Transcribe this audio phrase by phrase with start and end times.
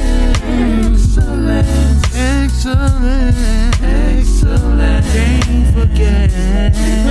[2.15, 3.37] Excellence.
[3.83, 5.13] Excellence.
[5.13, 6.31] Can't forget.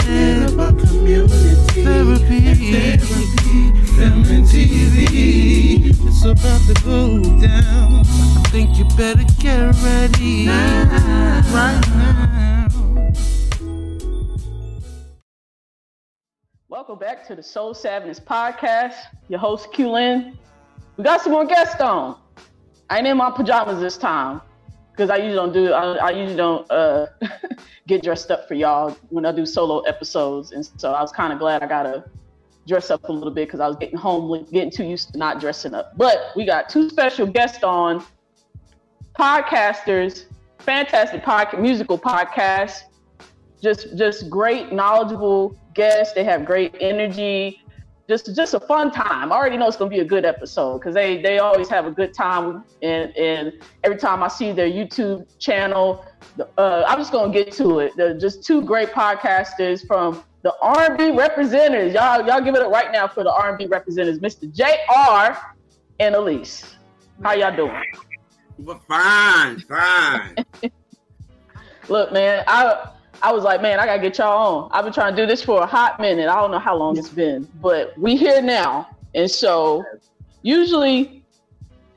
[0.00, 1.84] Forget about community.
[1.84, 2.40] Therapy.
[2.72, 3.60] Therapy.
[3.94, 4.96] Film and TV.
[6.04, 8.02] It's about to go down.
[8.02, 10.46] I think you better get ready.
[10.46, 11.42] Now.
[11.52, 12.61] Right now.
[17.26, 18.94] To the Soul Savage podcast.
[19.28, 20.36] Your host Q Lin.
[20.96, 22.18] We got some more guests on.
[22.90, 24.40] I ain't in my pajamas this time
[24.90, 25.72] because I usually don't do.
[25.72, 27.06] I, I usually don't uh,
[27.86, 31.32] get dressed up for y'all when I do solo episodes, and so I was kind
[31.32, 32.04] of glad I got to
[32.66, 35.38] dress up a little bit because I was getting home, getting too used to not
[35.38, 35.96] dressing up.
[35.96, 38.04] But we got two special guests on,
[39.16, 40.24] podcasters,
[40.58, 42.82] fantastic podcast, musical podcast,
[43.62, 46.14] just just great, knowledgeable guests.
[46.14, 47.62] They have great energy.
[48.08, 49.32] Just just a fun time.
[49.32, 51.90] I already know it's gonna be a good episode because they they always have a
[51.90, 52.64] good time.
[52.82, 53.52] And and
[53.84, 56.04] every time I see their YouTube channel,
[56.58, 57.96] uh, I'm just gonna get to it.
[57.96, 61.94] They're just two great podcasters from the R&B Representers.
[61.94, 64.52] Y'all y'all give it up right now for the R&B Representers, Mr.
[64.52, 65.54] J.R.
[66.00, 66.74] and Alise.
[67.22, 67.82] How y'all doing?
[68.58, 70.36] Well, fine, fine.
[71.88, 72.90] Look, man, I
[73.22, 74.70] I was like, man, I gotta get y'all on.
[74.72, 76.28] I've been trying to do this for a hot minute.
[76.28, 78.88] I don't know how long it's been, but we here now.
[79.14, 79.84] And so
[80.42, 81.22] usually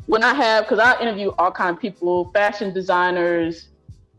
[0.06, 3.70] when I have, because I interview all kind of people, fashion designers,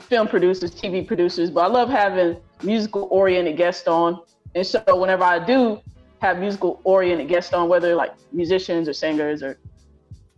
[0.00, 4.20] film producers, TV producers, but I love having musical oriented guests on.
[4.56, 5.80] And so whenever I do
[6.22, 9.58] have musical oriented guests on, whether like musicians or singers or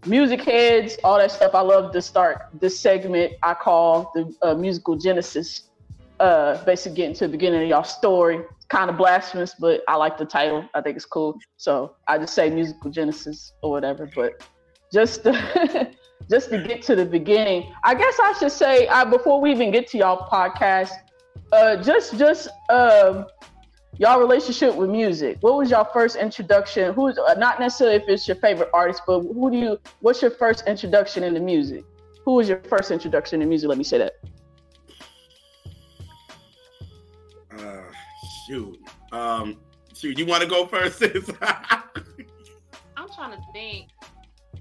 [0.05, 4.55] music heads, all that stuff, I love to start this segment I call the uh,
[4.55, 5.68] musical genesis
[6.21, 8.43] uh, basically getting to the beginning of y'all story.
[8.69, 10.69] Kind of blasphemous, but I like the title.
[10.75, 11.39] I think it's cool.
[11.57, 14.11] So I just say musical genesis or whatever.
[14.15, 14.47] But
[14.93, 15.91] just to,
[16.31, 19.71] just to get to the beginning, I guess I should say uh, before we even
[19.71, 20.93] get to y'all podcast,
[21.53, 23.27] uh, just just um,
[23.97, 25.39] y'all relationship with music.
[25.41, 26.93] What was y'all first introduction?
[26.93, 29.81] Who's uh, not necessarily if it's your favorite artist, but who do you?
[30.01, 31.85] What's your first introduction into music?
[32.25, 33.69] Who was your first introduction to music?
[33.69, 34.13] Let me say that.
[38.47, 38.79] Shoot.
[39.13, 39.59] Um,
[39.95, 40.19] shoot.
[40.19, 41.03] You want to go first?
[42.97, 43.89] I'm trying to think.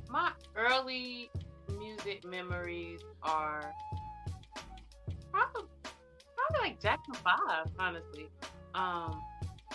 [0.10, 1.30] My early
[1.78, 3.74] music memories are
[5.32, 5.64] probably,
[6.36, 8.30] probably like Jackson Five, honestly.
[8.74, 9.22] Um,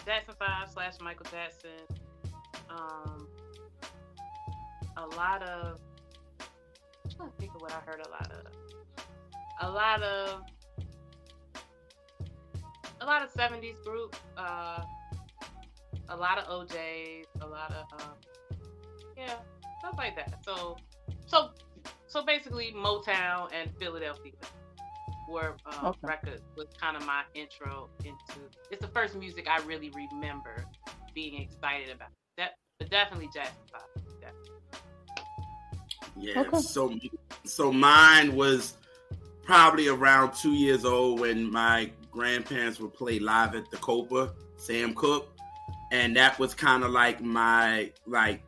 [0.04, 1.70] Jackson Five slash Michael Jackson.
[2.70, 3.28] Um,
[4.96, 5.80] a lot of.
[7.04, 8.46] I'm trying to think of what I heard a lot of.
[9.60, 10.42] A lot of
[13.02, 14.82] a lot of 70s groups, uh,
[16.08, 18.14] a lot of O'Jays, a lot of um,
[19.16, 19.34] yeah,
[19.80, 20.34] stuff like that.
[20.44, 20.76] So,
[21.26, 21.50] so,
[22.06, 24.32] so basically, Motown and Philadelphia
[25.28, 25.98] were um, okay.
[26.02, 28.40] records was kind of my intro into.
[28.70, 30.64] It's the first music I really remember
[31.14, 32.10] being excited about.
[32.36, 33.88] That, but definitely jazz pop.
[36.18, 36.40] Yeah.
[36.40, 36.60] Okay.
[36.60, 36.94] So,
[37.44, 38.74] so mine was
[39.44, 44.94] probably around two years old when my grandparents would play live at the Copa, Sam
[44.94, 45.36] Cooke,
[45.90, 48.44] and that was kind of like my like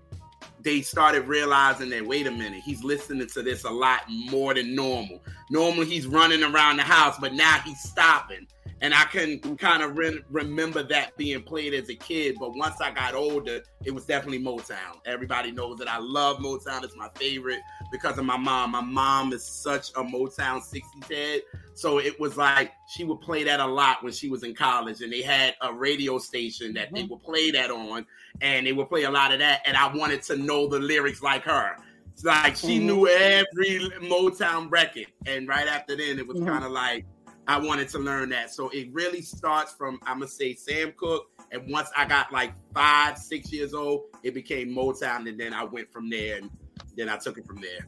[0.61, 4.75] they started realizing that wait a minute, he's listening to this a lot more than
[4.75, 5.23] normal.
[5.51, 8.47] Normally he's running around the house, but now he's stopping.
[8.84, 12.37] And I can kind of re- remember that being played as a kid.
[12.39, 14.99] But once I got older, it was definitely Motown.
[15.06, 16.84] Everybody knows that I love Motown.
[16.84, 18.72] It's my favorite because of my mom.
[18.72, 21.41] My mom is such a Motown 60s head.
[21.72, 25.01] So it was like she would play that a lot when she was in college,
[25.01, 26.97] and they had a radio station that mm-hmm.
[26.97, 28.05] they would play that on,
[28.43, 29.62] and they would play a lot of that.
[29.65, 31.78] And I wanted to know the lyrics like her.
[32.12, 32.87] It's like she mm-hmm.
[32.87, 36.49] knew every Motown record, and right after then, it was mm-hmm.
[36.49, 37.06] kind of like
[37.47, 38.53] I wanted to learn that.
[38.53, 42.53] So it really starts from I'm gonna say Sam Cooke, and once I got like
[42.72, 46.51] five, six years old, it became Motown, and then I went from there, and
[46.97, 47.86] then I took it from there.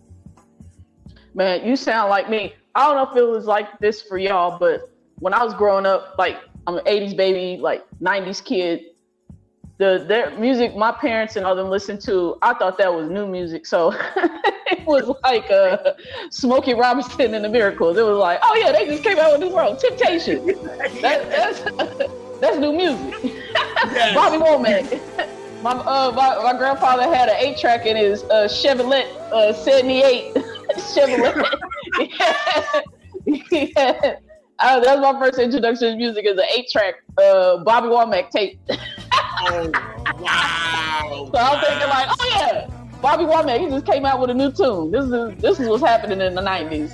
[1.35, 2.55] Man, you sound like me.
[2.75, 5.87] I don't know if it was like this for y'all, but when I was growing
[5.87, 6.37] up, like
[6.67, 8.81] I'm an 80s baby, like 90s kid,
[9.79, 13.27] the their music my parents and all them listened to, I thought that was new
[13.27, 13.67] music.
[13.67, 15.93] So it was like uh,
[16.31, 17.99] Smokey Robinson and the Miracles.
[17.99, 19.79] It was like, oh yeah, they just came out with New World.
[19.79, 20.47] Temptation.
[20.47, 21.61] That, that's
[22.41, 23.35] that's new music.
[23.93, 24.15] Yes.
[24.15, 25.33] Bobby Womack.
[25.63, 30.35] My, uh, my, my grandfather had an eight track in his uh, Chevrolet uh, 78
[30.77, 31.59] Chevrolet.
[32.19, 32.83] yeah.
[33.51, 34.17] yeah.
[34.59, 38.31] Uh, that was my first introduction to music is an eight track uh, Bobby Womack
[38.31, 38.59] tape.
[39.39, 39.71] Oh
[40.19, 41.31] wow!
[41.33, 42.71] So I'm thinking like, oh yeah,
[43.03, 44.91] Bobby Womack, he just came out with a new tune.
[44.91, 46.91] This is this is what's happening in the '90s.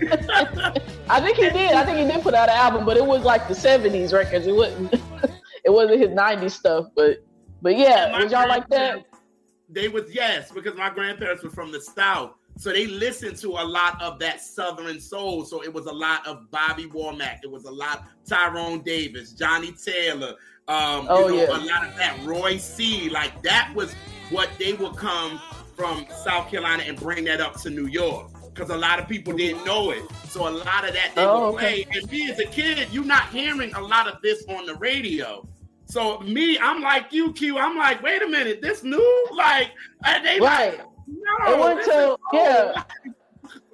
[1.10, 1.72] I think he did.
[1.72, 4.46] I think he did put out an album, but it was like the '70s records.
[4.46, 4.94] It wasn't.
[5.64, 7.18] it wasn't his '90s stuff, but
[7.60, 9.04] but yeah, was y'all like that?
[9.68, 12.32] They was yes, because my grandparents were from the South.
[12.56, 15.44] So they listened to a lot of that Southern soul.
[15.44, 17.40] So it was a lot of Bobby Womack.
[17.42, 20.34] It was a lot Tyrone Davis, Johnnie Taylor.
[20.68, 21.56] Um, Oh, you know, yeah.
[21.58, 23.10] a lot of that Roy C.
[23.10, 23.92] Like that was
[24.30, 25.40] what they would come
[25.76, 28.30] from South Carolina and bring that up to New York.
[28.54, 30.04] Because a lot of people didn't know it.
[30.28, 31.84] So a lot of that they Oh, would okay.
[31.84, 31.98] play.
[32.00, 35.46] And me as a kid, you're not hearing a lot of this on the radio.
[35.86, 37.58] So me, I'm like you, Q.
[37.58, 39.70] I'm like, wait a minute, this new, like,
[40.22, 40.78] they Right.
[40.78, 42.84] like, no, It wasn't till yeah.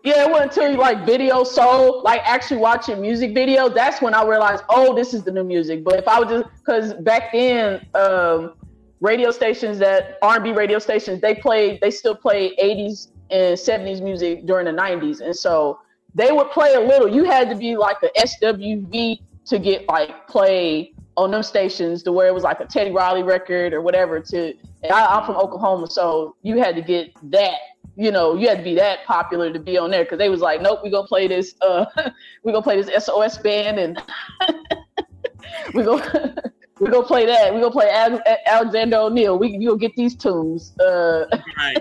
[0.03, 3.69] Yeah, it wasn't until like video soul, like actually watching music video.
[3.69, 5.85] That's when I realized, oh, this is the new music.
[5.85, 8.55] But if I was just, because back then, um,
[9.01, 14.47] radio stations that R&B radio stations, they played, they still played 80s and 70s music
[14.47, 15.81] during the 90s, and so
[16.15, 17.07] they would play a little.
[17.09, 22.13] You had to be like a SWV to get like play on them stations, to
[22.13, 24.19] where it was like a Teddy Riley record or whatever.
[24.21, 27.59] To and I, I'm from Oklahoma, so you had to get that
[27.97, 30.41] you know, you had to be that popular to be on there because they was
[30.41, 31.85] like, nope, we're gonna play this, uh,
[32.43, 34.01] we're gonna play this SOS band and
[35.75, 36.35] we're gonna
[36.81, 37.53] we're gonna play that.
[37.53, 39.39] We're gonna play Alex- Alexander O'Neal.
[39.39, 41.27] We you gonna get these tunes uh,
[41.59, 41.79] Right.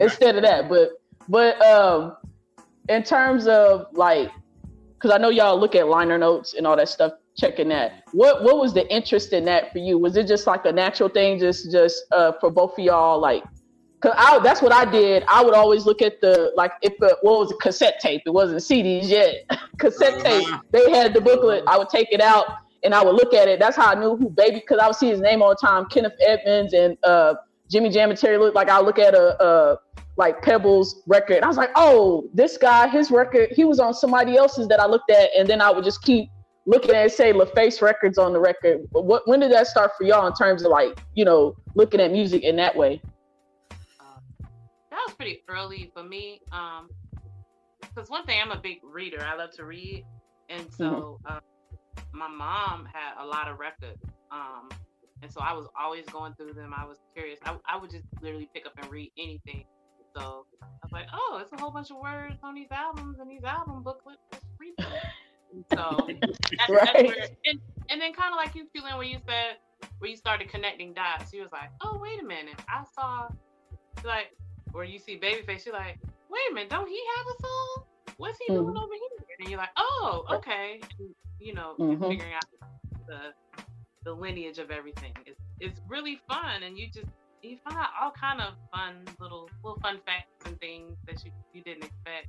[0.00, 0.68] instead of that.
[0.68, 0.90] But
[1.28, 2.16] but um,
[2.88, 4.30] in terms of like,
[4.94, 8.02] because I know y'all look at liner notes and all that stuff, checking that.
[8.12, 9.98] What what was the interest in that for you?
[9.98, 13.44] Was it just like a natural thing, just just uh, for both of y'all, like?
[14.00, 15.24] Cause I, that's what I did.
[15.26, 18.22] I would always look at the like if what was a cassette tape.
[18.26, 19.44] It wasn't CDs yet.
[19.78, 20.46] cassette tape.
[20.70, 21.64] They had the booklet.
[21.66, 22.46] I would take it out
[22.84, 23.58] and I would look at it.
[23.58, 24.60] That's how I knew who Baby.
[24.60, 25.86] Because I would see his name all the time.
[25.86, 27.34] Kenneth Edmonds and uh,
[27.68, 28.38] Jimmy Jam and Terry.
[28.38, 29.78] Look like I look at a, a
[30.16, 31.42] like Pebbles record.
[31.42, 33.50] I was like, oh, this guy, his record.
[33.50, 36.28] He was on somebody else's that I looked at, and then I would just keep
[36.68, 38.86] looking at say LaFace records on the record.
[38.92, 42.12] What when did that start for y'all in terms of like you know looking at
[42.12, 43.00] music in that way?
[44.90, 46.40] that was pretty early for me.
[46.52, 46.88] Um,
[47.80, 49.24] because one thing, I'm a big reader.
[49.24, 50.04] I love to read,
[50.50, 51.40] and so uh,
[52.12, 54.04] my mom had a lot of records.
[54.30, 54.68] Um,
[55.22, 56.72] and so I was always going through them.
[56.76, 57.40] I was curious.
[57.44, 59.64] I, I would just literally pick up and read anything.
[60.14, 63.28] So I was like, oh, it's a whole bunch of words on these albums and
[63.30, 64.20] these album booklets.
[64.30, 64.92] Let's read them.
[65.54, 66.06] And so
[66.58, 66.84] that's, Right.
[66.84, 69.56] that's where, and, and then kind of like you, feeling when you said,
[69.98, 71.32] where you started connecting dots.
[71.32, 72.60] You was like, oh, wait a minute.
[72.68, 73.28] I saw,
[74.04, 74.36] like,
[74.74, 75.98] or you see Babyface, you're like,
[76.28, 77.84] wait a minute, don't he have a song?
[78.18, 78.82] What's he doing Mhm.
[78.82, 79.36] over here?
[79.40, 80.80] And you're like, oh, okay.
[80.98, 82.08] And, you know, Mhm.
[82.08, 82.44] figuring out
[83.06, 83.32] the
[84.04, 85.12] the lineage of everything.
[85.26, 87.08] It's it's really fun, and you just
[87.42, 91.32] you find out all kind of fun little little fun facts and things that you
[91.52, 92.28] you didn't expect.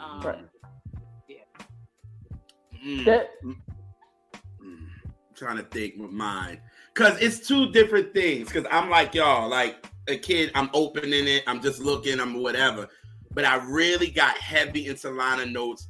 [0.00, 0.44] Um, Right.
[2.84, 3.04] Mm.
[3.04, 3.56] That Mm.
[4.62, 6.60] I'm trying to think with mine
[6.94, 8.48] because it's two different things.
[8.48, 12.88] Because I'm like y'all, like a kid, I'm opening it, I'm just looking, I'm whatever.
[13.32, 15.88] But I really got heavy into liner notes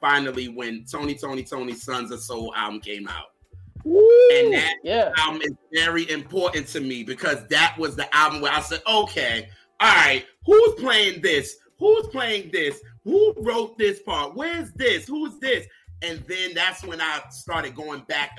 [0.00, 3.28] finally when Tony, Tony, Tony, Sons of Soul album came out.
[3.84, 5.10] And that yeah.
[5.16, 9.48] album is very important to me because that was the album where I said, okay,
[9.80, 11.56] all right, who's playing this?
[11.78, 12.80] Who's playing this?
[13.04, 14.36] Who wrote this part?
[14.36, 15.08] Where's this?
[15.08, 15.66] Who's this?
[16.02, 18.38] And then that's when I started going back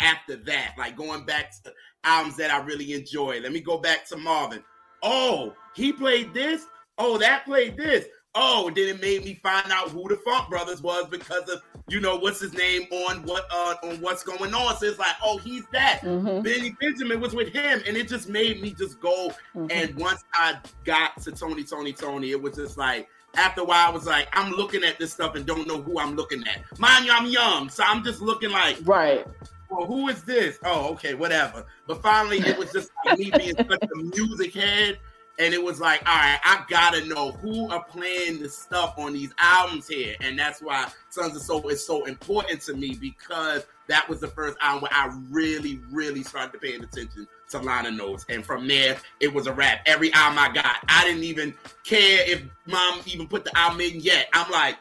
[0.00, 1.72] after that, like going back to
[2.04, 3.40] albums that I really enjoy.
[3.40, 4.62] Let me go back to Marvin.
[5.02, 6.66] Oh, he played this.
[6.98, 8.06] Oh, that played this.
[8.36, 11.98] Oh, then it made me find out who the Funk Brothers was because of you
[12.00, 14.76] know what's his name on what uh on what's going on.
[14.76, 16.02] So it's like, oh, he's that.
[16.02, 19.32] Mhm, Benny Benjamin was with him, and it just made me just go.
[19.56, 19.72] mhm.
[19.72, 23.88] And once I got to Tony, Tony, Tony, it was just like after a while,
[23.88, 26.78] I was like, I'm looking at this stuff and don't know who I'm looking at.
[26.78, 29.26] Mind you, I'm young, so I'm just looking like, right.
[29.70, 30.58] well, who is this?
[30.64, 31.64] Oh, okay, whatever.
[31.86, 34.98] But finally, it was just like me being such a music head.
[35.38, 39.14] And it was like, all right, I gotta know who are playing the stuff on
[39.14, 40.14] these albums here.
[40.20, 44.28] And that's why Sons of Soul is so important to me because that was the
[44.28, 48.24] first album where I really, really started paying attention to liner notes.
[48.28, 49.80] And from there, it was a wrap.
[49.86, 51.54] Every album I got, I didn't even
[51.84, 54.28] care if mom even put the album in yet.
[54.32, 54.76] I'm like,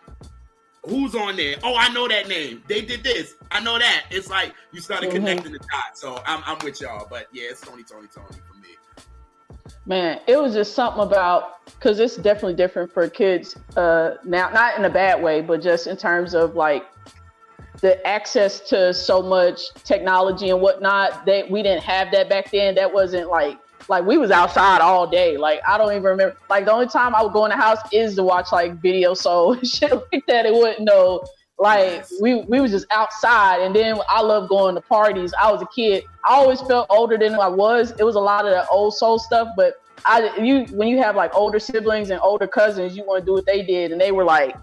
[0.85, 1.55] who's on there?
[1.63, 2.63] Oh, I know that name.
[2.67, 3.35] They did this.
[3.51, 4.05] I know that.
[4.09, 5.13] It's like you started Mhm.
[5.15, 6.01] connecting the dots.
[6.01, 7.07] So I'm, I'm with y'all.
[7.09, 8.69] But yeah, it's Tony, Tony, Tony for me.
[9.85, 14.77] Man, it was just something about because it's definitely different for kids uh, now, not
[14.77, 16.85] in a bad way, but just in terms of like
[17.81, 22.75] the access to so much technology and whatnot that we didn't have that back then.
[22.75, 23.57] That wasn't like
[23.87, 25.37] like we was outside all day.
[25.37, 26.37] Like I don't even remember.
[26.49, 29.13] Like the only time I would go in the house is to watch like video
[29.25, 30.45] soul and shit like that.
[30.45, 31.23] It wouldn't know.
[31.57, 35.33] Like we we was just outside, and then I love going to parties.
[35.41, 36.05] I was a kid.
[36.25, 37.91] I always felt older than I was.
[37.99, 39.73] It was a lot of the old soul stuff, but
[40.05, 43.33] I you when you have like older siblings and older cousins, you want to do
[43.33, 44.55] what they did, and they were like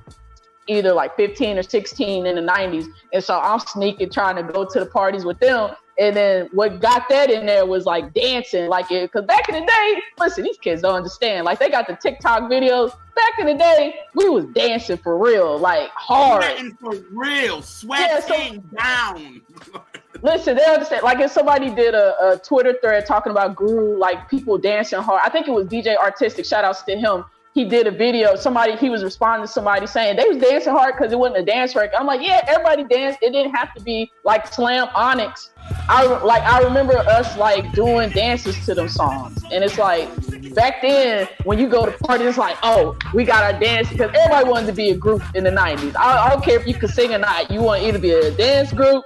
[0.66, 2.86] either like 15 or 16 in the 90s.
[3.12, 5.70] And so I'm sneaking trying to go to the parties with them.
[5.98, 9.54] And then what got that in there was like dancing, like it, because back in
[9.54, 11.46] the day, listen, these kids don't understand.
[11.46, 12.92] Like they got the TikTok videos.
[13.14, 16.42] Back in the day, we was dancing for real, like hard.
[16.44, 19.40] Sweating for real, sweating down.
[20.22, 21.02] Listen, they understand.
[21.02, 25.20] Like if somebody did a, a Twitter thread talking about Guru, like people dancing hard.
[25.24, 26.44] I think it was DJ Artistic.
[26.44, 27.24] Shout outs to him.
[27.56, 28.36] He did a video.
[28.36, 31.42] Somebody he was responding to somebody saying they was dancing hard because it wasn't a
[31.42, 31.96] dance record.
[31.96, 33.20] I'm like, yeah, everybody danced.
[33.22, 35.52] It didn't have to be like Slam Onyx.
[35.88, 40.06] I like I remember us like doing dances to them songs, and it's like
[40.54, 44.14] back then when you go to parties, it's like, oh, we got our dance because
[44.14, 45.96] everybody wanted to be a group in the '90s.
[45.96, 47.50] I, I don't care if you could sing or not.
[47.50, 49.02] You want either be a dance group.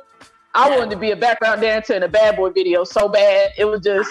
[0.56, 3.50] I wanted to be a background dancer in a Bad Boy video so bad.
[3.56, 4.10] It was just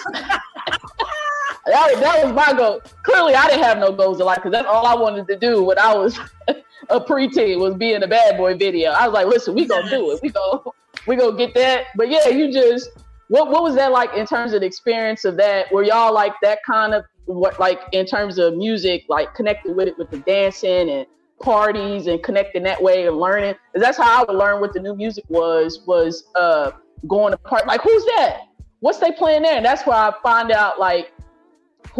[1.66, 2.80] that, that was my goal.
[3.02, 5.62] Clearly, I didn't have no goals in life because that's all I wanted to do
[5.62, 6.18] when I was
[6.90, 8.90] a preteen was be in a Bad Boy video.
[8.90, 10.20] I was like, listen, we gonna do it.
[10.22, 10.74] We go,
[11.06, 11.86] we gonna get that.
[11.96, 12.90] But yeah, you just
[13.28, 15.72] what what was that like in terms of the experience of that?
[15.72, 19.88] Were y'all like that kind of what like in terms of music, like connected with
[19.88, 21.06] it with the dancing and
[21.40, 23.54] parties and connecting that way and learning?
[23.72, 26.72] Because that's how I would learn what the new music was was uh
[27.06, 28.48] going to part like who's that?
[28.80, 29.56] What's they playing there?
[29.56, 31.12] And that's where I find out like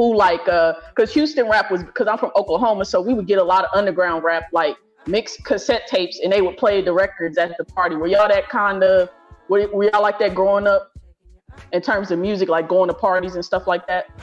[0.00, 3.38] who like uh because Houston rap was because I'm from Oklahoma, so we would get
[3.38, 4.74] a lot of underground rap like
[5.06, 7.96] mixed cassette tapes and they would play the records at the party.
[7.96, 9.10] Were y'all that kind of
[9.50, 10.90] were, were y'all like that growing up
[11.74, 14.06] in terms of music, like going to parties and stuff like that?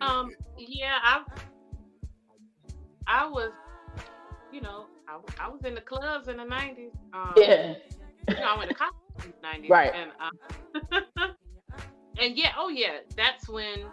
[0.00, 1.22] Um, yeah, I,
[3.06, 3.52] I was,
[4.52, 6.92] you know, I, I was in the clubs in the nineties.
[7.12, 7.74] Um, Yeah.
[8.28, 9.92] you know, I went to college in the nineties, Right.
[9.94, 11.02] And um,
[12.18, 13.84] and yeah, oh yeah, that's when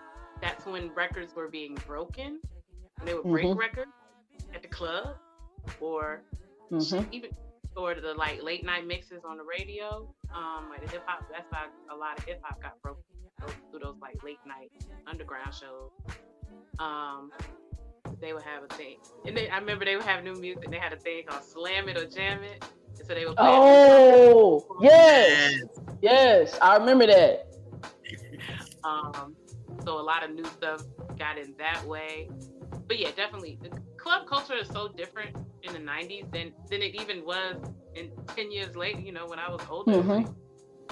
[0.41, 2.39] that's when records were being broken.
[2.97, 3.57] When they would break Mhm.
[3.57, 3.91] records
[4.53, 5.15] at the club,
[5.81, 6.21] or
[6.69, 7.29] hmm even
[7.75, 10.07] or the like late night mixes on the radio.
[10.33, 11.25] Um, like the hip hop.
[11.31, 13.03] That's how a lot of hip hop got broken
[13.71, 14.71] through those like late night
[15.07, 15.91] underground shows.
[16.79, 17.31] Um,
[18.21, 20.69] they would have a thing, and they, I remember they would have new music.
[20.71, 22.63] They had a thing called Slam It or Jam It,
[22.97, 23.49] and so they would play.
[23.49, 25.53] Oh yes,
[26.01, 27.47] yes, I remember that.
[28.83, 29.35] Um,
[29.83, 30.83] so a lot of new stuff
[31.17, 32.29] got in that way.
[32.87, 36.95] But yeah, definitely, the club culture is so different in the '90s than than it
[36.95, 37.57] even was
[37.95, 38.99] in ten years later.
[39.01, 40.07] You know, when I was older, Mhm.
[40.07, 40.27] like,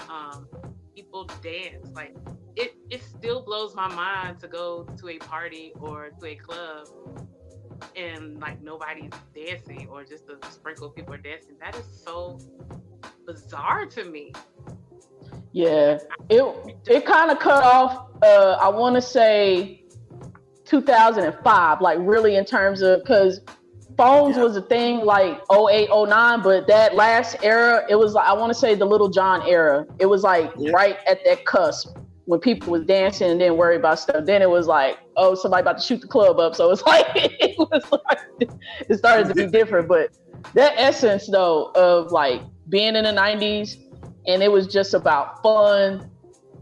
[0.08, 0.48] um,
[0.94, 2.14] people dance like
[2.56, 2.74] it.
[2.90, 6.88] It still blows my mind to go to a party or to a club
[7.96, 11.56] and like nobody's dancing or just a sprinkle of people are dancing.
[11.60, 12.40] That is so
[13.26, 14.32] bizarre to me.
[15.54, 16.42] Yeah, it
[16.88, 18.08] it kind of cut off.
[18.24, 19.84] Uh, I want to say
[20.64, 23.40] 2005, like really in terms of because
[23.96, 28.32] phones was a thing like 08, 09, but that last era, it was like I
[28.32, 29.86] want to say the Lil Jon era.
[30.00, 30.72] It was like Yeah.
[30.72, 34.24] right at that cusp when people was dancing and didn't worry about stuff.
[34.24, 36.56] Then it was like, oh, somebody about to shoot the club up.
[36.56, 38.50] So it's like it was like
[38.88, 39.86] it started to be different.
[39.86, 40.10] But
[40.54, 43.76] that essence though of like being in the 90s
[44.26, 46.10] and it was just about fun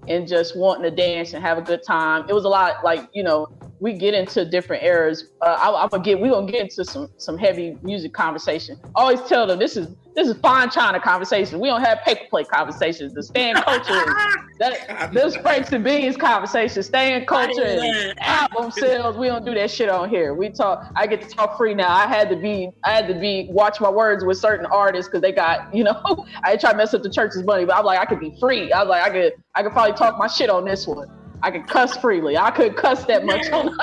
[0.08, 2.26] and just wanting to dance and have a good time.
[2.28, 3.46] It was a lot like you know
[3.82, 5.30] we get into different eras.
[5.40, 8.78] Uh, I, I'm gonna get we gonna get into some some heavy music conversation.
[8.94, 11.58] Always tell them this is this is fine China conversation.
[11.58, 13.12] We don't have paper plate conversations.
[13.12, 14.14] The stan culture, is,
[14.60, 19.16] that those Franks and Beans conversations, stan culture, and album sales.
[19.16, 20.32] We don't do that shit on here.
[20.32, 20.86] We talk.
[20.94, 21.92] I get to talk free now.
[21.92, 25.22] I had to be I had to be watch my words with certain artists because
[25.22, 27.98] they got you know I try to mess up the church's money, but I'm like
[27.98, 28.70] I could be free.
[28.70, 31.08] I was like I could I could probably talk my shit on this one.
[31.42, 32.36] I could cuss freely.
[32.36, 33.76] I could cuss that much on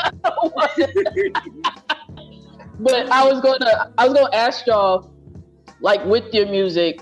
[2.79, 5.13] but I was gonna I was gonna ask y'all
[5.81, 7.01] like with your music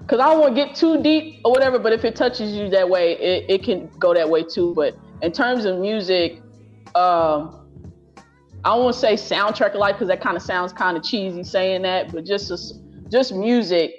[0.00, 1.78] because I don't want to get too deep or whatever.
[1.78, 4.74] But if it touches you that way, it, it can go that way too.
[4.74, 6.42] But in terms of music,
[6.94, 7.60] um,
[8.64, 11.82] I won't say soundtrack of life because that kind of sounds kind of cheesy saying
[11.82, 12.12] that.
[12.12, 12.52] But just,
[13.10, 13.92] just music.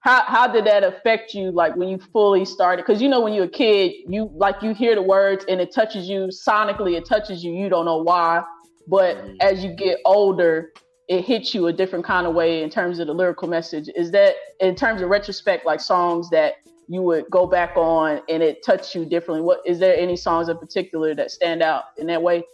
[0.00, 3.32] How, how did that affect you like when you fully started because you know when
[3.32, 7.04] you're a kid you like you hear the words and it touches you sonically it
[7.04, 8.40] touches you you don't know why
[8.86, 10.70] but as you get older
[11.08, 13.88] it hits you a different kind of way in terms of the lyrical message.
[13.96, 18.42] Is that in terms of retrospect, like songs that you would go back on and
[18.42, 19.40] it touched you differently?
[19.40, 22.44] What is there any songs in particular that stand out in that way?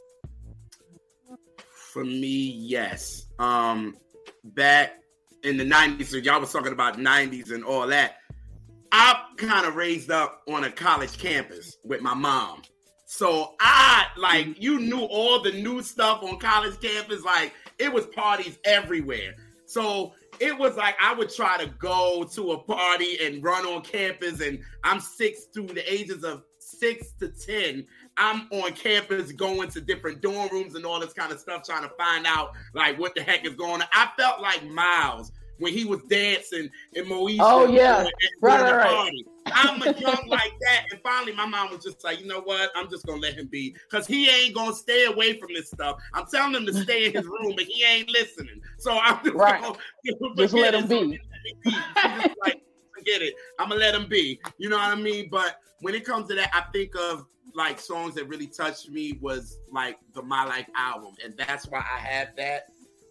[1.93, 3.27] For me, yes.
[3.41, 3.97] Um,
[4.45, 5.01] back
[5.45, 8.17] in the '90s, so y'all was talking about '90s and all that.
[8.93, 12.63] I kind of raised up on a college campus with my mom.
[13.07, 17.23] So I like you knew all the new stuff on college campus.
[17.25, 19.35] Like it was parties everywhere.
[19.67, 23.83] So it was like I would try to go to a party and run on
[23.83, 27.87] campus, and I'm six through the ages of six to ten.
[28.17, 31.83] I'm on campus going to different dorm rooms and all this kind of stuff, trying
[31.83, 33.89] to find out like what the heck is going on.
[33.93, 37.39] I felt like Myles when he was dancing in Moesha.
[37.41, 38.07] Oh yeah,
[38.41, 39.13] right, right, right.
[39.47, 42.71] I'm a young like that, and finally my mom was just like, you know what?
[42.75, 46.01] I'm just gonna let him be because he ain't gonna stay away from this stuff.
[46.13, 48.61] I'm telling him to stay in his room, but he ain't listening.
[48.79, 49.61] So I'm just right.
[49.61, 49.77] gonna
[50.37, 51.21] just let him be.
[51.65, 52.61] just like
[52.97, 53.35] forget it.
[53.59, 54.41] I'm gonna let him be.
[54.59, 55.29] You know what I mean?
[55.31, 59.19] But when it comes to that, I think of like songs that really touched me
[59.21, 62.67] was like the My Life album, and that's why I have that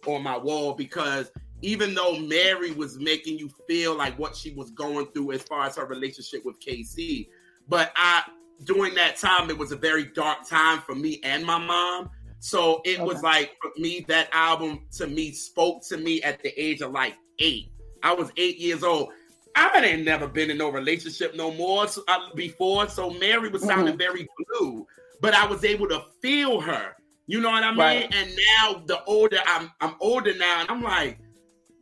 [0.06, 1.30] on my wall because
[1.62, 5.64] even though Mary was making you feel like what she was going through as far
[5.64, 7.28] as her relationship with K-Ci,
[7.68, 8.22] but I
[8.64, 12.10] during that time it was a very dark time for me and my mom.
[12.40, 13.02] So it okay.
[13.02, 16.92] was like for me that album to me spoke to me at the age of
[16.92, 17.72] like eight.
[18.02, 19.08] I was eight years old.
[19.56, 22.88] I ain't never been in no relationship no more so, uh, before.
[22.88, 23.98] So Mary was sounding mm-hmm.
[23.98, 24.86] very blue,
[25.20, 26.94] but I was able to feel her.
[27.26, 27.78] You know what I mean?
[27.78, 28.14] Right.
[28.14, 31.18] And now the older I'm, I'm older now, and I'm like,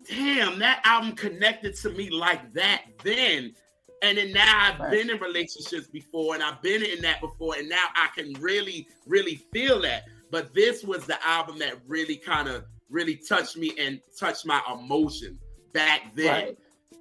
[0.09, 3.55] damn, that album connected to me like that then.
[4.03, 4.91] And then now I've right.
[4.91, 8.89] been in relationships before and I've been in that before, and now I can really,
[9.07, 10.05] really feel that.
[10.31, 14.61] But this was the album that really kind of really touched me and touched my
[14.73, 15.39] emotion
[15.73, 16.45] back then.
[16.45, 16.59] Right.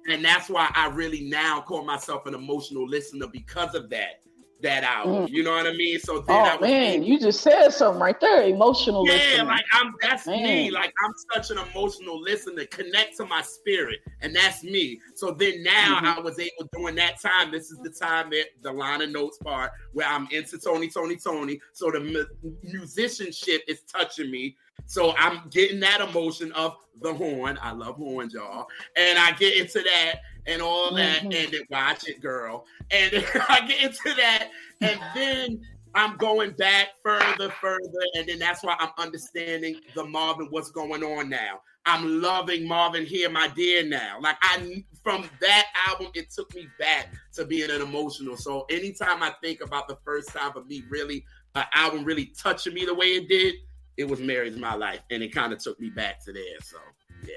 [0.08, 4.22] And that's why I really now call myself an emotional listener because of that
[4.62, 5.06] that out.
[5.06, 5.28] Mm.
[5.28, 5.98] You know what I mean?
[6.00, 8.44] So then oh, I was man, able, you just said something right there.
[8.44, 9.06] Emotional.
[9.06, 9.46] Yeah, listening.
[9.46, 9.94] like I'm.
[10.00, 10.42] That's man.
[10.42, 10.70] me.
[10.70, 12.64] Like I'm such an emotional listener.
[12.66, 15.00] Connect to my spirit, and that's me.
[15.14, 16.18] So then now mm-hmm.
[16.18, 17.50] I was able during that time.
[17.50, 21.16] This is the time that the line of notes part where I'm into Tony, Tony,
[21.16, 21.60] Tony.
[21.72, 24.56] So the mu- musicianship is touching me.
[24.86, 27.58] So I'm getting that emotion of the horn.
[27.62, 28.66] I love horns, y'all.
[28.96, 31.32] And I get into that and all that, mm-hmm.
[31.32, 32.66] and then watch it, girl.
[32.90, 33.12] And
[33.48, 34.50] I get into that,
[34.80, 35.62] and then
[35.94, 41.02] I'm going back further, further, and then that's why I'm understanding the Marvin, what's going
[41.02, 41.60] on now.
[41.84, 43.84] I'm loving Marvin here, my dear.
[43.84, 48.36] Now, like I from that album, it took me back to being an emotional.
[48.36, 51.24] So anytime I think about the first time of me really
[51.54, 53.54] an album really touching me the way it did,
[53.96, 56.60] it was Mary's My Life, and it kind of took me back to there.
[56.62, 56.78] So
[57.24, 57.34] yeah.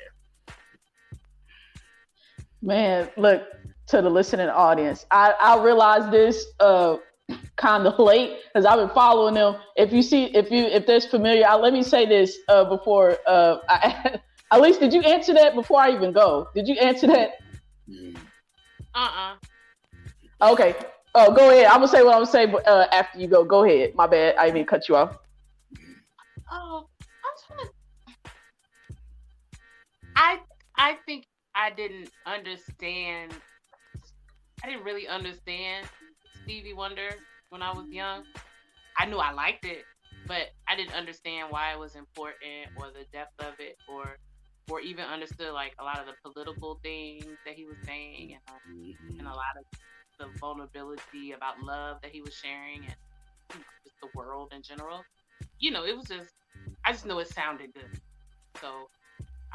[2.65, 3.43] Man, look
[3.88, 5.06] to the listening audience.
[5.12, 6.97] I, I realized this uh
[7.58, 9.58] kind of late because I've been following them.
[9.75, 13.17] If you see, if you if there's familiar, I, let me say this uh before
[13.28, 14.19] uh I,
[14.51, 16.47] Alise did you answer that before I even go?
[16.56, 17.34] Did you answer that?
[18.95, 19.36] Uh
[20.41, 20.75] uh Okay.
[21.13, 21.65] Oh, go ahead.
[21.65, 23.43] I'm gonna say what I'm gonna say uh, after you go.
[23.45, 23.93] Go ahead.
[23.93, 24.38] My bad.
[24.38, 25.19] I didn't mean cut you off.
[26.51, 26.88] Oh,
[27.23, 27.73] I'm trying to.
[30.15, 30.39] I
[30.75, 33.33] I think I didn't understand.
[34.63, 35.87] I didn't really understand
[36.43, 37.09] Stevie Wonder
[37.49, 38.23] when I was young.
[38.97, 39.83] I knew I liked it,
[40.27, 44.17] but I didn't understand why it was important or the depth of it or
[44.69, 48.41] or even understood like a lot of the political things that he was saying and,
[48.49, 49.19] uh, mm-hmm.
[49.19, 49.79] and a lot of
[50.17, 52.95] the vulnerability about love that he was sharing and
[53.53, 55.01] you know, just the world in general.
[55.59, 56.31] You know, it was just
[56.83, 58.01] I just know it sounded good.
[58.59, 58.89] So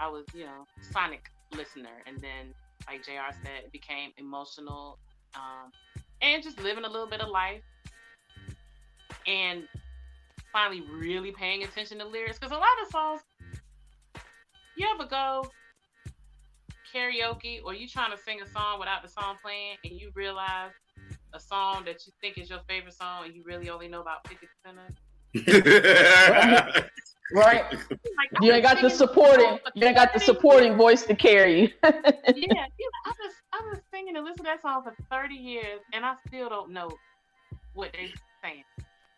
[0.01, 2.03] I was, you know, sonic listener.
[2.07, 2.55] And then,
[2.89, 4.99] like JR said, it became emotional
[5.35, 5.71] um,
[6.23, 7.63] and just living a little bit of life
[9.27, 9.65] and
[10.53, 12.39] finally really paying attention to lyrics.
[12.39, 13.21] Because a lot of songs,
[14.77, 15.45] you ever go
[16.95, 20.73] karaoke or you trying to sing a song without the song playing and you realize
[21.35, 24.27] a song that you think is your favorite song and you really only know about
[24.29, 24.95] 50% of
[25.35, 26.91] it?
[27.33, 27.65] right?
[27.71, 29.59] Like, you ain't got the supporting.
[29.75, 31.75] You ain't got the supporting voice to carry.
[31.85, 32.91] yeah, yeah.
[33.07, 36.15] I was I was singing and listening to that song for thirty years, and I
[36.27, 36.91] still don't know
[37.75, 38.09] what they're
[38.43, 38.65] saying.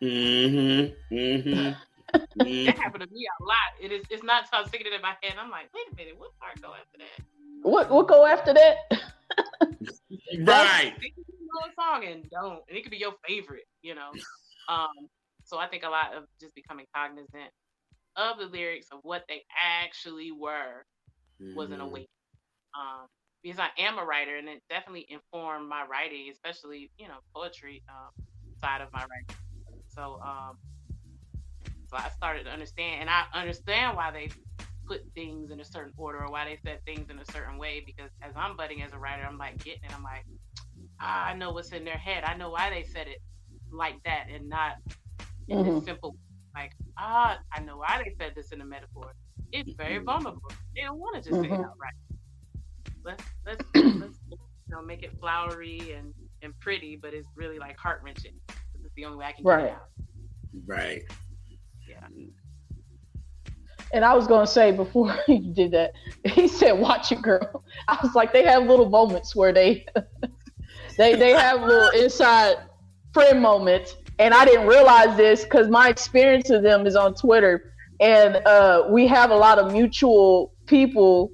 [0.01, 1.15] Mm-hmm.
[1.15, 2.67] Mm-hmm.
[2.67, 3.57] that happened to me a lot.
[3.81, 4.05] It is.
[4.09, 5.33] It's not so I'm singing it in my head.
[5.39, 7.25] I'm like, wait a minute, what part go after that?
[7.63, 8.75] What what go after that?
[10.45, 10.93] right.
[11.01, 13.67] You know a song and don't, and it could be your favorite.
[13.81, 14.11] You know.
[14.69, 15.09] Um.
[15.53, 17.53] So I think a lot of just becoming cognizant
[18.15, 20.83] of the lyrics of what they actually were
[21.55, 22.07] was an awakening.
[22.73, 23.05] Um,
[23.43, 27.83] because I am a writer, and it definitely informed my writing, especially you know poetry
[27.87, 28.09] um,
[28.61, 29.85] side of my writing.
[29.89, 30.57] So, um,
[31.85, 34.31] so I started to understand, and I understand why they
[34.87, 37.83] put things in a certain order or why they said things in a certain way.
[37.85, 39.95] Because as I'm budding as a writer, I'm like getting it.
[39.95, 40.25] I'm like,
[40.99, 42.23] ah, I know what's in their head.
[42.23, 43.19] I know why they said it
[43.71, 44.77] like that and not
[45.49, 45.75] in Mhm.
[45.75, 46.15] this simple.
[46.55, 49.11] Like, ah, I know why they said this in a metaphor.
[49.51, 50.05] It's very Mhm.
[50.05, 50.41] vulnerable.
[50.75, 51.65] They don't want to just say it Mhm.
[51.65, 51.93] outright.
[53.03, 53.65] Let's let's
[54.01, 54.37] let's you
[54.71, 58.33] know make it flowery and and pretty, but it's really like heart wrenching.
[58.83, 59.89] It's the only way I can get it out.
[60.65, 61.03] Right.
[61.87, 62.07] Yeah.
[63.93, 65.91] And I was gonna say before he did that,
[66.25, 69.85] he said, "Watch it, girl." I was like, they have little moments where they,
[70.97, 72.57] they they have little inside
[73.13, 77.73] friend moments, and I didn't realize this because my experience of them is on Twitter,
[77.99, 81.31] and uh, we have a lot of mutual people,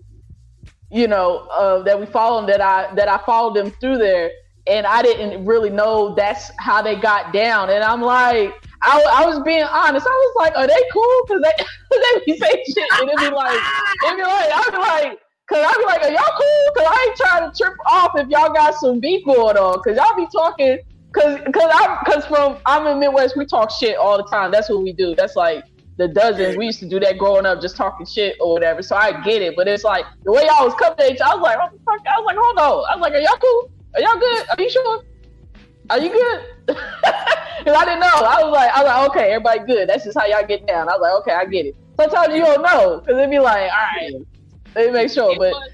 [0.91, 4.31] you know, uh, that we follow that I that I followed them through there,
[4.67, 8.53] and I didn't really know that's how they got down, and I'm like.
[8.81, 10.07] I, I was being honest.
[10.07, 13.35] I was like, "Are they cool?" Because they they be saying shit, and it'd be
[13.35, 13.59] like,
[14.05, 17.05] it'd be like, I'd be like, cause I'd be like, "Are y'all cool?" Cause I
[17.09, 19.81] ain't trying to trip off if y'all got some beef going on.
[19.83, 20.79] Cause y'all be talking,
[21.11, 24.51] cause cause I cause from I'm in Midwest, we talk shit all the time.
[24.51, 25.15] That's what we do.
[25.15, 25.63] That's like
[25.97, 26.57] the dozens.
[26.57, 28.81] We used to do that growing up, just talking shit or whatever.
[28.81, 31.21] So I get it, but it's like the way y'all was coming at each.
[31.21, 31.99] I was like, the fuck?
[32.07, 32.85] I was like, hold on.
[32.89, 33.71] I was like, are y'all cool?
[33.95, 34.45] Are y'all good?
[34.49, 35.03] Are you sure?
[35.89, 36.77] Are you good?
[37.59, 38.07] Because I didn't know.
[38.07, 39.89] I was like, I was like, okay, everybody good.
[39.89, 40.87] That's just how y'all get down.
[40.87, 41.75] I was like, okay, I get it.
[41.99, 44.13] Sometimes you don't know because it'd be like, all right,
[44.75, 45.33] let me make sure.
[45.33, 45.69] It But was,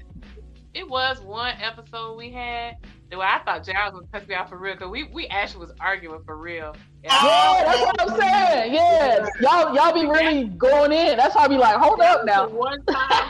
[0.74, 2.78] it was one episode we had
[3.10, 5.26] that where I thought Jared was gonna cuss me out for real because we, we
[5.28, 6.74] actually was arguing for real.
[7.04, 8.74] And yeah, that's what I'm saying.
[8.74, 11.16] Yeah, y'all y'all be really going in.
[11.16, 12.48] That's why I be like, hold up now.
[12.48, 13.28] one time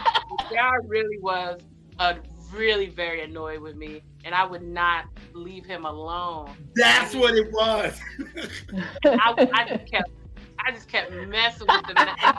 [0.51, 1.61] Jared really was
[1.99, 2.15] uh,
[2.53, 6.51] really very annoyed with me, and I would not leave him alone.
[6.75, 8.01] That's what it was.
[9.05, 10.11] I, I just kept
[10.65, 12.37] I just kept messing with them, and,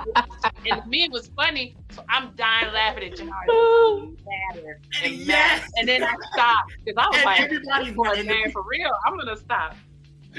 [0.66, 1.76] and to me it was funny.
[1.92, 5.62] So I'm dying laughing at Jared, just madder and Yes.
[5.62, 8.52] mad, and then I stopped because I was And like, everybody's "Boy, and the man,
[8.52, 9.76] for real, I'm gonna stop."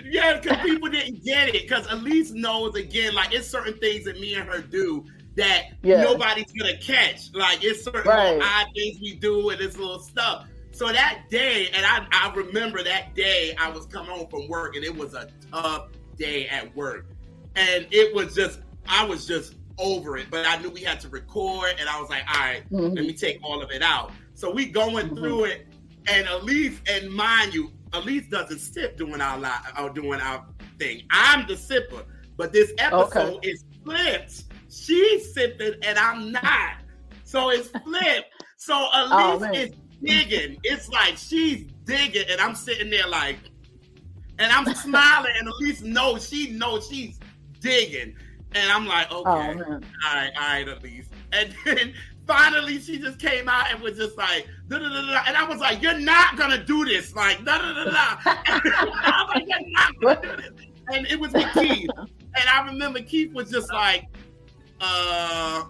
[0.04, 1.62] Yeah, because people didn't get it.
[1.62, 5.04] Because Alise knows again, like it's certain things that me and her do
[5.36, 6.02] that Yeah.
[6.02, 7.32] nobody's gonna catch.
[7.34, 8.34] Like it's certain Right.
[8.34, 10.46] little odd things we do and this little stuff.
[10.72, 14.76] So that day, and I, I remember that day, I was coming home from work,
[14.76, 17.06] and it was a tough day at work,
[17.56, 20.26] and it was just, I was just over it.
[20.30, 22.96] But I knew we had to record, and I was like, all right, Mhm.
[22.96, 24.12] let me take all of it out.
[24.34, 25.16] So we going Mhm.
[25.16, 25.66] through it,
[26.08, 29.40] and Alise, and mind you, Alise doesn't sip doing our
[29.80, 30.46] or doing our
[30.78, 31.02] thing.
[31.10, 32.04] I'm the sipper,
[32.36, 34.44] but this episode is flipped.
[34.70, 36.76] She's sipping, and I'm not.
[37.24, 38.32] So it's flipped.
[38.56, 39.54] So Oh, Alise man.
[39.54, 39.70] is
[40.02, 40.58] digging.
[40.64, 43.38] It's like she's digging, and I'm sitting there like,
[44.38, 47.17] and I'm smiling, and Alise knows she knows she's
[47.60, 48.14] digging,
[48.52, 51.06] and I'm like, okay Oh all right, all right, Alise.
[51.32, 51.94] And then
[52.26, 55.22] finally, she just came out and was just like, da, da, da, da.
[55.26, 58.16] and I was like, you're not gonna do this, like, da da da da.
[58.26, 60.66] I was like, you're not gonna do this.
[60.92, 64.06] And it was with Keith, and I remember Keith was just like,
[64.80, 65.64] uh.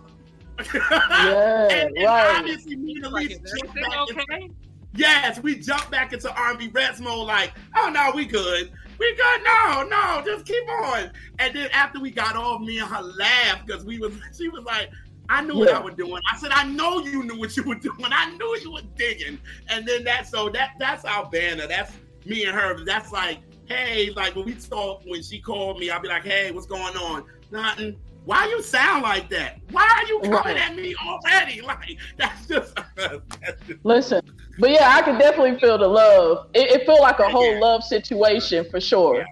[0.74, 2.36] Yeah, and, and right.
[2.38, 4.50] obviously, me and Like, Alise is jumped everything back into- okay?
[4.98, 7.28] Yes, we jumped back into R&B Reps mode.
[7.28, 9.40] Like, oh no, we good, we good.
[9.44, 11.12] No, no, just keep on.
[11.38, 14.12] And then after we got off, me and her laughed because we was.
[14.36, 14.90] She was like,
[15.28, 16.20] I knew what I was doing.
[16.32, 18.10] I said, I know you knew what you were doing.
[18.10, 19.38] I knew you were digging.
[19.68, 21.66] And then that, so that that's our banner.
[21.68, 21.92] That's
[22.24, 22.84] me and her.
[22.84, 26.50] That's like, hey, like when we talk, when she called me, I'll be like, hey,
[26.50, 27.24] what's going on?
[27.50, 27.96] Nothing.
[28.28, 29.56] Why you sound like that?
[29.70, 30.56] Why are you coming Right.
[30.58, 31.62] at me already?
[31.66, 32.74] Like that's just.
[32.96, 34.20] that's just Listen,
[34.58, 36.48] but yeah, I could definitely feel the love.
[36.52, 37.60] It, it felt like a whole Yeah.
[37.60, 39.20] love situation for sure.
[39.20, 39.24] Yeah.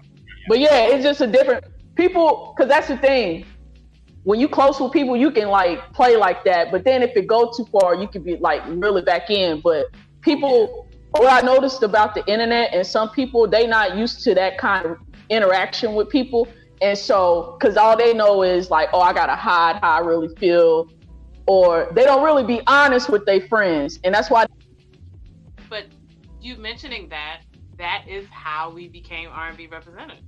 [0.47, 3.45] But yeah, it's just a different people because that's the thing.
[4.23, 6.71] When you close with people, you can like play like that.
[6.71, 9.61] But then if it go too far, you can be like really back in.
[9.61, 9.85] But
[10.21, 14.57] people, what I noticed about the internet and some people, they not used to that
[14.57, 14.97] kind of
[15.29, 16.47] interaction with people.
[16.81, 20.33] And so, because all they know is like, oh, I gotta hide how I really
[20.35, 20.89] feel,
[21.47, 24.45] or they don't really be honest with their friends, and that's why
[25.69, 25.85] But
[26.39, 27.41] you mentioning that,
[27.77, 30.21] that is how we became R&B Representers.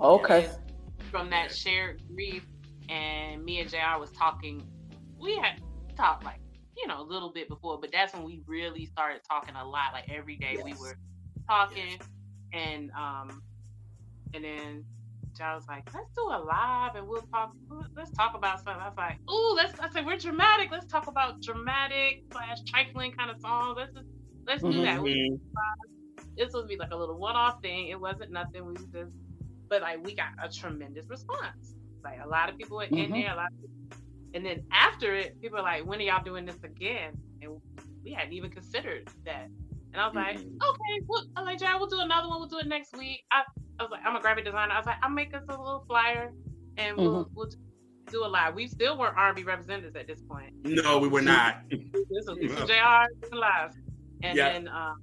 [0.00, 0.48] Okay.
[1.10, 2.46] From that shared grief,
[2.88, 4.62] and me and JR was talking.
[5.20, 5.60] We had
[5.96, 6.40] talked like
[6.76, 9.92] you know a little bit before, but that's when we really started talking a lot.
[9.92, 10.96] Like every day we were
[11.48, 11.98] talking,
[12.52, 13.42] and um,
[14.34, 14.84] and then
[15.38, 17.52] John was like, let's do a live and we'll talk.
[17.96, 18.82] Let's talk about something.
[18.82, 19.78] I was like, ooh, let's.
[19.78, 20.70] I said we're dramatic.
[20.72, 23.76] Let's talk about dramatic slash trifling kind of songs.
[23.78, 24.08] Let's just
[24.46, 24.98] let's do that.
[25.00, 25.38] Mhm.
[26.36, 27.88] this would be like a little one-off thing.
[27.88, 28.64] It wasn't nothing.
[28.64, 29.12] We was just,
[29.68, 31.74] but like we got a tremendous response.
[32.04, 33.10] Like a lot of people were in Mhm.
[33.22, 33.32] there.
[33.32, 33.98] A lot of people,
[34.34, 37.12] and then after it, people were like, when are y'all doing this again?
[37.42, 37.60] And
[38.04, 39.48] we hadn't even considered that.
[39.92, 42.40] And I was like, okay, well, I was like, John, we'll do another one.
[42.40, 43.22] We'll do it next week.
[43.32, 43.42] I,
[43.78, 44.72] I was like, I'm a graphic designer.
[44.72, 46.30] I was like, I'll make us a little flyer
[46.76, 47.48] and we'll, we'll
[48.10, 48.54] do a live.
[48.54, 50.52] We still weren't R&B Representers at this point.
[50.64, 51.62] No, we were not.
[52.10, 53.70] This was, this was JR doing live.
[54.22, 54.52] And Yeah.
[54.52, 54.96] then, um,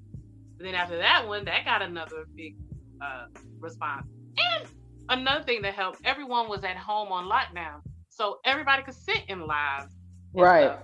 [0.58, 2.56] then after that one, that got another big
[3.00, 3.26] uh,
[3.60, 4.08] response.
[4.38, 4.70] And
[5.10, 7.82] another thing that helped, everyone was at home on lockdown.
[8.10, 9.88] So everybody could sit in live.
[10.34, 10.64] Right.
[10.64, 10.80] stuff.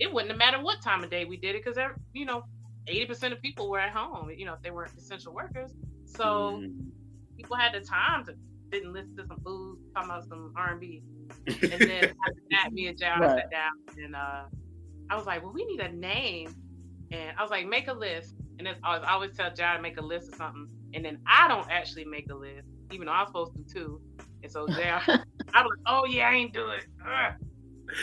[0.00, 1.78] It wouldn't have mattered what time of day we did it because,
[2.14, 2.42] you know,
[2.88, 5.72] 80% of people were at home, you know, if they weren't essential workers.
[6.06, 6.92] So Mhm.
[7.36, 8.34] people had the time to
[8.72, 11.02] sit and listen to some blues, talking about some R&B.
[11.72, 13.36] And then after that, me and Jared Right.
[13.36, 13.70] sat down
[14.04, 14.44] and uh,
[15.10, 16.54] I was like, well, we need a name.
[17.10, 18.34] And I was like, make a list.
[18.58, 20.66] And then I, I always tell Jared to make a list of something.
[20.94, 24.00] And then I don't actually make a list, even though I'm supposed to too.
[24.42, 25.02] And so Jared,
[25.54, 26.84] I was like, oh yeah, I ain't do it.
[27.06, 27.32] Ugh.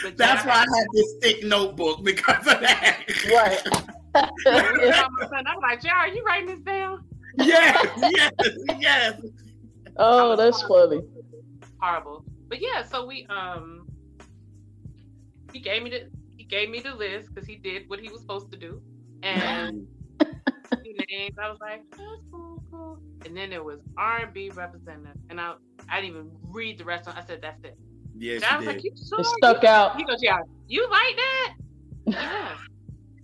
[0.02, 3.04] But That's why I had this thick notebook because of that.
[3.32, 3.62] Right.
[4.14, 7.04] I send- I'm like, Jared, you writing this down?
[7.38, 8.32] yes, yes,
[8.78, 9.20] yes.
[9.98, 11.02] oh, that's funny.
[11.80, 12.24] horrible.
[12.48, 13.86] But yeah, so we um
[15.52, 18.20] he gave me the he gave me the list because he did what he was
[18.20, 18.80] supposed to do.
[19.22, 19.86] And
[21.10, 22.98] names, I was like, that's cool, cool.
[23.24, 25.16] And then there was R and B representative.
[25.30, 25.54] And I
[25.88, 27.20] I didn't even read the rest of it.
[27.22, 27.78] I said, that's it.
[28.18, 28.74] Yes, And I was did.
[28.74, 29.20] like, you sure?
[29.20, 29.96] It stuck out.
[29.96, 31.54] He goes, Yeah, you like that?
[32.06, 32.56] Yes.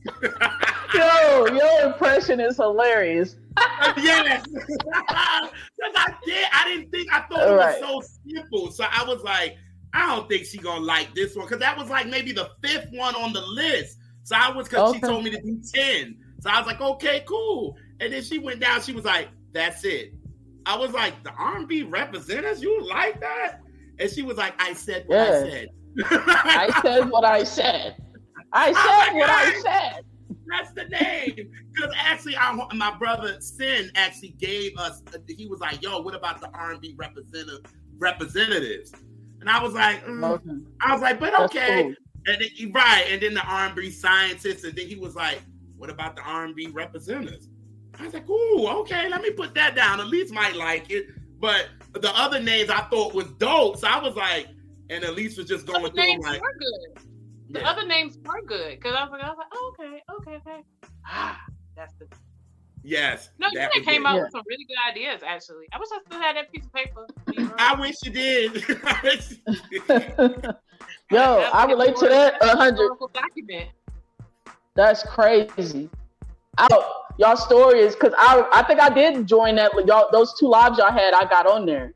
[0.95, 3.37] Yo, your impression is hilarious.
[3.99, 6.47] yes, because I did.
[6.53, 7.13] I didn't think.
[7.13, 7.81] I thought it Right.
[7.81, 8.71] was so simple.
[8.73, 9.57] So I was like,
[9.95, 12.89] I don't think she gonna like this one because that was like maybe the fifth
[12.93, 13.99] one on the list.
[14.25, 16.17] So I was because she told me to do ten.
[16.41, 17.77] So I was like, okay, cool.
[18.01, 18.81] And then she went down.
[18.83, 20.13] She was like, that's it.
[20.67, 23.61] I was like, the R&B Representers, you like that?
[23.99, 25.25] And she was like, I said what Yeah.
[25.25, 25.69] I said.
[26.01, 27.97] I said what I said.
[28.53, 30.05] I Oh said my what I said.
[30.47, 31.51] That's the name.
[31.73, 35.03] Because actually, our, my brother Sin actually gave us.
[35.29, 37.61] He was like, "Yo, what about the R&B representative
[37.99, 38.93] Representers?"
[39.41, 40.65] And I was like, mm.
[40.81, 41.95] "I was like, but okay." cool.
[42.27, 45.41] And then, he- right, and then the R&B scientists, and then he was like,
[45.77, 47.49] "What about the R&B Representers?"
[47.99, 49.99] I was like, "Ooh, okay, let me put that down.
[50.01, 51.07] Alise might like it."
[51.41, 54.49] But the other names I thought was dope, so I was like,
[54.91, 57.05] and Alise was just going Other through names like, were good.
[57.51, 57.71] The yeah.
[57.71, 58.79] other names were good.
[58.79, 60.63] Because I was like, I was like, oh, okay, okay, okay.
[61.07, 61.41] Ah,
[61.77, 62.07] that's the
[62.83, 64.09] "Yes." No, you that came it.
[64.09, 64.23] up Yeah.
[64.23, 65.67] with some really good ideas, actually.
[65.73, 67.07] I wish I still had that piece of paper.
[67.59, 68.55] I wish you did.
[71.11, 72.79] Yo, I relate to that a hundred.
[72.79, 73.69] Historical document.
[74.75, 75.91] That's crazy.
[76.59, 80.49] Oh, y'all story is because I I think I did join that y'all those two
[80.49, 81.15] lives y'all had.
[81.15, 81.95] I got on there.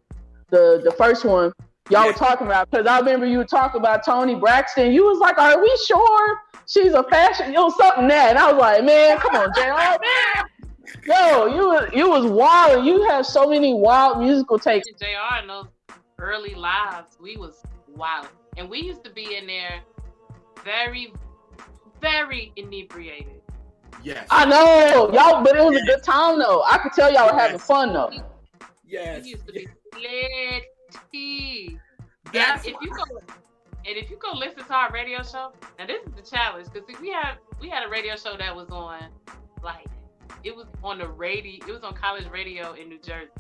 [0.51, 1.53] The the first one
[1.91, 2.07] y'all Yeah.
[2.09, 4.93] were talking about because I remember you were talking about Toni Braxton.
[4.93, 8.53] You was like, "Are we sure she's a fashion?" It was something that, and I
[8.53, 9.99] was like, "Man, come on, J.R.
[11.05, 12.85] Yo, you was you was wild.
[12.85, 14.87] You have so many wild musical takes.
[14.99, 15.67] JR in those
[16.19, 18.29] early lives, we was wild.
[18.57, 19.81] And we used to be in there
[20.65, 21.13] very,
[22.01, 23.36] very inebriated.
[24.07, 24.27] Yes.
[24.31, 26.63] I know y'all, but it was a good time though.
[26.63, 28.11] I could tell y'all were having fun though.
[28.87, 29.25] Yes.
[29.25, 29.69] We used to be
[31.13, 31.79] litty.
[32.33, 36.03] That's if you go and if you go listen to our radio show, now this
[36.07, 39.05] is the challenge because we had we had a radio show that was on
[39.63, 39.87] like
[40.45, 43.31] it was on the radio it was on college radio in New Jersey.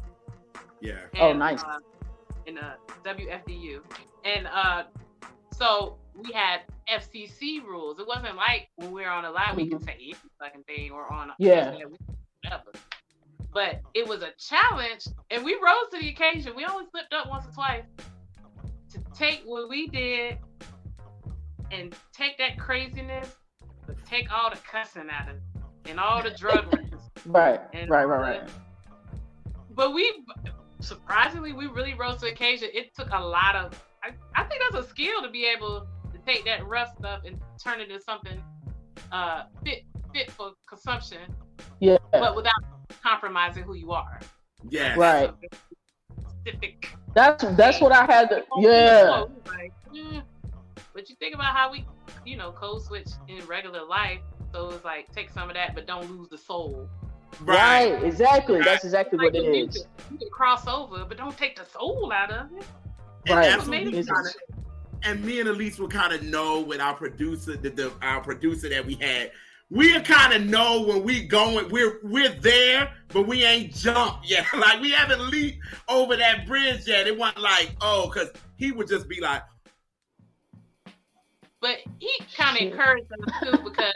[0.80, 0.98] yeah.
[1.18, 1.62] Oh, nice.
[1.62, 1.78] Uh,
[2.46, 2.74] in uh,
[3.04, 3.80] WFDU,
[4.24, 4.84] and uh,
[5.52, 6.60] so we had
[6.92, 7.98] FCC rules.
[7.98, 9.86] It wasn't like when we were on a live, we could mm-hmm.
[9.86, 11.74] say any fucking thing or on a Yeah.
[12.42, 12.72] whatever.
[13.52, 16.54] But it was a challenge, and we rose to the occasion.
[16.54, 17.84] We only slipped up once or twice
[18.92, 20.38] to take what we did
[21.70, 23.36] and take that craziness,
[23.86, 25.42] but take all the cussing out of it
[25.86, 26.72] and all the drug.
[27.24, 28.48] Right, And- right, right, right.
[29.70, 30.24] But we
[30.78, 32.68] surprisingly we really rose to the occasion.
[32.72, 35.86] It took a lot of I, I think that's a skill to be able to
[36.26, 38.42] take that rough stuff and turn it into something
[39.12, 41.18] uh fit fit for consumption,
[41.80, 42.52] Yeah, but without
[43.02, 44.20] compromising who you are.
[44.68, 44.94] Yeah.
[44.96, 45.30] right.
[46.44, 46.90] Specific.
[47.14, 48.44] That's that's what I had to.
[48.58, 50.22] Yeah, Like, mm.
[50.94, 51.84] But you think about how we,
[52.24, 54.20] you know, code switch in regular life.
[54.52, 56.88] So it's like take some of that, but don't lose the soul.
[57.42, 58.02] right.
[58.02, 58.60] Exactly.
[58.62, 59.52] That's exactly Like what it the is.
[59.74, 59.82] music.
[60.10, 62.64] you can cross over, but don't take the soul out of it.
[63.28, 63.42] Right.
[63.50, 64.30] that's what Maybe we it's- kinda,
[65.02, 68.68] and me and Alise will kind of know with our producer, the, the our producer
[68.68, 69.30] that we had.
[69.68, 74.46] We kind of know when we going, we're we're there, but we ain't jumped yet.
[74.56, 77.06] like we haven't leaped over that bridge yet.
[77.08, 79.42] It wasn't like, oh, because he would just be like,
[81.60, 83.92] But he kind of encouraged us too because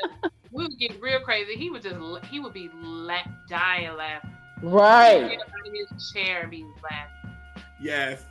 [0.51, 1.55] we would get real crazy.
[1.55, 4.31] He would just he would be la- dying laughing.
[4.61, 5.31] He'd Right.
[5.31, 7.33] get up out of his chair and be laughing.
[7.81, 8.25] yes.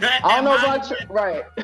[0.00, 1.06] I don't know about you, you.
[1.08, 1.44] Right.
[1.56, 1.62] we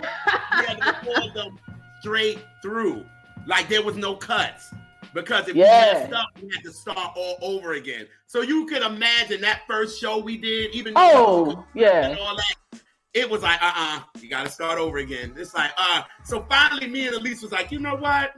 [0.67, 1.59] had to record them
[2.01, 3.05] straight through.
[3.47, 4.73] Like there was no cuts.
[5.15, 5.95] Because if Yeah.
[5.95, 8.07] we messed up, we had to start all over again.
[8.27, 12.09] So you could imagine that first show we did, even Oh, yeah.
[12.09, 12.81] and all that,
[13.15, 15.33] it was like, uh-uh, you gotta start over again.
[15.39, 18.33] It's like, uh, so finally me and Alise was like, you know what?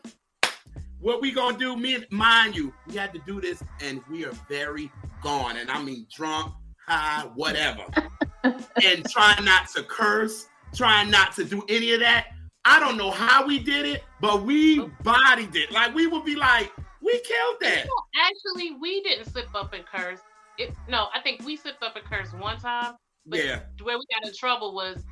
[1.00, 1.76] What we gonna do?
[1.76, 4.90] Me and mind you, we had to do this, and we are very
[5.22, 6.52] gone, and I mean drunk,
[6.86, 7.84] high, whatever,
[8.44, 12.28] and trying not to curse, trying not to do any of that.
[12.64, 15.70] I don't know how we did it, but we bodied it.
[15.72, 16.70] Like we would be like,
[17.00, 17.86] we killed that.
[17.86, 20.20] No, actually, we didn't slip up and curse.
[20.58, 22.94] It, no, I think we slipped up and cursed one time.
[23.26, 25.04] But Yeah, where we got in trouble was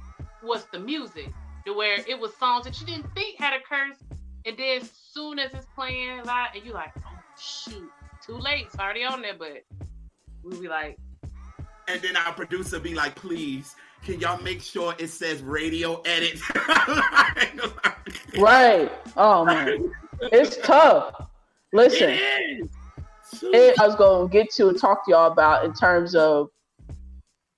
[0.42, 1.32] was the music,
[1.66, 3.98] to where it was songs that you didn't think had a curse,
[4.44, 7.90] and then as soon as it's playing live, and you like, oh shoot,
[8.24, 9.34] too late, it's already on there.
[9.38, 9.64] But
[10.42, 10.98] we'd be like,
[11.88, 16.40] and then our producer be like, please, can y'all make sure it says radio edit?
[18.38, 18.92] Right.
[19.16, 19.92] Oh man.
[20.20, 21.28] It's tough.
[21.72, 22.18] Listen.
[23.42, 26.48] It I was going to get to and talk to y'all about in terms of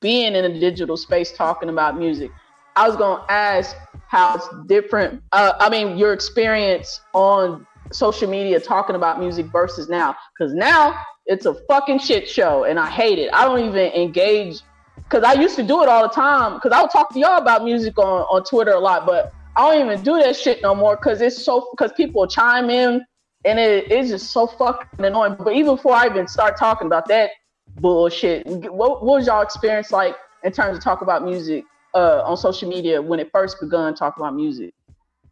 [0.00, 2.30] being in a digital space talking about music.
[2.76, 5.22] I was going to ask how it's different.
[5.32, 10.98] Uh, I mean, your experience on social media talking about music versus now, because now
[11.28, 13.30] it's a fucking shit show, and I hate it.
[13.32, 14.60] I don't even engage
[14.96, 16.54] because I used to do it all the time.
[16.54, 19.70] Because I would talk to y'all about music on on Twitter a lot, but I
[19.70, 23.04] don't even do that shit no more because it's so because people chime in
[23.44, 25.36] and it, it's just so fucking annoying.
[25.38, 27.30] But even before I even start talking about that
[27.76, 31.64] bullshit, what, what was y'all experience like in terms of talk about music
[31.94, 34.72] uh, on social media when it first begun talking about music?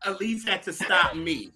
[0.05, 1.53] Alise had to stop me.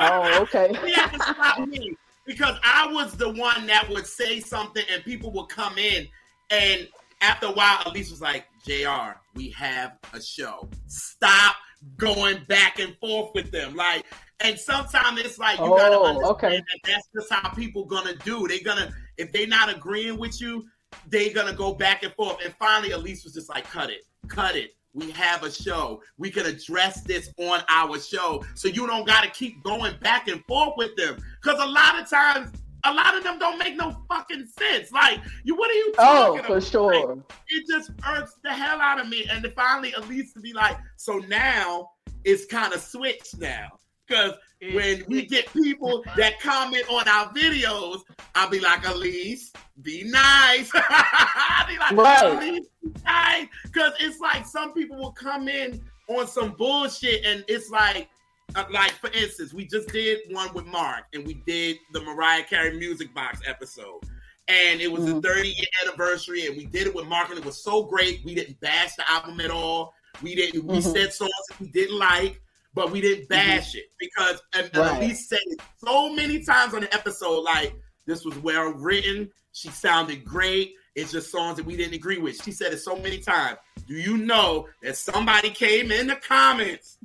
[0.00, 0.74] Oh, okay.
[0.84, 5.02] He had to stop me because I was the one that would say something and
[5.04, 6.06] people would come in.
[6.50, 6.88] And
[7.20, 10.68] after a while, Alise was like, JR, we have a show.
[10.86, 11.56] Stop
[11.96, 13.74] going back and forth with them.
[13.74, 14.04] Like,
[14.40, 16.56] and sometimes it's like you gotta Oh, understand okay.
[16.56, 18.46] that that's just how people gonna do.
[18.48, 20.66] They're gonna if they're not agreeing with you,
[21.08, 22.38] they're gonna go back and forth.
[22.44, 24.74] And finally, Alise was just like, cut it, cut it.
[24.94, 26.02] We have a show.
[26.18, 28.44] We can address this on our show.
[28.54, 31.16] So you don't gotta keep going back and forth with them.
[31.42, 32.52] Cause a lot of times,
[32.84, 34.90] a lot of them don't make no fucking sense.
[34.92, 36.62] Like, you what are you Oh, talking for about?
[36.64, 37.24] sure.
[37.48, 39.24] it just irks the hell out of me.
[39.30, 41.90] And then finally, Alise to be like, so now
[42.24, 43.68] it's kind of switched now.
[44.12, 44.34] Because
[44.74, 48.02] when we get people that comment on our videos,
[48.34, 50.70] I'll be like, Alise, be nice.
[50.74, 52.22] I'll be like, Right.
[52.22, 53.46] Alise, be nice.
[53.64, 58.08] Because it's like some people will come in on some bullshit, and it's like,
[58.54, 62.44] uh, like for instance, we just did one with Mark, and we did the Mariah
[62.44, 64.00] Carey Music Box episode
[64.48, 65.22] and it was Mhm.
[65.22, 68.24] the 30 year anniversary, and we did it with Mark, and it was so great.
[68.24, 69.94] We didn't bash the album at all.
[70.20, 70.64] We didn't.
[70.64, 70.92] We Mhm.
[70.92, 72.41] said songs that we didn't like,
[72.74, 73.58] but we didn't mm-hmm.
[73.58, 75.02] bash it because and, and Right.
[75.10, 77.74] Alise said it so many times on the episode, like
[78.06, 79.30] this was well written.
[79.52, 80.74] She sounded great.
[80.94, 82.42] It's just songs that we didn't agree with.
[82.42, 83.58] She said it so many times.
[83.86, 86.98] Do you know that somebody came in the comments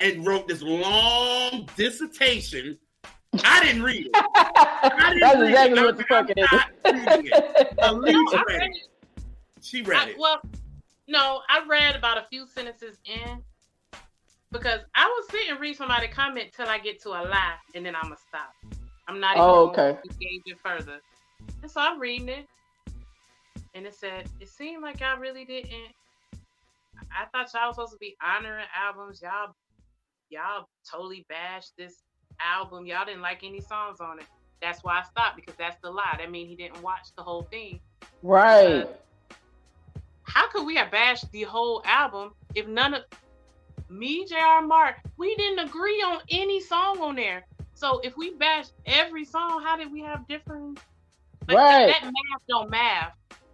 [0.00, 2.78] and wrote this long dissertation?
[3.44, 4.10] I didn't read it.
[4.14, 5.84] I didn't That's read exactly it.
[5.84, 7.66] what the fuck I'm not reading it.
[7.66, 7.78] is.
[7.78, 8.88] Alise No, read read it.
[9.60, 10.16] She read I, it.
[10.18, 10.40] well,
[11.08, 13.42] no, I read about a few sentences in
[14.52, 17.84] because I will sit and read somebody comment till I get to a lie, and
[17.84, 18.52] then I'm gonna stop.
[19.08, 19.98] I'm not oh, even Oh, okay.
[20.04, 21.00] engage it further.
[21.62, 22.46] And so I'm reading it,
[23.74, 25.92] and it said it seemed like y'all really didn't.
[27.12, 29.20] I thought y'all was supposed to be honoring albums.
[29.22, 29.54] Y'all,
[30.30, 31.94] y'all totally bashed this
[32.40, 32.86] album.
[32.86, 34.26] Y'all didn't like any songs on it.
[34.62, 36.16] That's why I stopped because that's the lie.
[36.18, 37.80] That means he didn't watch the whole thing
[38.22, 38.88] right.
[40.24, 43.02] how could we have bashed the whole album if none of
[43.88, 47.44] me, JR Mark, we didn't agree on any song on there.
[47.74, 50.80] So if we bashed every song, how did we have different
[51.48, 51.86] like, Right.
[51.86, 53.12] that, that math don't math.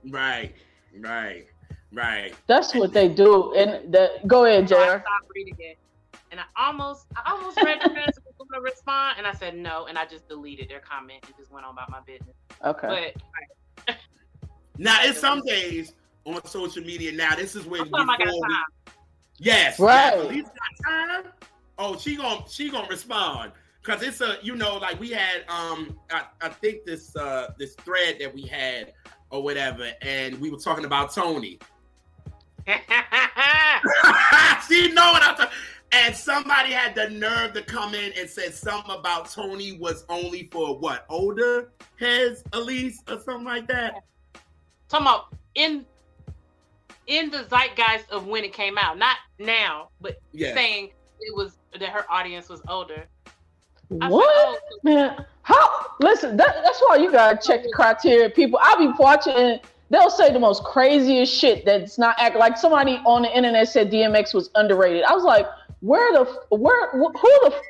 [0.09, 0.55] Right,
[0.99, 1.47] right,
[1.93, 2.33] right.
[2.47, 3.53] That's what they do.
[3.55, 4.91] And the go ahead, So I Jr.
[5.01, 5.78] stopped reading it.
[6.30, 9.85] And I almost I almost read the fans was gonna respond and I said no
[9.87, 12.35] and I just deleted their comment and just went on about my business.
[12.64, 13.12] Okay.
[13.87, 13.97] But
[14.78, 15.93] Now it's some days
[16.24, 17.12] on social media.
[17.12, 18.64] Now this is when Sometimes I got before we- time.
[19.43, 20.14] Yes, Right.
[20.16, 21.32] yes, Lisa got time.
[21.78, 25.99] Oh, she gonna she gonna respond because it's a you know like we had um
[26.11, 28.93] I, I think this uh this thread that we had
[29.30, 31.59] or whatever, and we were talking about Toni.
[32.66, 32.76] she
[34.93, 35.49] know what I'm talking.
[35.95, 40.49] And somebody had the nerve to come in and said something about Toni was only
[40.53, 44.05] for what older heads, Alise, or something like that.
[44.88, 45.84] Talking about in
[47.07, 50.55] in the zeitgeist of when it came out, not now, but Yeah.
[50.55, 50.91] saying
[51.21, 53.07] it was that her audience was older.
[54.01, 54.25] I said, What?
[54.29, 55.87] oh, Man, how?
[56.01, 58.31] Listen, that, that's why you gotta check the criteria.
[58.31, 62.57] People, I'll be watching, and they'll say the most craziest shit that's not act like
[62.57, 65.05] somebody on the internet said DMX was underrated.
[65.05, 65.47] I was like,
[65.81, 66.25] where the
[66.57, 67.63] where who the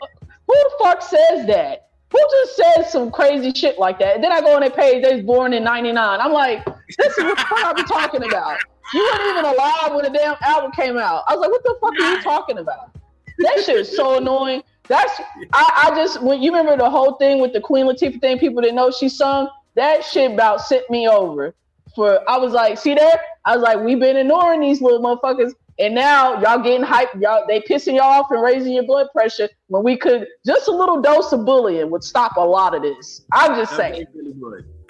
[0.47, 1.89] who the fuck says that?
[2.13, 4.15] Who just says some crazy shit like that?
[4.17, 6.21] And then I go on their page, they was born in '99.
[6.21, 6.65] I'm like,
[6.99, 8.59] this is what the fuck I be talking about.
[8.93, 11.25] You weren't even alive when the damn album came out.
[11.27, 12.91] I was like, what the fuck are you talking about?
[13.39, 14.63] That shit is so annoying.
[14.89, 15.21] That's
[15.53, 18.61] I, I just when you remember the whole thing with the Queen Latifah thing, people
[18.61, 19.49] didn't know she sung.
[19.75, 21.55] That shit about sent me over.
[21.95, 23.21] For I was like, see there?
[23.45, 27.21] I was like, we've been ignoring these little motherfuckers, and now y'all getting hyped.
[27.21, 30.71] Y'all they pissing y'all off and raising your blood pressure when we could just a
[30.71, 33.23] little dose of bullying would stop a lot of this.
[33.33, 34.07] I'm just saying.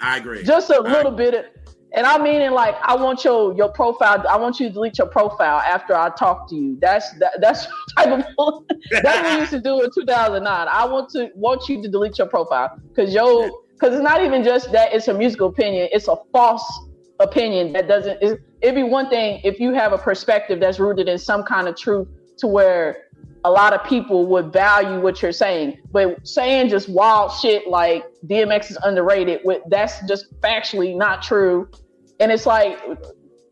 [0.01, 0.43] I agree.
[0.43, 1.45] just a little bit of,
[1.93, 4.25] and I mean it like I want your your profile.
[4.27, 6.77] I want you to delete your profile after I talk to you.
[6.81, 7.67] That's that, that's
[7.97, 10.67] type of that's what we used to do in 2009.
[10.67, 14.43] I want to want you to delete your profile because yo because it's not even
[14.43, 15.89] just that it's a musical opinion.
[15.91, 16.63] It's a false
[17.19, 18.21] opinion that doesn't.
[18.21, 21.67] It, it'd be one thing if you have a perspective that's rooted in some kind
[21.67, 23.03] of truth to where
[23.45, 25.79] a lot of people would value what you're saying.
[25.91, 31.67] But saying just wild shit like DMX is underrated, with that's just factually not true.
[32.19, 32.79] And it's like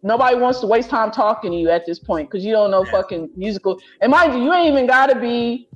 [0.03, 2.86] nobody wants to waste time talking to you at this point because you don't know
[2.86, 2.91] Yeah.
[2.91, 3.80] fucking musical.
[4.01, 5.68] And mind you, you ain't even gotta be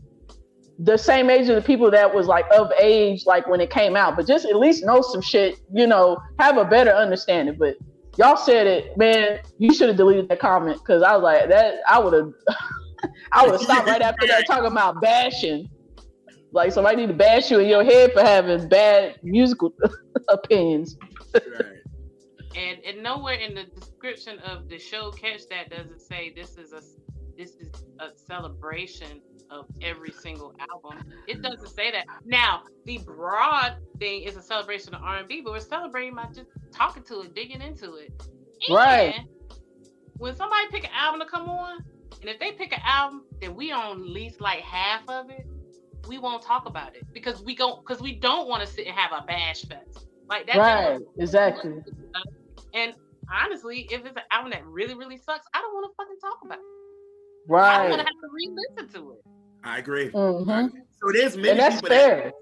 [0.79, 3.95] the same age of the people that was like of age like when it came
[3.95, 7.55] out, but just at least know some shit, you know, have a better understanding.
[7.57, 7.75] But
[8.17, 11.75] y'all said it, man, you should have deleted that comment because I was like that
[11.88, 12.31] I would have
[13.33, 15.69] I would have stopped right after that talking about bashing.
[16.51, 19.73] Like somebody need to bash you in your head for having bad musical
[20.29, 20.95] opinions.
[21.33, 21.64] Right.
[22.55, 26.57] And and nowhere in the description of the show catch that does it say this
[26.57, 26.81] is a
[27.37, 31.03] this is a celebration of every single album.
[31.27, 32.05] It doesn't say that.
[32.25, 37.03] Now the broad thing is a celebration of r&b but we're celebrating by just talking
[37.03, 38.11] to it digging into it.
[38.69, 39.15] Right.
[40.17, 41.83] When somebody pick an album to come on
[42.21, 45.45] and if they pick an album that we own at least like half of it
[46.07, 48.95] we won't talk about it because we go because we don't want to sit and
[48.95, 50.07] have a bash fest.
[50.29, 51.83] Like that Right, exactly.
[52.76, 52.93] And
[53.34, 56.39] honestly, if it's an album that really, really sucks, I don't want to fucking talk
[56.43, 56.63] about it.
[57.47, 57.73] Right.
[57.76, 57.89] I'm Right.
[57.91, 59.21] gonna have to re-listen to it.
[59.63, 60.11] I agree.
[60.11, 60.71] Mhm.
[61.01, 62.15] So there's many And that's people fair.
[62.26, 62.34] that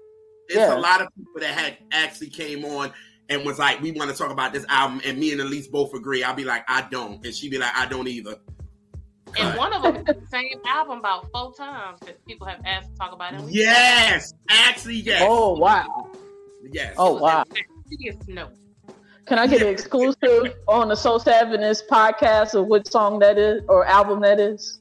[0.48, 0.76] there's Yeah.
[0.76, 2.92] a lot of people that had actually came on
[3.30, 5.94] and was like, we want to talk about this album, and me and Alise both
[5.94, 6.22] agree.
[6.22, 8.36] I'll be like, I don't, and she'd be like, I don't either.
[9.38, 12.90] And one of them is the same album about four times that people have asked
[12.90, 13.40] to talk about it.
[13.48, 16.12] Yes, actually, yes, Oh wow.
[16.70, 16.94] yes.
[16.98, 17.44] Oh wow.
[17.88, 18.48] Yes, no.
[19.26, 21.60] Can I get an exclusive on the Soul Savage
[21.90, 24.80] podcast of what song that is or album that is?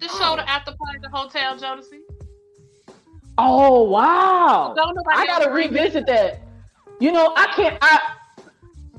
[0.00, 2.00] The show, at the after party, the hotel, Jodeci.
[3.38, 4.74] Oh wow.
[4.76, 6.40] Don't nobody I gotta revisit that.
[7.00, 8.00] You know, I can't I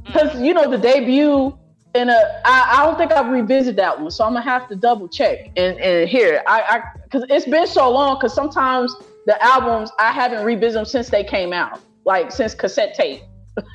[0.03, 0.05] Mm.
[0.05, 1.57] because you know the debut
[1.95, 4.75] and uh, I, I don't think I've revisited that one, so I'm gonna have to
[4.75, 8.17] double check and and here I I because it's been so long.
[8.17, 8.95] Because sometimes
[9.25, 13.21] the albums I haven't revisited them since they came out, like since cassette tape,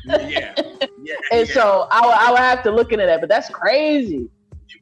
[0.04, 0.54] yeah, yeah.
[1.32, 1.54] and yeah.
[1.54, 3.20] so I would I would have to look into that.
[3.20, 4.28] But that's crazy.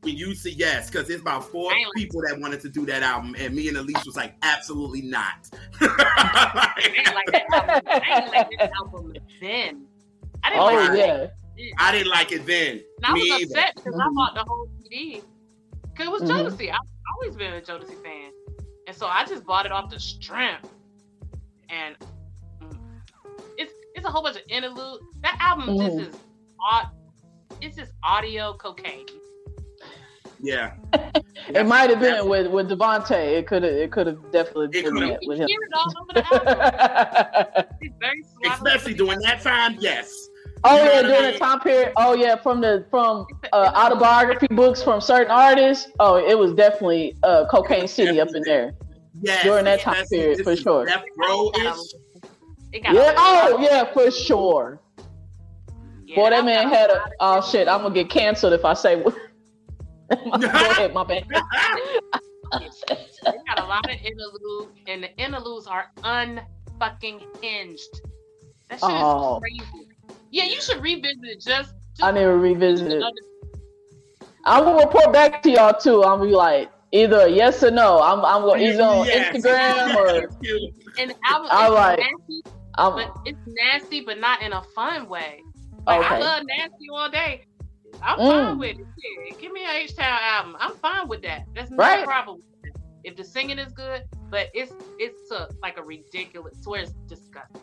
[0.03, 3.03] when you see yes, because it's about four I people that wanted to do that
[3.03, 5.51] album, and me and Alise was like, absolutely not.
[5.81, 7.81] I ain't like that album.
[7.87, 9.87] I ain't like that album then.
[10.45, 11.31] I didn't Oh like it.
[11.57, 12.81] yeah, I didn't like it then.
[12.99, 13.45] And I was either.
[13.45, 14.15] upset because I Mhm.
[14.15, 15.23] bought the whole CD.
[15.93, 16.31] Because it was Mhm.
[16.59, 16.71] Jodeci.
[16.71, 16.79] I've
[17.15, 18.31] always been a Jodeci fan.
[18.87, 20.69] And so I just bought it off the strength.
[21.71, 22.16] And it's it's
[24.07, 25.01] a whole bunch of interlude.
[25.23, 25.99] That album Mhm.
[25.99, 26.21] just is
[26.71, 26.89] odd.
[27.61, 29.07] It's just audio cocaine.
[30.41, 30.73] Yeah.
[31.49, 33.13] it might have been with with DeVante.
[33.39, 35.49] It could have it could have definitely been could've- that You with him.
[35.49, 37.65] hear it all over the album.
[37.81, 38.23] It's very.
[38.53, 40.13] Especially during that time, yes.
[40.65, 41.33] Oh You yeah, what I during mean?
[41.33, 41.93] the time period.
[41.97, 45.91] Oh yeah, from the from uh, autobiography books from certain artists.
[46.01, 48.75] Oh, it was definitely uh, Cocaine City up in there.
[49.23, 49.43] Yes.
[49.43, 50.85] During that time period, for sure.
[50.85, 51.61] Death Row ish.
[51.61, 51.77] It got
[52.85, 53.15] Yeah.
[53.17, 54.81] Oh yeah, for sure.
[56.05, 57.69] Yeah, Boy, that I've man got a had a oh shit.
[57.69, 59.03] I'm gonna get canceled if I say.
[59.03, 59.13] Go
[60.33, 61.25] ahead, my bad.
[61.29, 61.39] They
[63.49, 68.01] got a lot of interludes, and the interludes are unfucking hinged.
[68.69, 69.37] That shit Oh.
[69.37, 69.89] is crazy.
[70.31, 71.75] Yeah, you should revisit it just.
[71.97, 73.03] just I never revisited.
[73.03, 73.15] it.
[74.45, 76.05] I'm gonna report back to y'all too.
[76.05, 78.01] I'm gonna be like either a yes or no.
[78.01, 79.35] I'm I'm gonna either on Yes.
[79.37, 80.09] Instagram or
[81.01, 81.99] And the album All is right.
[81.99, 82.43] nasty,
[82.79, 85.41] I'm but it's nasty, but not in a fun way.
[85.87, 87.45] Like I love nasty all day.
[88.03, 88.45] I'm Mm.
[88.47, 89.41] fine with it.
[89.41, 90.57] Give me an H Town album.
[90.61, 91.45] I'm fine with that.
[91.55, 92.05] That's no Right.
[92.05, 92.37] problem.
[92.63, 92.81] with it.
[93.05, 96.63] If the singing is good, but it's it's a, like a ridiculous.
[96.63, 97.63] Swear it's disgusting.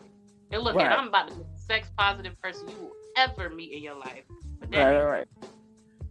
[0.50, 0.84] And look, Right.
[0.86, 3.96] and I'm about to be the sex positive person you will ever meet in your
[3.96, 4.24] life.
[4.60, 5.26] But that Right, right, right.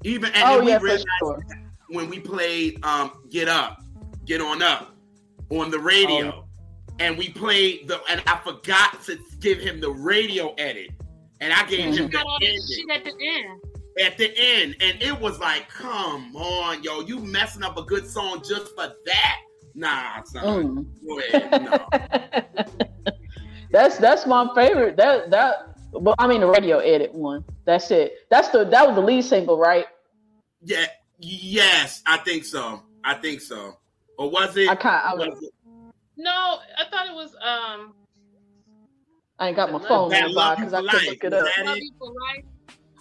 [0.03, 1.39] Even and Oh then yeah, we realized sure.
[1.89, 3.81] when we played um Get Up,
[4.25, 4.93] Get On Up
[5.49, 6.47] on the radio.
[6.99, 10.91] And we played the and I forgot to give him the radio edit.
[11.41, 13.61] And I gave him got all the that shit at the end.
[14.01, 14.75] at the end.
[14.79, 18.93] And it was like, come on, yo, you messing up a good song just for
[19.05, 19.39] that?
[19.75, 20.85] Nah, son.
[20.85, 21.07] Mm.
[21.07, 22.47] Go ahead.
[22.53, 23.11] No.
[23.71, 24.97] that's that's my favorite.
[24.97, 25.75] That that.
[25.91, 27.43] Well, I mean the radio edit one.
[27.65, 28.13] That's it.
[28.29, 29.85] That's the that was the lead single, right?
[30.61, 30.85] Yeah,
[31.19, 32.81] yes, I think so.
[33.03, 33.77] I think so.
[34.17, 34.69] Or was it?
[34.69, 35.05] I can't.
[35.05, 35.53] I, was it
[36.17, 36.31] No,
[36.77, 37.93] I thought it was um
[39.39, 41.45] I ain't got my phone That nearby Love because I for couldn't look it up.
[41.77, 41.83] it?
[41.83, 42.45] You for Life.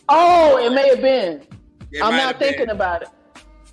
[0.08, 1.42] Oh, it may have been.
[1.92, 2.48] It I'm not have been.
[2.48, 3.08] thinking about it.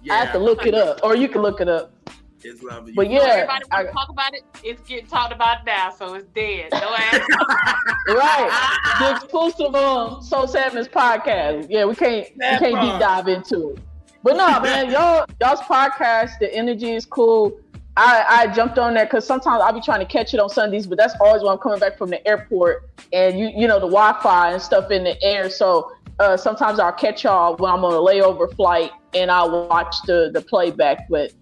[0.04, 1.94] Yeah, I have to look it up, or you can look it up.
[2.42, 2.96] It's love you.
[2.96, 4.44] But Yeah, everybody I- talk about it.
[4.64, 6.70] It's getting talked about now, so it's dead.
[6.74, 7.20] No ass.
[8.08, 8.96] Right.
[9.00, 11.68] The exclusive um Soul Sadness podcast.
[11.70, 13.80] Yeah, we can't we can't deep dive into it.
[14.24, 17.58] But no, man, y'all y'all's podcast, the energy is cool.
[17.98, 20.88] I, I jumped on that because sometimes I'll be trying to catch it on Sundays,
[20.88, 23.88] but that's always when I'm coming back from the airport and you you know the
[23.88, 25.50] Wi-Fi and stuff in the air.
[25.50, 29.96] So uh, sometimes I'll catch y'all when I'm on a layover flight and I'll watch
[30.06, 31.10] the the playback.
[31.10, 31.34] But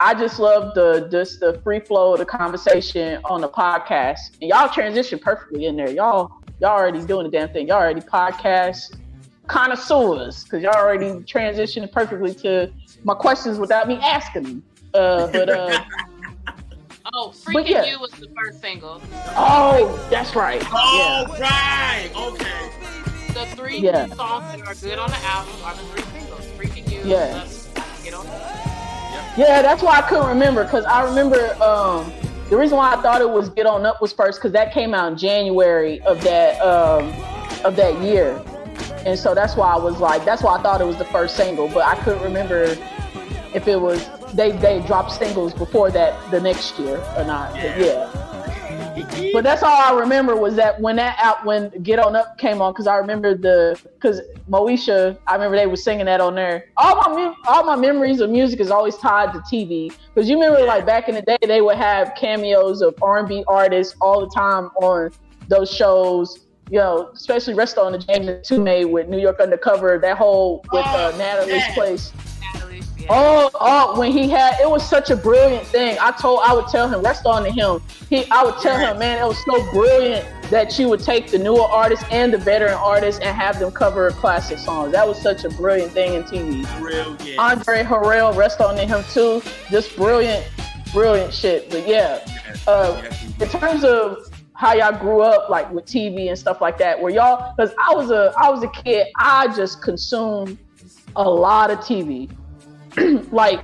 [0.00, 4.38] I just love the just the free flow of the conversation on the podcast.
[4.40, 5.90] And y'all transition perfectly in there.
[5.90, 7.68] Y'all y'all already doing the damn thing.
[7.68, 8.96] Y'all already podcast
[9.46, 12.72] connoisseurs because y'all already transitioning perfectly to
[13.02, 14.62] my questions without me asking them.
[14.94, 15.84] Uh, but uh,
[17.12, 17.84] Oh, Freaking yeah.
[17.86, 19.00] You was the first single.
[19.36, 20.62] oh, that's right.
[20.70, 22.10] Oh, right.
[22.14, 22.70] Okay.
[23.34, 24.06] The three Yeah.
[24.08, 26.46] songs that are good on the album are the three singles.
[26.56, 27.00] Freek'n You.
[27.04, 27.32] Yeah.
[27.34, 28.26] Love You, Get on.
[28.26, 29.62] Yeah, yeah.
[29.62, 32.12] That's why I couldn't remember because I remember um,
[32.48, 34.94] the reason why I thought it was Get On Up was first because that came
[34.94, 37.08] out in January of that um,
[37.64, 38.40] of that year,
[39.06, 41.36] and so that's why I was like, that's why I thought it was the first
[41.36, 42.76] single, but I couldn't remember
[43.54, 47.52] if it was they they dropped singles before that the next year or not.
[47.52, 48.26] But yeah.
[49.32, 52.60] But that's all I remember was that when that out when Get On Up came
[52.60, 56.66] on because I remember the because Moesha I remember they were singing that on there.
[56.76, 60.64] All my all my memories of music is always tied to TV because you remember
[60.66, 64.66] like back in the day they would have cameos of R&B artists all the time
[64.82, 65.10] on
[65.48, 66.46] those shows.
[66.68, 69.98] You know, especially Rest on the James and Tume with New York Undercover.
[69.98, 71.74] That whole with uh, Oh, Natalie's yes.
[71.74, 72.12] place.
[73.12, 75.98] Oh, oh, when he had it was such a brilliant thing.
[76.00, 77.80] I told I would tell him, rest on to him.
[78.08, 81.38] He I would tell him, man, it was so brilliant that you would take the
[81.38, 84.92] newer artists and the veteran artists and have them cover classic songs.
[84.92, 86.78] That was such a brilliant thing in TV.
[86.78, 87.36] Brilliant.
[87.36, 89.42] Andre Harrell, rest on to him too.
[89.70, 90.48] Just brilliant,
[90.92, 91.68] brilliant shit.
[91.68, 92.24] But yeah,
[92.68, 93.02] uh,
[93.40, 94.18] in terms of
[94.52, 97.92] how y'all grew up like with TV and stuff like that, Where y'all because I
[97.92, 100.58] was a I was a kid, I just consumed
[101.16, 102.30] a lot of TV.
[103.32, 103.60] like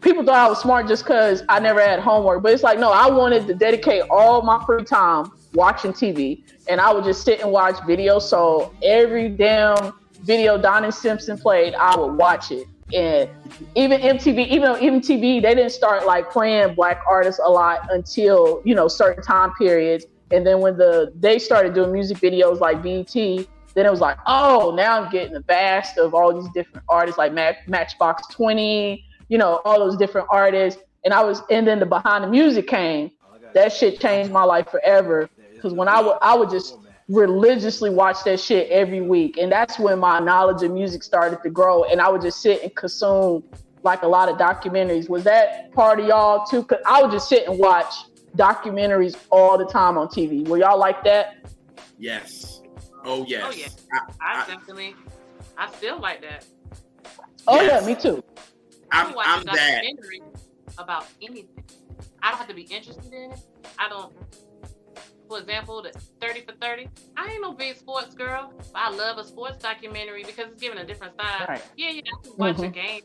[0.00, 2.92] people thought I was smart just because I never had homework, but it's like no,
[2.92, 7.40] I wanted to dedicate all my free time watching TV, and I would just sit
[7.40, 8.22] and watch videos.
[8.22, 12.66] So every damn video Donnie Simpson played, I would watch it.
[12.94, 13.28] And
[13.74, 17.80] even MTV, even though even TV, they didn't start like playing black artists a lot
[17.90, 20.06] until you know certain time periods.
[20.30, 23.46] And then when the they started doing music videos like BET,
[23.78, 27.16] then it was like, oh, now I'm getting the vast of all these different artists
[27.16, 30.82] like Match, Matchbox 20, you know, all those different artists.
[31.04, 33.12] And I was, and then the behind the music came.
[33.54, 35.30] That shit changed my life forever.
[35.54, 36.76] Because when I would, I would just
[37.08, 41.50] religiously watch that shit every week, and that's when my knowledge of music started to
[41.50, 41.84] grow.
[41.84, 43.42] And I would just sit and consume
[43.82, 45.08] like a lot of documentaries.
[45.08, 46.64] Was that part of y'all too?
[46.64, 47.94] Cause I would just sit and watch
[48.36, 50.46] documentaries all the time on TV.
[50.46, 51.36] Were y'all like that?
[51.98, 52.57] yes.
[53.04, 53.44] Oh yes.
[53.46, 53.98] Oh, yeah.
[54.20, 54.94] I, I definitely,
[55.56, 56.44] I still like that.
[57.46, 57.82] Oh Yes.
[57.82, 58.22] yeah, me too.
[58.90, 59.82] I I'm, can watch I'm that.
[60.78, 61.48] about anything.
[62.22, 63.40] I don't have to be interested in it.
[63.78, 64.12] I don't.
[65.28, 65.90] For example, the
[66.20, 66.88] 30 for 30.
[67.16, 70.78] I ain't no big sports girl, but I love a sports documentary because it's giving
[70.78, 71.48] a different side.
[71.48, 71.62] Right.
[71.76, 72.72] Yeah, yeah, I can watch a Mhm.
[72.72, 73.02] game.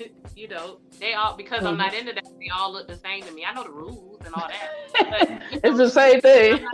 [0.36, 1.78] you know, they all because I'm Mhm.
[1.78, 2.24] not into that.
[2.40, 3.44] They all look the same to me.
[3.44, 4.70] I know the rules and all that.
[5.10, 5.28] But,
[5.64, 6.66] It's the same thing.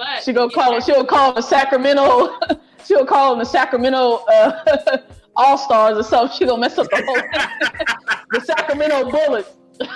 [0.00, 0.84] But She gonna call know, it.
[0.84, 2.38] She'll call the Sacramento.
[2.86, 4.98] She'll call them the Sacramento uh,
[5.36, 6.34] All Stars or something.
[6.38, 8.16] She gonna mess up the whole.
[8.30, 9.50] the Sacramento Bullets.
[9.78, 9.86] The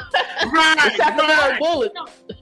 [0.52, 1.59] Right, Sacramento right.
[1.59, 1.94] Bullets.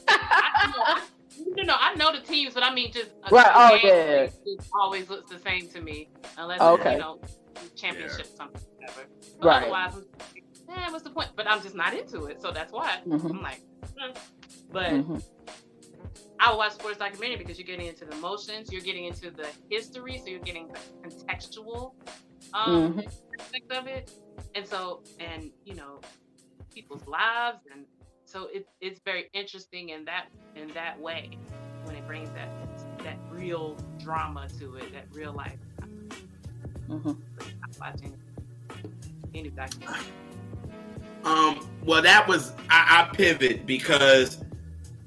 [0.09, 3.79] I, know, no, no, I know the teams, but I mean just a Right, oh,
[3.81, 4.55] game yeah.
[4.75, 6.95] always looks the same to me, unless Okay.
[6.95, 7.21] it's, you know
[7.77, 9.07] championship something, whatever.
[9.39, 9.63] But Right.
[9.63, 10.05] Otherwise,
[10.69, 11.29] eh, what's the point?
[11.37, 13.31] But I'm just not into it, so that's why Mhm.
[13.31, 13.61] I'm like.
[14.73, 15.23] But Mhm.
[16.43, 19.47] I would watch sports documentary because you're getting into the emotions, you're getting into the
[19.71, 21.93] history, so you're getting the contextual
[22.53, 23.07] um, Mhm.
[23.39, 24.11] aspect of it,
[24.57, 26.01] and so and you know
[26.75, 27.87] people's lives, and
[28.25, 30.27] so it's it's very interesting in that
[30.57, 31.31] in that way
[31.85, 32.49] when it brings that
[33.05, 35.61] that real drama to it, that real life.
[36.89, 37.17] Mhm.
[37.79, 38.19] Watching
[39.33, 40.13] any documentary.
[41.25, 44.45] Um, well, that was I, I pivot because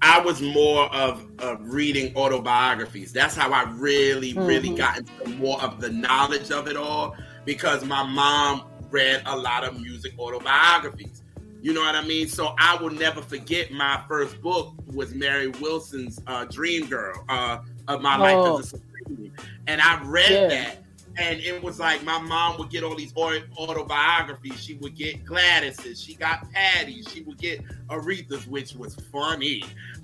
[0.08, 3.12] I was more of, of reading autobiographies.
[3.12, 4.78] That's how I really, really Mhm.
[4.78, 9.64] got into more of the knowledge of it all because my mom read a lot
[9.64, 11.24] of music autobiographies.
[11.64, 12.28] You know what I mean?
[12.28, 17.58] So I will never forget my first book was Mary Wilson's uh, Dream Girl uh,
[17.88, 18.20] of my Oh.
[18.20, 19.32] life as a celebrity,
[19.66, 20.48] and I read Yeah.
[20.50, 20.85] that
[21.18, 24.62] and it was like my mom would get all these autobiographies.
[24.62, 29.64] She would get Gladys's, she got Patty's, she would get Aretha's, which was funny.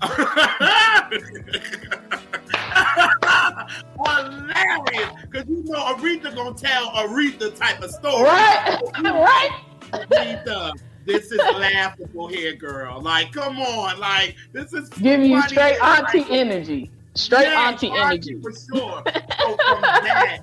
[4.04, 8.24] Hilarious, because you know Aretha gonna tell Aretha type of story.
[8.24, 8.80] Right.
[9.04, 9.50] right.
[9.92, 10.72] Aretha,
[11.04, 13.00] this is laughable here, girl.
[13.00, 16.90] Like, come on, like this is Give you straight auntie Like, energy.
[17.14, 18.40] Straight yeah, auntie energy.
[18.40, 19.02] for sure.
[19.06, 20.38] So from that,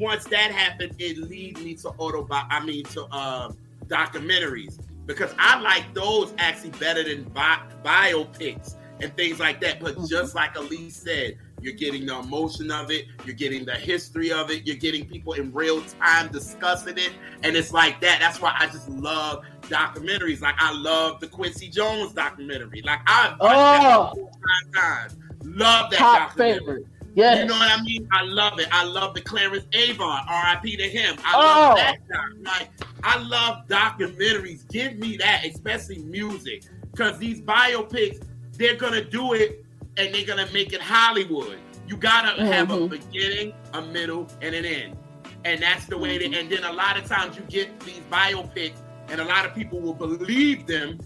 [0.00, 2.26] once that happened, it lead me to auto.
[2.30, 3.50] I mean to uh,
[3.86, 9.80] documentaries because I like those actually better than bi- biopics and things like that.
[9.80, 10.08] But Mhm.
[10.08, 14.50] just like Alise said, you're getting the emotion of it, you're getting the history of
[14.50, 18.18] it, you're getting people in real time discussing it, and it's like that.
[18.20, 20.40] That's why I just love documentaries.
[20.40, 22.82] Like I love the Quincy Jones documentary.
[22.82, 24.30] Like I've watched that Oh.
[24.74, 25.16] five times.
[25.44, 26.58] Love that Top documentary.
[26.60, 26.86] favorite.
[27.16, 27.38] Yes.
[27.38, 28.06] You know what I mean?
[28.12, 28.68] I love it.
[28.70, 30.76] I love the Clarence Avant, R.I.P.
[30.76, 31.16] to him.
[31.24, 31.40] I Oh.
[31.40, 32.20] love that doc.
[32.44, 32.70] Like,
[33.02, 34.68] I love documentaries.
[34.70, 36.64] Give me that, especially music.
[36.92, 39.64] Because these biopics, they're gonna do it
[39.96, 41.58] and they're gonna make it Hollywood.
[41.88, 42.90] You gotta have a Mhm.
[42.90, 44.96] beginning, a middle, and an end.
[45.44, 46.32] And that's the way Mm-hmm.
[46.32, 48.76] to and then a lot of times you get these biopics
[49.08, 50.98] and a lot of people will believe them.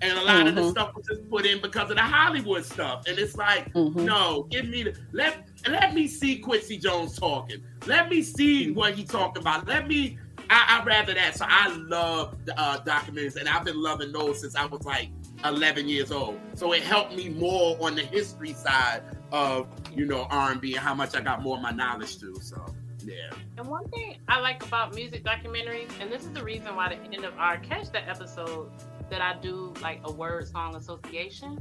[0.00, 0.70] And a lot of the Mhm.
[0.70, 3.02] stuff was just put in because of the Hollywood stuff.
[3.08, 3.96] And it's like, Mhm.
[3.96, 7.62] no, give me the let let me see Quincy Jones talking.
[7.86, 9.66] Let me see what he talking about.
[9.66, 10.18] Let me.
[10.50, 11.36] I, I rather that.
[11.36, 15.10] So I love the uh, documentaries, and I've been loving those since I was like
[15.44, 16.38] 11 years old.
[16.54, 20.94] So it helped me more on the history side of you know R&B and how
[20.94, 22.34] much I got more of my knowledge too.
[22.40, 22.64] So
[23.04, 26.88] yeah, And one thing I like about music documentaries, and this is the reason why
[26.88, 28.70] the end of our catch that episode
[29.10, 31.58] that I do like a word song association,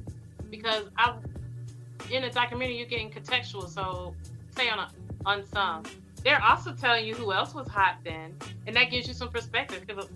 [0.49, 1.15] because I
[2.11, 3.69] in a documentary you're getting contextual.
[3.69, 4.15] So
[4.55, 4.89] say on a
[5.25, 5.85] unsung,
[6.23, 8.35] they're also telling you who else was hot then,
[8.65, 9.83] and that gives you some perspective.
[9.85, 10.07] Because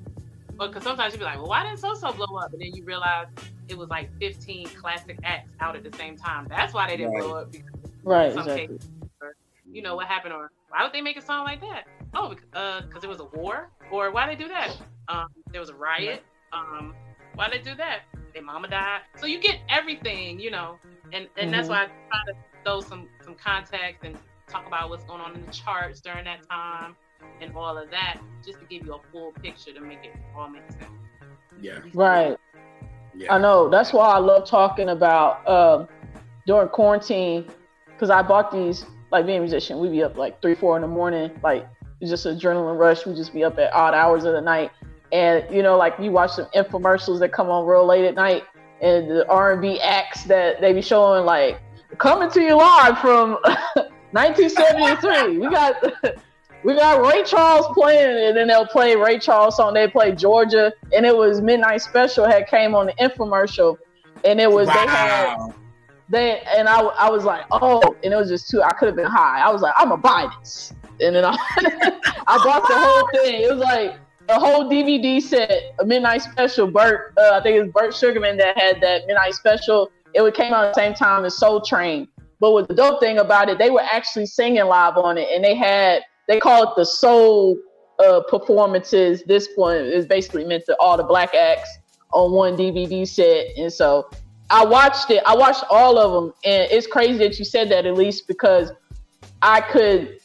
[0.60, 2.52] because sometimes you'd be like, well, why didn't so so blow up?
[2.54, 3.28] And then you realize
[3.68, 6.46] it was like 15 classic acts out at the same time.
[6.50, 7.24] That's why they didn't Right.
[7.24, 7.52] blow up.
[7.52, 7.66] Because
[8.04, 8.34] Right.
[8.34, 8.80] some Exactly.
[9.72, 11.86] you know what happened or why would they make a song like that
[12.16, 14.76] oh because uh, there was a war or why they do that
[15.08, 16.94] um there was a riot um
[17.36, 18.02] why they do that
[18.34, 20.78] their mama died so you get everything you know
[21.14, 21.72] and and that's Mhm.
[21.72, 24.18] why i try to throw some some context and
[24.48, 26.96] talk about what's going on in the charts during that time
[27.42, 30.50] and all of that just to give you a full picture to make it all
[30.50, 30.84] make sense
[31.60, 32.38] yeah, Right.
[33.16, 33.34] yeah.
[33.34, 33.70] I know.
[33.70, 35.88] That's why I love talking about um,
[36.48, 37.46] during quarantine
[37.86, 38.86] because I bought these.
[39.12, 41.30] Like being a musician, we'd be up like three, four in the morning.
[41.44, 41.68] Like
[42.00, 43.06] it's just adrenaline rush.
[43.06, 44.72] We'd just be up at odd hours of the night,
[45.12, 48.44] and you know, like you watch some infomercials that come on real late at night,
[48.82, 51.62] and the R and B acts that they be showing like
[51.98, 53.32] coming to you live from
[54.12, 55.38] 1973.
[55.38, 55.76] we got.
[56.64, 59.74] We got Ray Charles playing, and then they'll play Ray Charles song.
[59.74, 63.78] They play Georgia, and it was Midnight Special had came on the infomercial,
[64.24, 65.38] and it was they had
[66.12, 68.62] they and I I was like oh, and it was just too.
[68.62, 69.40] I could have been high.
[69.40, 71.32] I was like I'm gonna buy this, and then I
[72.28, 73.42] I bought the whole thing.
[73.42, 73.96] It was like
[74.32, 76.68] a whole DVD set, a Midnight Special.
[76.68, 79.92] Burt, uh, I think it was Burt Sugarman that had that Midnight Special.
[80.14, 82.08] It came out at the same time as Soul Train,
[82.40, 85.44] But what the dope thing about it, they were actually singing live on it, and
[85.44, 87.58] they had they call it the soul
[88.00, 89.24] uh, performances.
[89.24, 91.70] This one is basically meant to all the black acts
[92.14, 94.10] on one DVD set, and so
[94.50, 95.24] I watched it.
[95.26, 98.72] I watched all of them, and it's crazy that you said that at least because
[99.42, 100.21] I could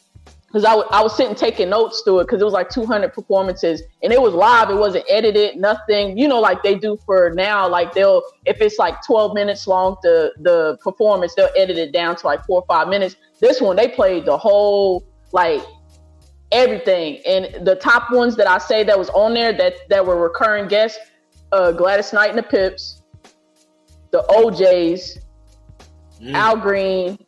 [0.57, 3.13] because I, w- I was sitting taking notes through it because it was like 200
[3.13, 7.31] performances and it was live it wasn't edited nothing you know like they do for
[7.35, 11.91] now like they'll if it's like 12 minutes long the the performance they'll edit it
[11.93, 15.61] down to like four or five minutes this one they played the whole like
[16.51, 20.19] everything and the top ones that i say that was on there that that were
[20.19, 20.97] recurring guests
[21.51, 23.03] uh gladys knight and the pips
[24.11, 25.19] the O'Jays
[26.19, 26.33] Mm.
[26.33, 27.19] al green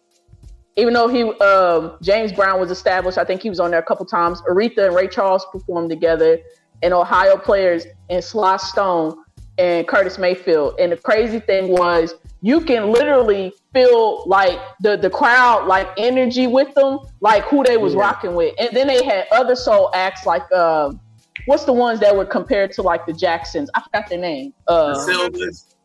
[0.80, 3.84] even though he um, James Brown was established, I think he was on there a
[3.84, 4.42] couple times.
[4.50, 6.40] Aretha and Ray Charles performed together,
[6.82, 9.18] and Ohio players and Sly Stone
[9.58, 10.76] and Curtis Mayfield.
[10.80, 16.48] And the crazy thing was, you can literally feel like the the crowd like energy
[16.48, 18.00] with them, like who they was Yeah.
[18.02, 18.56] rocking with.
[18.60, 21.00] And then they had other soul acts like um,
[21.46, 23.70] what's the ones that were compared to like the Jacksons?
[23.76, 24.54] I forgot their name.
[24.68, 25.76] Uh, The Sylvers.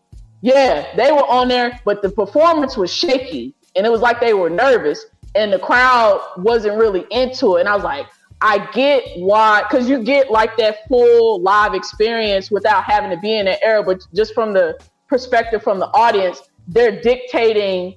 [0.41, 4.35] yeah, they were on there, but the performance was shaky and it was like they
[4.35, 7.61] were nervous and the crowd wasn't really into it.
[7.61, 8.07] And I was like,
[8.41, 13.37] I get why, because you get like that full live experience without having to be
[13.37, 17.97] in that era, but just from the perspective from the audience, they're dictating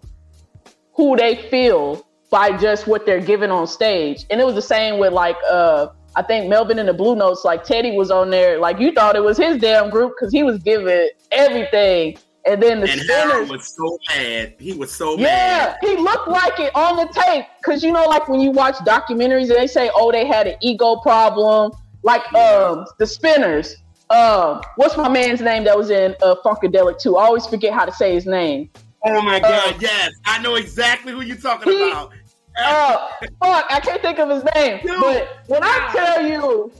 [0.93, 4.25] who they feel by just what they're giving on stage.
[4.29, 7.45] And it was the same with like uh I think Melvin and the Blue Notes,
[7.45, 10.41] like Teddy was on there, like you thought it was his damn group because he
[10.41, 12.17] was giving everything.
[12.47, 14.55] And then the And spinners, was so mad.
[14.59, 15.77] He was so yeah, mad.
[15.81, 17.45] he looked like it on the tape.
[17.65, 20.55] Cause you know, like when you watch documentaries and they say, oh, they had an
[20.61, 21.71] ego problem,
[22.03, 23.75] like um the spinners.
[24.09, 27.17] Um, what's my man's name that was in uh, Funkadelic 2?
[27.17, 28.69] I always forget how to say his name.
[29.03, 30.13] Oh my God, Uh, yes.
[30.25, 32.13] I know exactly who you're talking he- about.
[32.57, 33.09] Uh,
[33.43, 34.79] fuck, I can't think of his name.
[34.81, 34.99] Dude.
[35.01, 36.71] But when I tell you,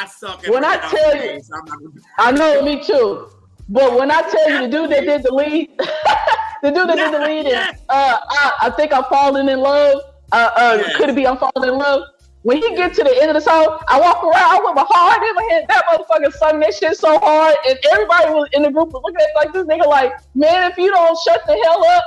[0.00, 3.28] I suck at when I tell you- I'm not gonna- I know me too.
[3.68, 5.70] But when I tell you the dude that did the lead,
[6.62, 7.52] the dude that did the lead, is,
[7.88, 10.00] uh, I, I think I'm falling in love.
[10.32, 10.96] Uh, uh, Yes.
[10.96, 12.02] could it be I'm falling in love?
[12.42, 15.22] When he get to the end of the song, I walk around with my heart
[15.22, 15.64] in my head.
[15.68, 19.20] That motherfucker sung that shit so hard, and everybody was in the group was looking
[19.20, 22.04] at like this nigga like, man, if you don't shut the hell up,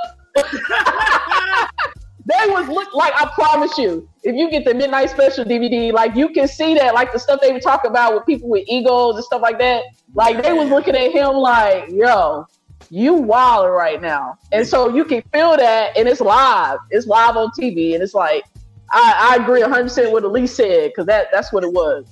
[2.24, 6.14] they was look like I promise you, if you get the midnight special DVD, like
[6.14, 9.16] you can see that, like the stuff they would talk about with people with egos
[9.16, 9.82] and stuff like that.
[10.14, 12.46] Like they was looking at him like, yo,
[12.90, 14.36] you wild right now.
[14.52, 16.78] And so you can feel that and it's live.
[16.90, 17.94] It's live on TV.
[17.94, 18.44] And it's like,
[18.92, 22.04] I, I agree 100 percent with Alise said, because that, that's what it was.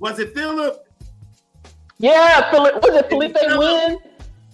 [0.00, 0.82] was it Philip?
[1.98, 3.98] Yeah, Philip was it Felipe Philip- Wynne?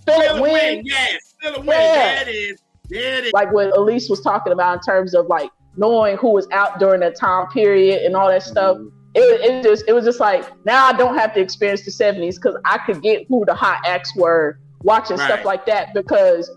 [0.07, 0.53] Philip Philip Wynne.
[0.53, 1.35] Wynne, yes.
[1.41, 1.69] Philip Wynne.
[1.81, 2.21] Yeah.
[2.23, 2.59] It is.
[2.93, 3.33] There it is.
[3.33, 7.01] like what Alise was talking about in terms of like knowing who was out during
[7.01, 8.77] that time period and all that stuff.
[9.15, 12.39] It, it just it was just like now I don't have to experience the seventies
[12.39, 15.27] because I could get who the hot acts were watching Right.
[15.27, 16.51] stuff like that because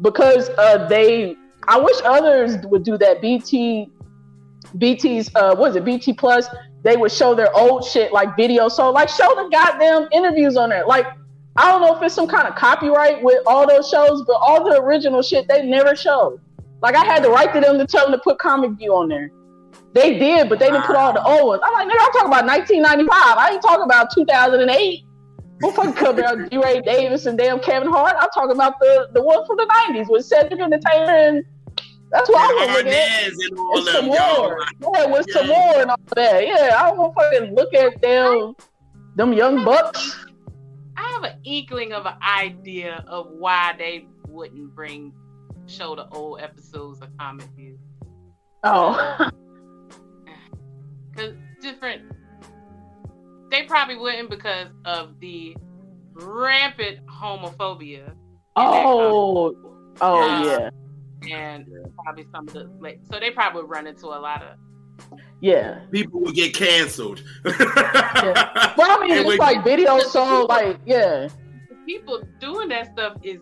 [0.00, 1.36] because uh they
[1.68, 3.20] I wish others would do that.
[3.22, 3.90] BT
[4.78, 6.46] BT's uh what is it BT Plus
[6.82, 10.68] they would show their old shit like video so like show the goddamn interviews on
[10.68, 11.06] there like
[11.56, 14.64] I don't know if it's some kind of copyright with all those shows, but all
[14.64, 16.40] the original shit they never showed.
[16.82, 19.08] Like I had to write to them to tell them to put Comic View on
[19.08, 19.30] there.
[19.94, 21.62] They did, but they didn't put all the old ones.
[21.64, 23.38] I'm like, nigga, I'm talking about 1995.
[23.38, 25.04] I ain't talking about 2008.
[25.60, 28.16] Who fucking come out DeRay Davis and damn Kevin Hart?
[28.18, 31.44] I'm talking about the the one from the 90s with Cedric and the Taylor and
[32.10, 33.26] that's what I was looking at.
[33.28, 34.04] And all It's them.
[34.12, 34.58] Sommore.
[34.94, 36.46] Yeah, with Sommore and all that.
[36.46, 38.54] Yeah, I don't want to fucking look at them,
[39.16, 40.23] them young bucks.
[41.24, 45.12] Have an inkling of an idea of why they wouldn't bring
[45.66, 47.78] show the old episodes of Comic View.
[48.62, 49.16] Oh,
[51.16, 52.02] Cause different
[53.50, 55.56] they probably wouldn't because of the
[56.12, 58.12] rampant homophobia.
[58.56, 59.54] oh,
[60.00, 60.70] oh Yeah.
[61.22, 61.66] yeah, And
[62.02, 64.58] probably some of the like so they probably would run into a lot of
[65.44, 65.80] yeah.
[65.90, 67.22] People would get canceled.
[67.44, 71.28] Well, I mean, And it's when- like video, so like, yeah.
[71.86, 73.40] people doing that stuff is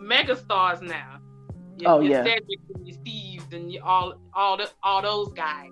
[0.00, 1.18] megastars now.
[1.84, 2.22] Oh, yeah.
[2.24, 5.70] Cedric and your Steves and all all the all those guys.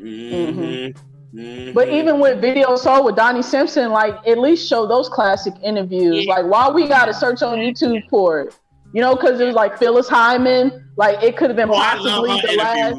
[0.00, 0.94] Mhm.
[1.34, 1.74] Mhm.
[1.74, 6.26] But even with Video Soul with Donnie Simpson, like at least show those classic interviews.
[6.26, 6.34] Yeah.
[6.34, 8.54] Like why we gotta search on YouTube for it?
[8.92, 10.90] You know, because it was like Phyllis Hyman.
[10.96, 12.98] Like it could have been Oh, possibly her the last.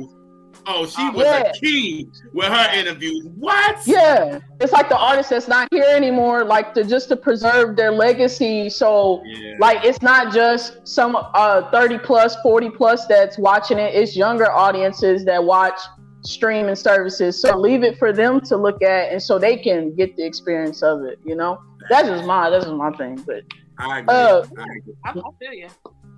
[0.67, 0.95] Interviews.
[0.97, 1.39] Oh, she was Yeah.
[1.49, 3.25] a king with her interviews.
[3.37, 3.77] What?
[3.85, 7.91] Yeah, it's like the artist that's not here anymore, like to just to preserve their
[7.91, 8.69] legacy.
[8.69, 9.55] So, Yeah.
[9.59, 13.93] like, it's not just some uh 30 plus, 40 plus that's watching it.
[13.95, 15.79] It's younger audiences that watch
[16.23, 17.39] streaming services.
[17.41, 20.83] So leave it for them to look at, and so they can get the experience
[20.83, 21.19] of it.
[21.23, 21.59] You know,
[21.89, 23.15] that's just my that's just my thing.
[23.25, 23.43] But
[23.79, 24.15] I agree.
[24.15, 24.93] Uh, I agree.
[25.05, 25.67] I, I feel you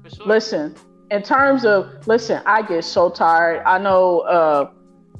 [0.04, 0.26] for sure.
[0.26, 0.76] listen,
[1.12, 3.64] in terms of listen, I get so tired.
[3.66, 4.72] I know uh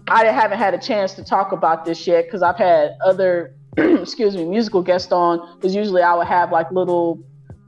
[0.08, 4.36] I haven't had a chance to talk about this yet because I've had other excuse
[4.36, 7.20] me musical guests on because usually I would have like little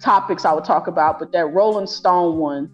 [0.01, 2.71] topics I would talk about, but that Rolling Stone one,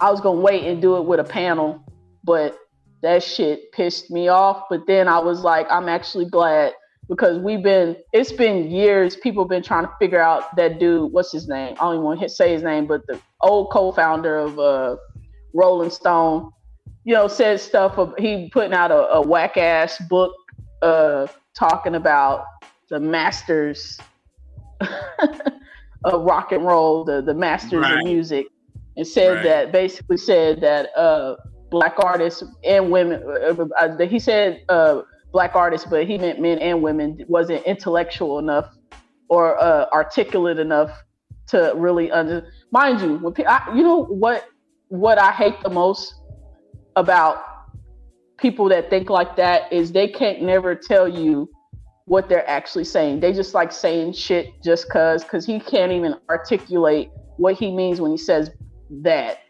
[0.00, 1.84] I was gonna wait and do it with a panel,
[2.24, 2.58] but
[3.02, 4.64] that shit pissed me off.
[4.68, 6.72] But then I was like, I'm actually glad
[7.08, 11.32] because we've been it's been years people been trying to figure out that dude what's
[11.32, 14.58] his name i don't even want to say his name but the old co-founder of
[14.58, 14.96] uh
[15.54, 16.50] rolling stone
[17.04, 20.32] you know said stuff of, he putting out a, a whack ass book
[20.82, 21.26] uh
[21.58, 22.44] talking about
[22.90, 23.98] the masters
[26.04, 27.92] of rock and roll the the masters Right.
[27.92, 28.46] of music
[28.96, 29.44] and said Right.
[29.44, 31.36] that basically said that uh
[31.70, 35.02] black artists and women uh, uh, he said uh
[35.32, 38.74] black artists, but he meant men and women, wasn't intellectual enough
[39.28, 40.90] or uh, articulate enough
[41.48, 42.46] to really under.
[42.70, 44.46] Mind you, when pe- I, you know what
[44.88, 46.14] what I hate the most
[46.96, 47.42] about
[48.38, 51.50] people that think like that is they can't never tell you
[52.06, 53.20] what they're actually saying.
[53.20, 58.00] They just like saying shit just cause cause he can't even articulate what he means
[58.00, 58.50] when he says
[59.02, 59.40] that.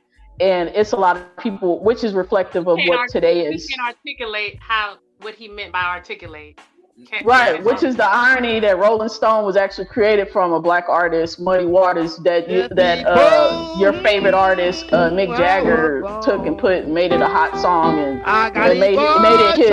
[0.41, 3.67] And it's a lot of people, which is reflective of what today he is.
[3.67, 6.61] can articulate how what he meant by articulate.
[7.09, 10.89] Can't- Right, which is the irony that Rolling Stone was actually created from a black
[10.89, 16.59] artist, Muddy Waters, that you, that uh, your favorite artist uh, Mick Jagger took and
[16.59, 18.21] put made it a hot song and,
[18.73, 19.71] and made it made it his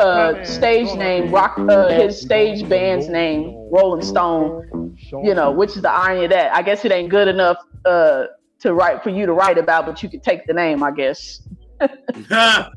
[0.00, 4.96] uh, stage name, rock uh, his stage band's name, Rolling Stone.
[5.12, 6.56] You know, which is the irony of that.
[6.56, 8.24] I guess it ain't good enough uh,
[8.58, 11.40] to write for you to write about, but you could take the name, I guess.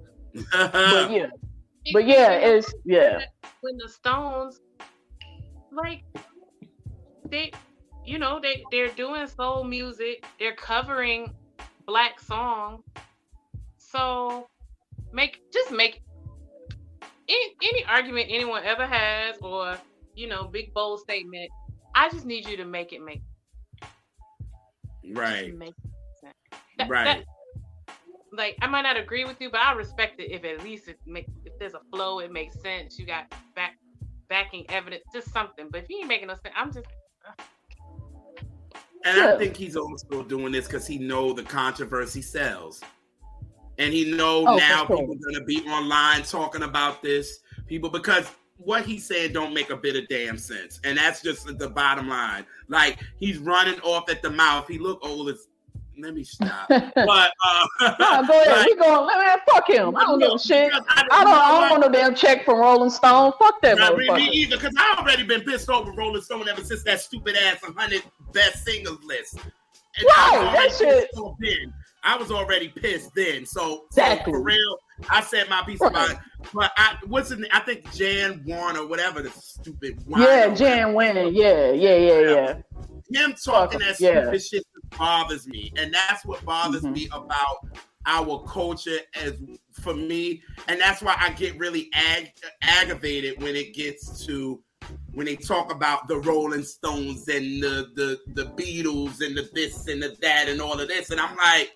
[0.52, 1.28] But yeah,
[1.94, 3.20] but yeah, it's yeah.
[3.62, 4.60] when the Stones,
[5.72, 6.04] like
[7.30, 7.52] they,
[8.06, 10.26] you know, they they're doing soul music.
[10.40, 11.34] They're covering
[11.86, 12.84] black songs.
[13.78, 14.48] So
[15.14, 16.02] make just make
[17.30, 19.78] any any argument anyone ever has, or
[20.16, 21.50] you know, big bold statement.
[21.96, 23.22] I just need you to make it make
[25.14, 25.74] right, make
[26.22, 26.34] sense.
[26.78, 27.06] That- right.
[27.06, 27.26] that-
[28.34, 31.00] like I might not agree with you, but I respect it if at least it
[31.06, 32.98] make if there's a flow, it makes sense.
[32.98, 33.78] You got back
[34.30, 35.68] backing evidence, just something.
[35.72, 36.88] But if you ain't making no sense, I'm just
[39.04, 42.82] And I think he's also doing this because he know the controversy sells,
[43.78, 44.98] and he know Oh, now sure.
[44.98, 47.40] people gonna be online talking about this.
[47.68, 48.26] People because
[48.58, 52.10] what he said don't make a bit of damn sense, and that's just the bottom
[52.10, 52.46] line.
[52.68, 54.68] Like he's running off at the mouth.
[54.68, 55.48] He look old as.
[56.00, 56.68] Let me stop.
[56.70, 57.66] but uh,
[58.00, 58.48] No, go ahead.
[58.58, 59.08] like, we going.
[59.08, 59.96] Man, fuck him.
[59.96, 60.72] I don't give a shit.
[60.74, 61.12] I don't.
[61.12, 61.24] I
[61.62, 63.34] don't want no damn check from Rolling Stone.
[63.40, 64.34] Fuck that Not really motherfucker.
[64.34, 67.62] either, because I already been pissed off with Rolling Stone ever since that stupid ass
[67.64, 69.36] 100 best singles list.
[69.36, 71.74] And I was Right, already that shit- pissed then.
[72.04, 73.46] I was already pissed then.
[73.46, 74.78] So, so for real,
[75.10, 75.90] I said my piece Right.
[75.92, 76.18] about it.
[76.54, 77.48] But I, what's name?
[77.52, 80.02] I think Jan won or whatever the stupid.
[80.08, 81.30] Yeah, Jann Wenner.
[81.34, 82.54] Yeah, yeah, yeah, yeah.
[83.10, 84.22] Him talking Fuck, that yeah.
[84.22, 84.64] stupid shit
[84.98, 86.94] bothers me, and that's what bothers Mhm.
[86.94, 87.68] me about
[88.06, 89.34] our culture as
[89.82, 94.62] for me, and that's why I get really ag- aggravated when it gets to
[95.14, 99.88] when they talk about the Rolling Stones and the the the Beatles and the this
[99.88, 101.76] and the that and all of this, and I'm like,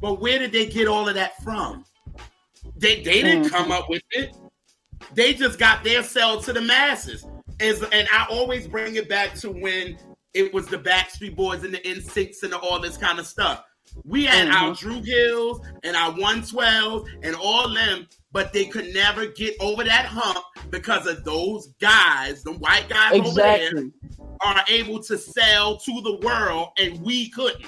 [0.00, 1.84] but where did they get all of that from?
[2.76, 3.50] They they didn't Mhm.
[3.50, 4.34] come up with it.
[5.12, 7.24] They just got their sell to the masses.
[7.60, 9.96] As, and I always bring it back to when
[10.34, 13.64] it was the Backstreet Boys and the NSYNC and all this kind of stuff.
[14.04, 14.64] We had Mm-hmm.
[14.64, 19.84] our Dru Hills and our 112 and all them, but they could never get over
[19.84, 23.70] that hump because of those guys, the white guys over there,
[24.44, 27.64] are able to sell to the world and we couldn't.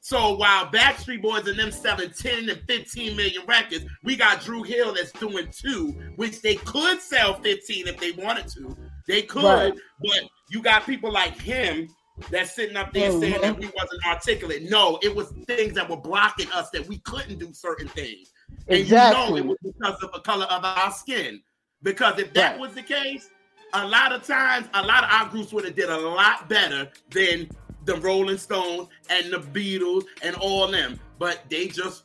[0.00, 4.62] So while Backstreet Boys and them selling 10 and 15 million records, we got Dru
[4.62, 8.76] Hill that's doing two, which they could sell 15 if they wanted to.
[9.08, 9.72] They could, Right.
[10.02, 11.88] but you got people like him
[12.30, 13.42] that's sitting up there saying Mhm.
[13.42, 14.70] that we wasn't articulate.
[14.70, 18.32] No, it was things that were blocking us that we couldn't do certain things.
[18.68, 19.22] And Exactly.
[19.22, 21.42] you know it was because of the color of our skin.
[21.82, 22.60] Because if that Right.
[22.60, 23.30] was the case,
[23.72, 26.90] a lot of times, a lot of our groups would have did a lot better
[27.10, 27.48] than
[27.84, 31.00] the Rolling Stones and the Beatles and all them.
[31.18, 32.02] But they just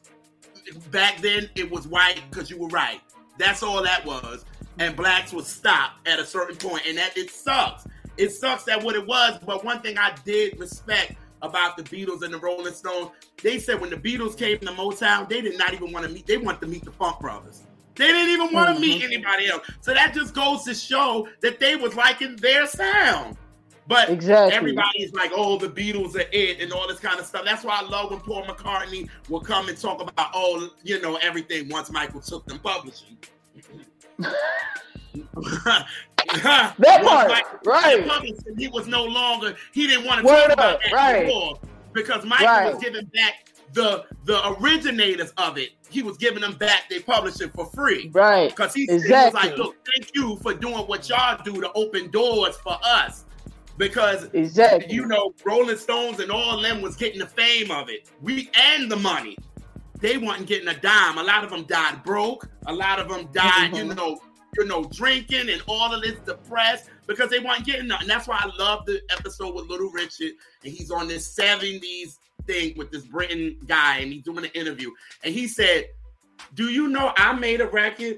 [0.92, 3.02] back then it was white because you were right.
[3.38, 4.46] That's all that was.
[4.80, 7.86] And blacks would stop at a certain point, and that it sucks.
[8.18, 9.40] It sucks that what it was.
[9.46, 13.12] But one thing I did respect about the Beatles and the Rolling Stones,
[13.44, 16.26] they said when the Beatles came to Motown, they did not even want to meet.
[16.26, 17.64] They wanted to meet the Funk Brothers.
[17.96, 18.82] They didn't even want to Mm-hmm.
[18.82, 19.70] meet anybody else.
[19.82, 23.38] So that just goes to show that they was liking their sound.
[23.88, 24.56] But Exactly.
[24.58, 27.46] everybody's like, oh, the Beatles are it and all this kind of stuff.
[27.46, 31.18] That's why I love when Paul McCartney will come and talk about, oh, you know,
[31.18, 33.18] everything once Michael took them publishing.
[36.44, 37.32] that part,
[37.66, 38.04] right.
[38.58, 41.24] He was no longer, he didn't want to Word talk about that right.
[41.24, 41.60] anymore
[41.94, 42.74] because Michael Right.
[42.74, 45.72] was giving back the the originators of it.
[45.90, 48.10] He was giving them back their it for free.
[48.14, 48.50] Right.
[48.50, 49.08] Because he, Exactly.
[49.10, 52.78] he was like, look, thank you for doing what y'all do to open doors for
[52.84, 53.26] us.
[53.78, 54.94] Because Exactly.
[54.94, 58.10] you know, Rolling Stones and all them was getting the fame of it.
[58.22, 59.38] We and the money.
[60.00, 61.18] They wasn't getting a dime.
[61.18, 62.50] A lot of them died broke.
[62.68, 63.96] A lot of them died, you Mhm.
[63.96, 64.20] know,
[64.58, 68.08] you know, drinking and all of this depressed because they weren't getting nothing.
[68.08, 70.34] That's why I love the episode with Little Richard,
[70.64, 74.92] and he's on this 70s thing with this Britain guy, and he's doing an interview.
[75.24, 75.86] And he said,
[76.54, 78.18] Do you know I made a record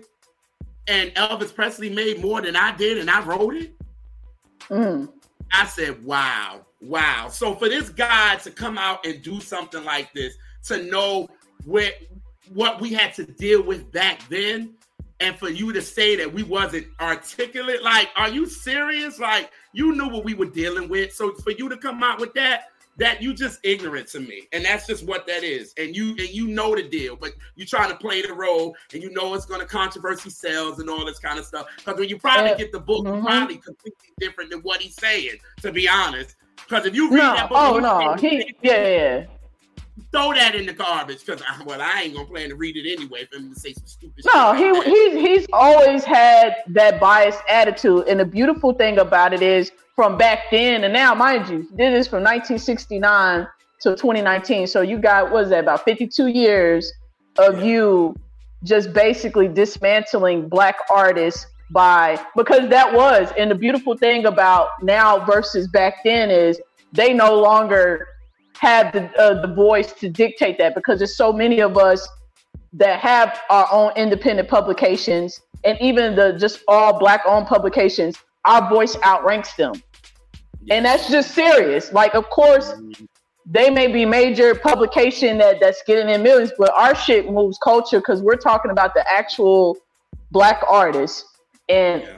[0.88, 3.76] and Elvis Presley made more than I did and I wrote it?
[4.70, 5.10] Mm.
[5.54, 7.28] I said, wow, wow.
[7.30, 10.36] So for this guy to come out and do something like this,
[10.66, 11.28] to know
[11.66, 11.92] where
[12.54, 14.76] what we had to deal with back then,
[15.20, 19.20] and for you to say that we wasn't articulate, like, are you serious?
[19.20, 21.14] Like, you knew what we were dealing with.
[21.14, 22.66] So for you to come out with that,
[22.98, 25.72] that you just ignorant to me, and that's just what that is.
[25.78, 29.04] And you and you know the deal, but you trying to play the role, and
[29.04, 31.68] you know it's going to controversy sales and all this kind of stuff.
[31.78, 33.22] Because when you probably Uh, get the book, mhm.
[33.24, 35.38] probably completely different than what he's saying.
[35.62, 36.38] To be honest,
[36.68, 37.36] because if you read No.
[37.36, 38.16] that book, Oh no.
[38.20, 38.56] you He.
[38.64, 38.88] Yeah.
[38.88, 39.26] Yeah.
[40.12, 41.26] Throw that in the garbage.
[41.26, 43.86] Because well, I ain't gonna plan to read it anyway for him to say some
[43.86, 44.26] stupid.
[44.34, 44.86] No, he that.
[44.86, 50.18] he's he's always had that biased attitude, and the beautiful thing about it is from
[50.18, 53.48] back then and now, mind you, this is from 1969
[53.82, 54.68] to 2019.
[54.68, 56.92] So you got what is that about 52 years
[57.38, 58.16] of you
[58.64, 65.24] just basically dismantling black artists by because that was and the beautiful thing about now
[65.26, 66.60] versus back then is
[66.94, 68.08] they no longer
[68.60, 72.08] have the uh, the voice to dictate that because there's so many of us
[72.74, 78.70] that have our own independent publications and even the just all black owned publications our
[78.70, 79.74] voice outranks them.
[80.70, 81.92] And that's just serious.
[81.94, 82.74] Like of course
[83.50, 88.00] they may be major publication that that's getting in millions but our shit moves culture
[88.00, 89.78] because we're talking about the actual
[90.32, 91.24] black artists
[91.70, 92.10] and Yeah.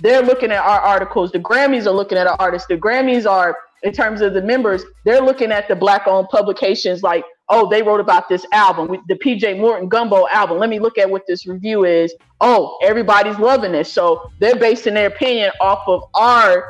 [0.00, 1.32] they're looking at our articles.
[1.32, 2.66] The grammys are looking at our artists.
[2.68, 7.02] The grammys are in terms of the members they're looking at the black owned publications
[7.02, 10.58] like oh they wrote about this album the pj morton gumbo album.
[10.58, 12.14] Let me look at what this review is.
[12.40, 13.92] Oh everybody's loving this.
[13.92, 16.66] So they're basing their opinion off of our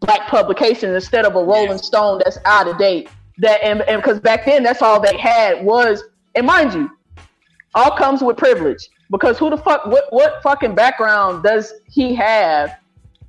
[0.00, 3.08] black publications instead of a rolling stone that's out of date.
[3.38, 6.02] That and because back then that's all they had was
[6.34, 6.90] and mind you
[7.74, 8.88] all comes with privilege.
[9.10, 12.76] Because who the fuck what what fucking background does he have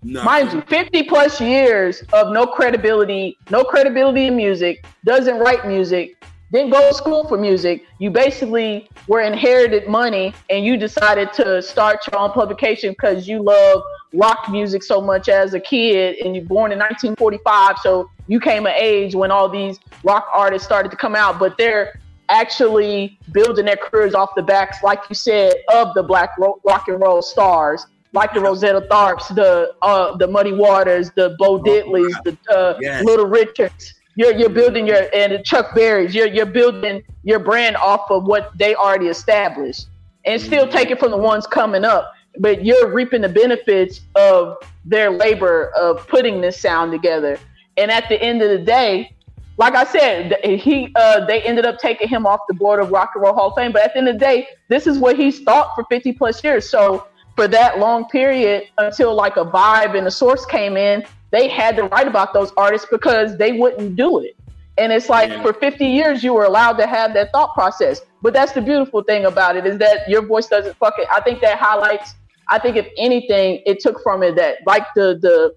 [0.04, 6.18] Mind you 50 plus years of no credibility no credibility in music doesn't write music
[6.54, 7.84] didn't go to school for music.
[7.98, 13.42] You basically were inherited money and you decided to start your own publication because you
[13.42, 13.82] love
[14.14, 18.68] rock music so much as a kid and you're born in 1945 so you came
[18.68, 22.00] of age when all these rock artists started to come out but they're
[22.30, 26.30] actually building their careers off the backs like you said of the black
[26.64, 31.62] rock and roll stars like the Rosetta Tharpes, the uh, the Muddy Waters, the Bo
[31.62, 33.04] Diddleys, the uh, Yes.
[33.04, 33.94] Little Richards.
[34.16, 36.14] You're you're building your and Chuck Berrys.
[36.14, 39.88] You're you're building your brand off of what they already established,
[40.26, 42.14] and still take it from the ones coming up.
[42.40, 47.40] But you're reaping the benefits of their labor of putting this sound together.
[47.78, 49.16] And at the end of the day,
[49.58, 53.12] like I said, he uh, they ended up taking him off the board of Rock
[53.16, 53.72] and Roll Hall of Fame.
[53.72, 56.44] But at the end of the day, this is what he's thought for 50 plus
[56.44, 56.70] years.
[56.70, 61.48] So for that long period until like a vibe and a source came in, they
[61.48, 64.36] had to write about those artists because they wouldn't do it.
[64.78, 65.42] And it's like Yeah.
[65.42, 68.02] for 50 years you were allowed to have that thought process.
[68.22, 71.08] But that's the beautiful thing about it is that your voice doesn't fuck it.
[71.12, 72.14] I think that highlights.
[72.50, 75.56] I think if anything, it took from it that like the the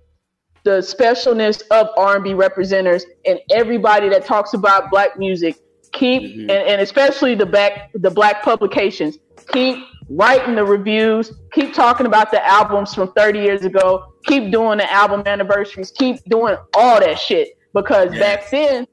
[0.65, 5.55] the specialness of R&B Representers and everybody that talks about black music
[5.93, 6.41] keep Mhm.
[6.41, 9.17] and, and especially the back the black publications
[9.53, 14.79] keep writing the reviews keep talking about the albums from 30 years ago keep doing
[14.79, 18.21] the album anniversaries keep doing all that shit because Yes.
[18.21, 18.87] back then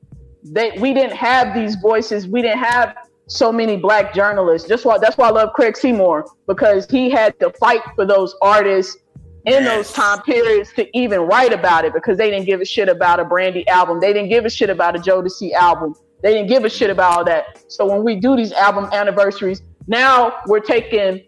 [0.43, 2.95] they we didn't have these voices we didn't have
[3.27, 4.67] so many black journalists.
[4.67, 8.35] Just why that's why I love Craig Seymour because he had to fight for those
[8.41, 8.97] artists
[9.45, 9.65] in Yes.
[9.65, 13.19] those time periods to even write about it because they didn't give a shit about
[13.19, 13.99] a Brandy album.
[14.01, 15.95] They didn't give a shit about a Jodeci album.
[16.21, 17.63] They didn't give a shit about all that.
[17.69, 21.21] So when we do these album anniversaries, now we're taking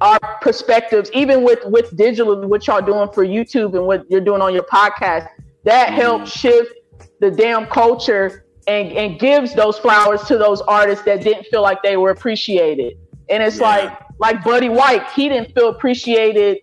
[0.00, 4.42] our perspectives, even with with digital, what y'all doing for YouTube and what you're doing
[4.42, 5.28] on your podcast,
[5.64, 5.96] that mm-hmm.
[5.96, 6.72] helps shift
[7.20, 11.82] the damn culture and and gives those flowers to those artists that didn't feel like
[11.82, 12.98] they were appreciated.
[13.28, 13.68] And it's Yeah.
[13.68, 16.58] like like Buddy White, he didn't feel appreciated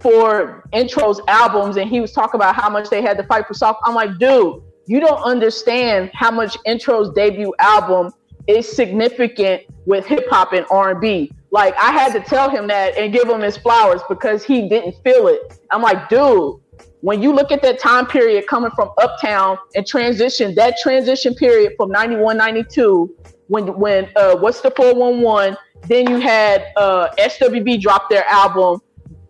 [0.00, 3.54] for Intro's albums and he was talking about how much they had to fight for
[3.54, 3.80] soft.
[3.84, 8.12] I'm like, dude, you don't understand how much Intro's debut album
[8.46, 11.32] is significant with hip hop and R&B.
[11.50, 14.96] Like I had to tell him that and give him his flowers because he didn't
[15.04, 15.58] feel it.
[15.70, 16.56] I'm like, dude,
[17.00, 21.74] when you look at that time period coming from Uptown and transition, that transition period
[21.76, 23.14] from 91, 92,
[23.48, 28.80] when when uh, what's the 411, then you had uh, SWV drop their album.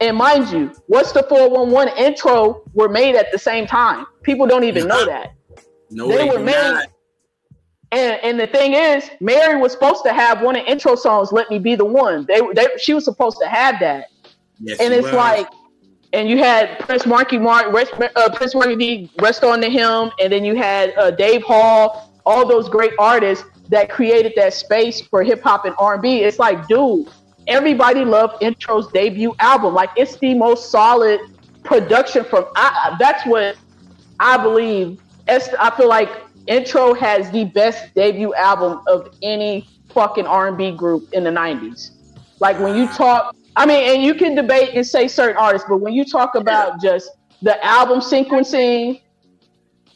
[0.00, 4.06] And mind you, what's the 411 Intro were made at the same time.
[4.22, 5.34] People don't even know that.
[5.90, 6.86] No, They they, were made- not.
[7.94, 11.30] And and the thing is, Mary was supposed to have one of the intro songs,
[11.30, 14.08] "Let Me Be the One." They, they she was supposed to have that,
[14.58, 15.14] Yes, and it's was.
[15.14, 15.46] like,
[16.12, 20.10] and you had Prince Marky Mark, rest, uh, Prince Markie Dee, rest on to him,
[20.20, 25.00] and then you had uh, Dave Hall, all those great artists that created that space
[25.00, 26.22] for hip hop and R and B.
[26.22, 27.08] It's like, dude,
[27.46, 29.72] everybody loved Intro's debut album.
[29.72, 31.20] Like, it's the most solid
[31.62, 32.46] production from.
[32.56, 33.56] I, that's what
[34.18, 35.00] I believe.
[35.28, 36.10] I feel like
[36.46, 41.30] Intro has the best debut album of any fucking R and B group in the
[41.30, 41.90] '90s.
[42.40, 45.78] Like when you talk, I mean, and you can debate and say certain artists, but
[45.78, 47.10] when you talk about just
[47.42, 49.00] the album sequencing,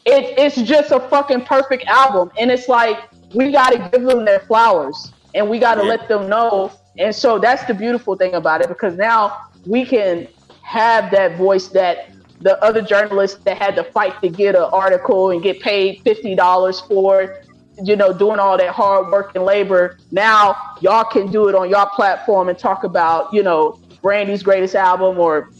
[0.06, 2.30] it, it's just a fucking perfect album.
[2.38, 2.98] And it's like
[3.34, 5.90] we got to give them their flowers and we got to Yeah.
[5.90, 6.72] let them know.
[6.98, 10.28] And so that's the beautiful thing about it because now we can
[10.62, 15.30] have that voice that the other journalists that had to fight to get an article
[15.30, 17.42] and get paid fifty dollars for
[17.82, 19.98] you know, doing all that hard work and labor.
[20.10, 24.74] Now y'all can do it on your platform and talk about, you know, Brandy's greatest
[24.74, 25.50] album or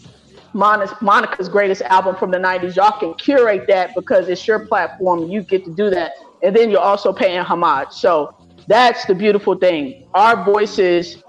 [0.52, 2.76] Monica's greatest album from the 90s.
[2.76, 6.12] Y'all can curate that because it's your platform you get to do that.
[6.42, 7.90] And then you're also paying homage.
[7.92, 8.34] So
[8.66, 10.06] that's the beautiful thing.
[10.14, 11.22] Our voices,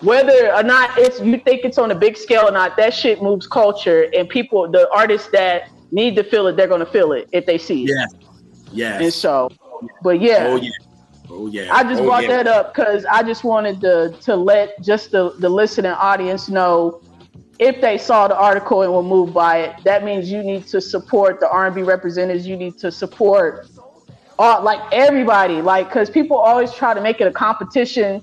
[0.00, 3.22] whether or not it's you think it's on a big scale or not, that shit
[3.22, 7.28] moves culture and people, the artists that need to feel it, they're gonna feel it
[7.32, 7.90] if they see it.
[7.90, 8.14] Yes.
[8.72, 9.02] Yes.
[9.02, 9.50] And so,
[10.02, 10.46] but yeah.
[10.48, 10.70] Oh yeah.
[11.30, 11.74] Oh yeah.
[11.74, 12.42] I just oh, brought yeah.
[12.42, 17.00] that up because I just wanted to to let just the, the listening audience know
[17.58, 20.80] if they saw the article and were moved by it, that means you need to
[20.80, 22.44] support the R&B Representers.
[22.44, 23.68] You need to support
[24.38, 28.22] all like everybody, like because people always try to make it a competition.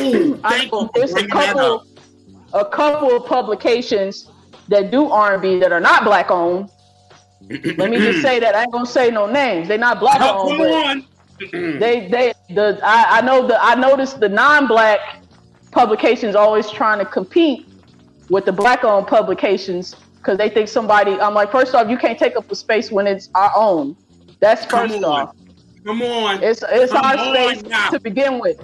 [0.00, 1.86] I Thank know you for there's a couple,
[2.52, 4.30] a couple of publications
[4.68, 6.70] that do R&B that are not black owned.
[7.48, 9.68] Let me just say that I ain't gonna say no names.
[9.68, 10.58] They're not black owned.
[10.58, 11.04] come on.
[11.78, 15.22] they they the I, I know the I noticed the non-black
[15.72, 17.66] publications always trying to compete
[18.28, 21.12] with the black-owned publications because they think somebody.
[21.20, 23.96] I'm like, first off, you can't take up the space when it's our own.
[24.38, 25.04] That's first on.
[25.04, 25.36] off.
[25.84, 26.42] Come on.
[26.42, 27.90] It's it's Come our space now.
[27.90, 28.60] to begin with.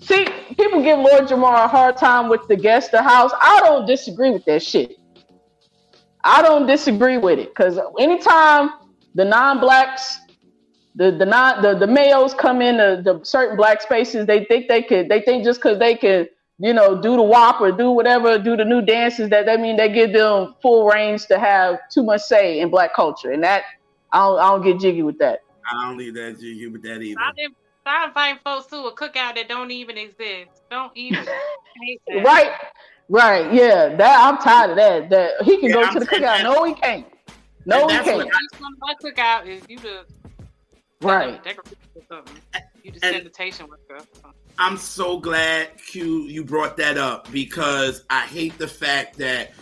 [0.00, 0.26] See,
[0.56, 3.32] people give Lord Jamar a hard time with the guest the house.
[3.40, 4.96] I don't disagree with that shit.
[6.24, 8.70] I don't disagree with it because anytime
[9.14, 10.20] the non-blacks,
[10.94, 14.68] the the non the, the males come in the, the certain black spaces, they think
[14.68, 16.26] they could they think just because they can
[16.58, 19.76] you know do the wop or do whatever do the new dances that that mean
[19.76, 23.62] they give them full range to have too much say in black culture, and that
[24.12, 25.40] I don't I don't get jiggy with that.
[25.70, 27.20] I don't leave that jiggy with that either.
[27.88, 30.62] Stop, in- stop inviting folks to a cookout that don't even exist.
[30.70, 31.26] Don't even.
[32.24, 32.50] Right,
[33.08, 33.94] right, yeah.
[33.94, 35.10] That I'm tired of that.
[35.10, 36.38] That he can Yeah, go I'm to the saying cookout.
[36.38, 37.06] that- No, he can't.
[37.66, 38.16] No, And he can't.
[38.16, 40.04] what Least one of my cookout is you the
[41.00, 41.42] Right.
[41.44, 42.34] decorator or something.
[42.82, 44.04] You the And- sanitation worker.
[44.58, 49.52] I'm so glad Q you brought that up because I hate the fact that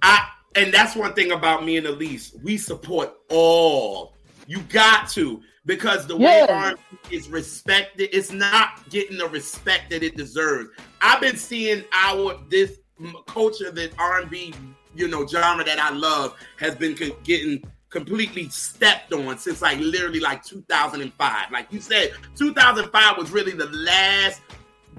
[0.00, 2.32] I and that's one thing about me and Alise.
[2.42, 4.14] We support all.
[4.46, 6.80] You got to because the way R&B
[7.14, 10.70] is respected, it's not getting the respect that it deserves.
[11.00, 12.78] I've been seeing our this
[13.26, 14.54] culture that R&B,
[14.94, 19.78] you know, genre that I love has been co- getting completely stepped on since like
[19.78, 21.50] literally like 2005.
[21.50, 24.40] Like you said, 2005 was really the last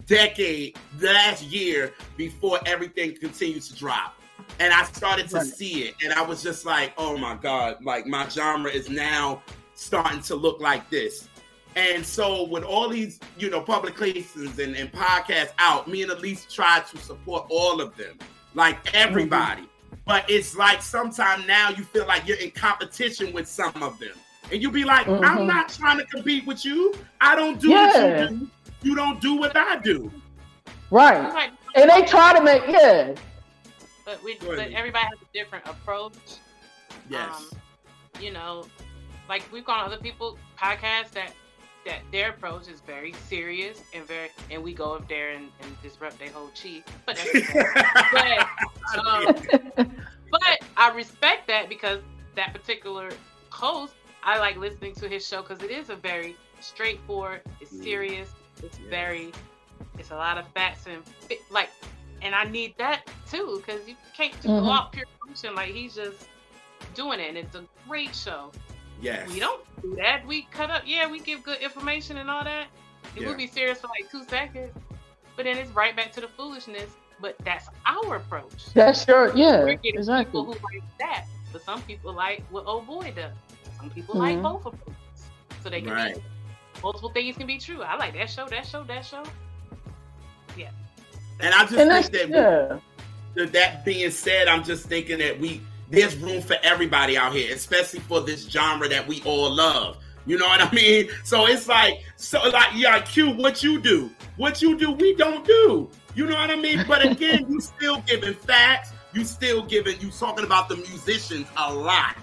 [0.06, 4.16] decade, last year before everything continues to drop.
[4.60, 5.46] And I started to Right.
[5.48, 9.42] see it, and I was just like, "Oh my god!" Like my genre is now
[9.82, 11.28] starting to look like this.
[11.76, 16.52] And so with all these, you know, publications and, and podcasts out, me and Alise
[16.54, 18.18] try to support all of them,
[18.54, 19.68] like everybody.
[20.06, 24.14] But it's like sometimes now you feel like you're in competition with some of them.
[24.52, 25.46] And you be like, I'm Mhm.
[25.48, 26.94] not trying to compete with you.
[27.22, 27.86] I don't do Yeah.
[27.86, 28.50] what you do.
[28.82, 30.12] You don't do what I do.
[30.90, 31.34] Right.
[31.34, 33.14] Like, And they try to make yeah.
[34.04, 36.16] but we, but everybody has a different approach.
[37.10, 37.34] Yes.
[37.34, 37.60] Um,
[38.20, 38.66] you know,
[39.32, 41.32] like we've gone on other people podcasts that
[41.86, 45.82] that their approach is very serious and very, and we go up there and, and
[45.82, 46.84] disrupt their whole chi.
[47.08, 47.18] But
[48.12, 49.26] but, um,
[50.30, 52.02] but I respect that because
[52.36, 53.10] that particular
[53.50, 57.42] host, I like listening to his show because it is a very straightforward.
[57.62, 57.84] It's Mm.
[57.84, 58.30] serious.
[58.62, 58.90] It's Yes.
[58.90, 59.32] very.
[59.98, 61.02] It's a lot of facts and
[61.50, 61.70] like,
[62.22, 64.66] and I need that too because you can't just Mhm.
[64.66, 66.28] go out pure emotion like he's just
[66.94, 67.30] doing it.
[67.30, 68.52] And it's a great show.
[69.02, 69.30] Yes.
[69.30, 70.26] We don't do that.
[70.26, 70.84] We cut up.
[70.86, 72.68] Yeah, we give good information and all that.
[73.16, 73.28] It Yeah.
[73.28, 74.72] would be serious for like two seconds,
[75.36, 76.90] but then it's right back to the foolishness.
[77.20, 78.74] But that's our approach.
[78.74, 80.26] That's your yeah, We're getting exactly.
[80.26, 83.34] people who like that, but some people like what old boy does.
[83.78, 84.44] Some people like Mhm.
[84.44, 84.96] both of them,
[85.64, 86.16] so they can Right.
[86.16, 86.24] be
[86.82, 87.82] multiple things can be true.
[87.84, 89.24] I like that show, that show, that show.
[90.58, 90.72] Yeah.
[91.40, 92.80] And I just And think that yeah.
[93.36, 95.62] with that being said, I'm just thinking that we
[95.92, 99.98] there's room for everybody out here, especially for this genre that we all love.
[100.26, 101.10] You know what I mean?
[101.24, 105.46] So it's like, so like, yeah, Q, what you do, what you do, we don't
[105.46, 105.90] do.
[106.16, 106.84] You know what I mean?
[106.88, 108.92] But again, you still giving facts.
[109.14, 110.00] You still giving.
[110.00, 112.16] You talking about the musicians a lot.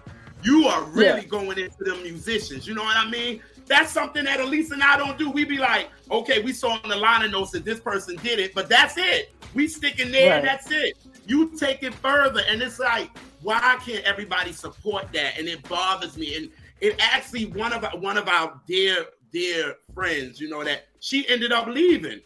[0.43, 1.27] You are really Yeah.
[1.27, 2.67] going into the musicians.
[2.67, 3.41] You know what I mean?
[3.67, 5.29] That's something that Alise and I don't do.
[5.31, 8.55] We be like, okay, we saw in the liner notes that this person did it,
[8.55, 9.35] but that's it.
[9.55, 10.45] We stick in there, Right.
[10.45, 10.97] that's it.
[11.29, 13.11] You take it further, and it's like,
[13.43, 15.39] why can't everybody support that?
[15.39, 16.37] And it bothers me.
[16.37, 16.51] And
[16.81, 21.29] it actually one of our, one of our dear dear friends, you know that she
[21.29, 22.21] ended up leaving.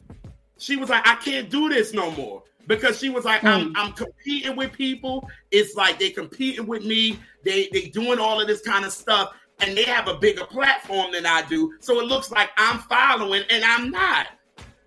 [0.59, 3.77] She was like, I can't do this no more because she was like, I'm hmm.
[3.77, 5.29] I'm competing with people.
[5.51, 7.19] It's like they competing with me.
[7.45, 11.13] They they doing all of this kind of stuff, and they have a bigger platform
[11.13, 11.75] than I do.
[11.81, 14.29] So it looks like I'm following, and I'm not.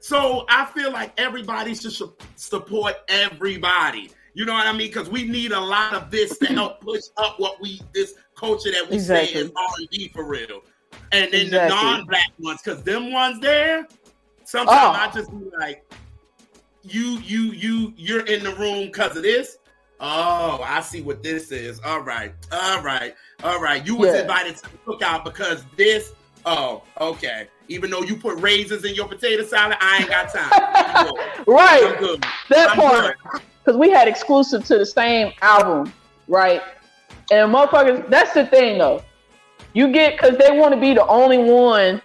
[0.05, 4.11] So I feel like everybody should su- support everybody.
[4.35, 4.89] You know what I mean?
[4.89, 8.69] Because we need a lot of this to help push up what we this culture
[8.69, 10.61] that we say is R and B for real.
[11.11, 11.49] And then Exactly.
[11.49, 13.87] the non-black ones, because them ones there,
[14.43, 14.91] sometimes Oh.
[14.91, 15.83] I just be like,
[16.83, 19.57] you, you, you, you're in the room because of this.
[19.99, 21.79] Oh, I see what this is.
[21.79, 23.83] All right, all right, all right.
[23.83, 24.21] You was Yeah.
[24.21, 26.13] invited to the cookout because this.
[26.45, 27.47] Oh, okay.
[27.67, 30.49] Even though you put raisins in your potato salad, I ain't got time.
[30.53, 31.07] I'm.
[31.07, 32.19] I'm right.
[32.49, 33.17] That I'm part.
[33.63, 35.91] Because we had exclusive to the same album,
[36.27, 36.61] right?
[37.31, 39.03] And motherfuckers, that's the thing though.
[39.73, 42.01] You get because they want to be the only one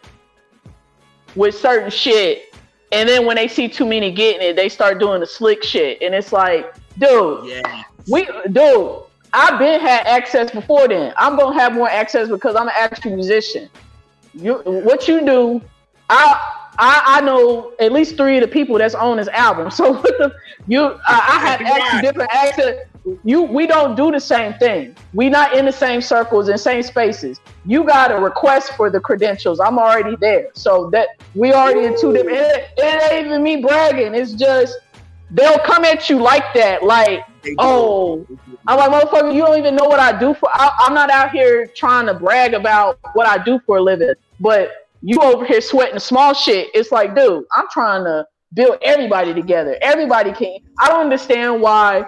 [1.37, 2.55] with certain shit.
[2.93, 6.01] And then when they see too many getting it, they start doing the slick shit.
[6.03, 7.83] And it's like, dude, Yeah.
[8.09, 11.13] we dude, I've been had access before then.
[11.17, 13.69] I'm gonna have more access because I'm an actual musician.
[14.35, 15.61] You what you do,
[16.09, 19.71] I I, I know at least three of the people that's on this album.
[19.71, 20.35] So what the
[20.67, 22.87] you I, I have actually different access.
[23.25, 24.95] You we don't do the same thing.
[25.13, 27.41] We not in the same circles and same spaces.
[27.65, 29.61] You got a request for the credentials.
[29.61, 30.49] I'm already there.
[30.55, 34.15] So that we already in two different it, it ain't even me bragging.
[34.15, 34.79] It's just
[35.31, 37.25] they'll come at you like that, like.
[37.59, 38.27] Oh,
[38.67, 40.49] I'm like, motherfucker, you don't even know what I do for.
[40.53, 44.13] I, I'm not out here trying to brag about what I do for a living,
[44.39, 46.69] but you over here sweating small shit.
[46.75, 49.77] It's like, dude, I'm trying to build everybody together.
[49.81, 50.59] Everybody can.
[50.79, 52.05] I don't understand why.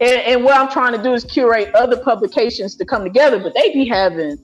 [0.00, 3.54] And, and what I'm trying to do is curate other publications to come together, but
[3.54, 4.36] they be having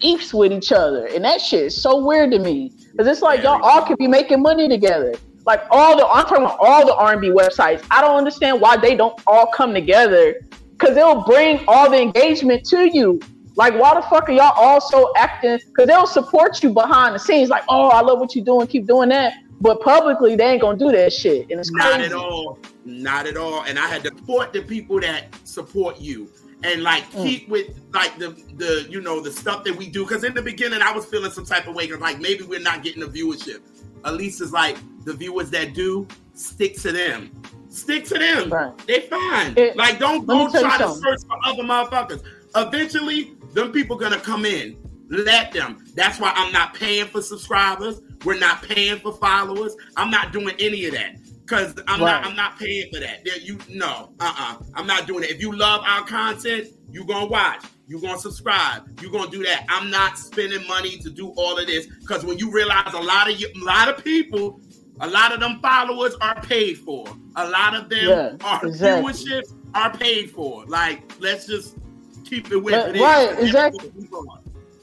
[0.00, 2.72] beefs with each other, and that shit is so weird to me.
[2.92, 5.14] Because it's like y'all all could be making money together.
[5.46, 7.86] Like all the, I'm talking about all the R&B websites.
[7.90, 10.34] I don't understand why they don't all come together.
[10.72, 13.18] Because it'll bring all the engagement to you.
[13.54, 15.58] Like, why the fuck are y'all all so acting?
[15.68, 17.48] Because they'll support you behind the scenes.
[17.48, 18.66] Like, oh, I love what you're doing.
[18.66, 19.32] Keep doing that.
[19.62, 22.06] But publicly, they ain't gonna do that shit, and it's Not crazy.
[22.06, 22.58] at all.
[22.84, 23.62] Not at all.
[23.62, 26.28] And I had to support the people that support you
[26.62, 27.22] and like Mm.
[27.22, 30.02] keep with like the the you know the stuff that we do.
[30.04, 31.86] Because in the beginning, I was feeling some type of way.
[31.88, 33.60] 'cause, like maybe we're not getting the viewership.
[34.02, 37.30] Alise is like the viewers that do stick to them.
[37.68, 38.50] Stick to them.
[38.50, 38.76] Right.
[38.86, 39.54] They fine.
[39.56, 42.22] It- like don't go try to search for other motherfuckers.
[42.54, 44.76] Eventually, them people gonna come in.
[45.08, 45.84] Let them.
[45.94, 48.00] That's why I'm not paying for subscribers.
[48.24, 49.76] We're not paying for followers.
[49.96, 51.16] I'm not doing any of that.
[51.46, 52.10] Cause I'm Right.
[52.22, 53.24] not I'm not paying for that.
[53.24, 54.56] That you no, uh-uh.
[54.74, 55.30] I'm not doing it.
[55.30, 57.62] If you love our content, you gonna watch.
[57.88, 59.00] You're gonna subscribe.
[59.00, 59.64] You're gonna do that.
[59.68, 63.30] I'm not spending money to do all of this because when you realize a lot
[63.30, 64.60] of you, a lot of people,
[65.00, 67.06] a lot of them followers are paid for.
[67.36, 69.12] A lot of them Yeah, are exactly.
[69.12, 70.64] viewerships are paid for.
[70.66, 71.76] Like, let's just
[72.24, 72.96] keep it with But- it.
[72.96, 73.02] is.
[73.02, 73.92] right, exactly.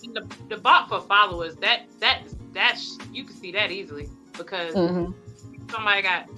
[0.01, 2.23] Keep the, the bot for followers that that
[2.53, 5.11] that's you can see that easily because hmm
[5.71, 6.29] somebody got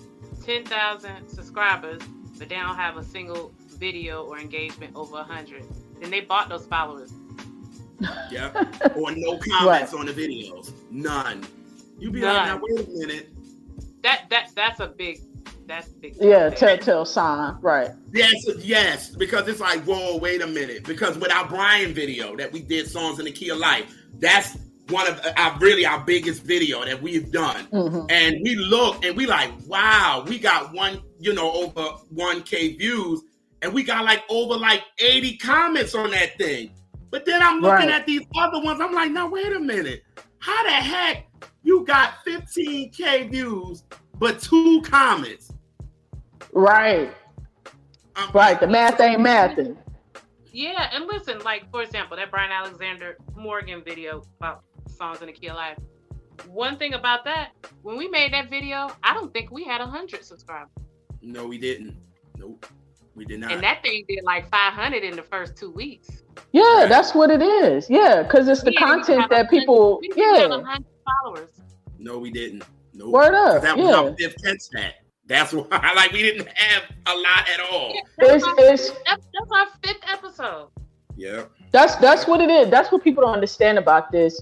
[0.45, 2.01] 10,000 subscribers
[2.37, 5.65] but they don't have a single video or engagement over 100
[6.01, 7.13] then they bought those followers
[8.31, 8.51] Yeah.
[8.95, 10.71] or no comments on the videos.
[10.91, 11.45] None.
[11.99, 13.29] You be like, now wait a minute.
[14.03, 15.21] that that that's a big
[15.67, 16.59] that's big Yeah, thing.
[16.59, 17.57] telltale sign.
[17.61, 17.89] Right.
[18.13, 20.83] Yes, yes, because it's like, whoa, wait a minute.
[20.83, 23.85] Because with our Brian video that we did, Songs in the Key of Life,
[24.19, 24.57] that's
[24.89, 27.65] one of our really our biggest video that we've done.
[27.71, 32.77] hmm And we look and we like, wow, we got one, you know, over 1K
[32.77, 33.23] views,
[33.65, 36.69] and we got like over like 80 comments on that thing.
[37.09, 37.89] But then I'm looking Right.
[37.89, 40.03] at these other ones, I'm like, now wait a minute.
[40.39, 41.25] How the heck
[41.63, 43.83] you got 15K views
[44.19, 45.51] but two comments?
[46.53, 47.09] Right.
[48.15, 48.59] I'm Right.
[48.59, 49.75] The math ain't mathing.
[50.53, 55.33] yeah and listen like for example that brian alexander morgan video about songs in the
[55.33, 55.77] key of life
[56.47, 57.49] one thing about that
[57.81, 60.71] when we made that video i don't think we had 100 subscribers
[61.21, 61.97] No, we didn't.
[62.37, 62.65] Nope.
[63.15, 63.51] We did not.
[63.53, 66.09] and that thing did like 500 in the first two weeks
[66.51, 67.89] Yeah, that's what it is.
[67.89, 69.99] Yeah, because it's the We content that people.
[70.01, 70.57] we didn't have Yeah.
[70.57, 70.85] 100
[71.23, 71.49] followers
[71.97, 72.63] No, we didn't.
[72.93, 73.11] Nope.
[73.11, 73.61] Word up.
[73.61, 73.95] That was Yeah.
[73.95, 74.95] our fifth catch that.
[75.27, 77.93] That's why like we didn't have a lot at all.
[78.17, 80.67] That's, It's our, it's that's, that's our fifth episode
[81.15, 81.45] Yeah.
[81.71, 82.69] that's that's what it is.
[82.69, 84.39] That's what people don't understand about this,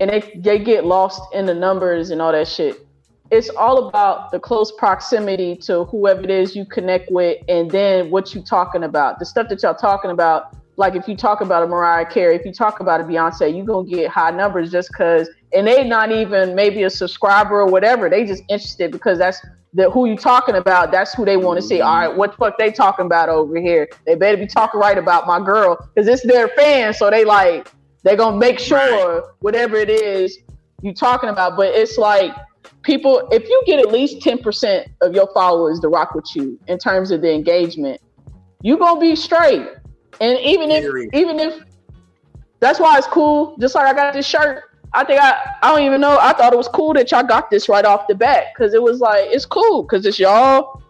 [0.00, 2.86] and they they get lost in the numbers and all that shit.
[3.30, 8.10] It's all about the close proximity to whoever it is you connect with, and then
[8.10, 9.18] what you talking about.
[9.18, 10.56] The stuff that y'all talking about.
[10.76, 13.62] Like if you talk about a Mariah Carey, if you talk about a Beyonce, you
[13.62, 18.10] gonna get high numbers just cause, and they not even maybe a subscriber or whatever.
[18.10, 19.40] They just interested because that's
[19.72, 20.90] the who you talking about.
[20.90, 21.80] That's who they want to see.
[21.80, 23.88] All right, what the fuck they talking about over here?
[24.04, 26.98] They better be talking right about my girl because it's their fans.
[26.98, 27.70] So they like
[28.02, 30.38] they gonna make sure whatever it is
[30.82, 31.56] you talking about.
[31.56, 32.34] But it's like
[32.82, 36.58] people, if you get at least ten percent of your followers to rock with you
[36.68, 38.00] in terms of the engagement,
[38.62, 39.66] you're gonna be straight.
[40.20, 41.10] And even if Period.
[41.14, 41.62] even if
[42.64, 43.56] that's why it's cool.
[43.58, 44.64] Just like I got this shirt.
[44.94, 46.18] I think I I don't even know.
[46.18, 48.82] I thought it was cool that y'all got this right off the bat because it
[48.82, 50.80] was like it's cool because it's y'all.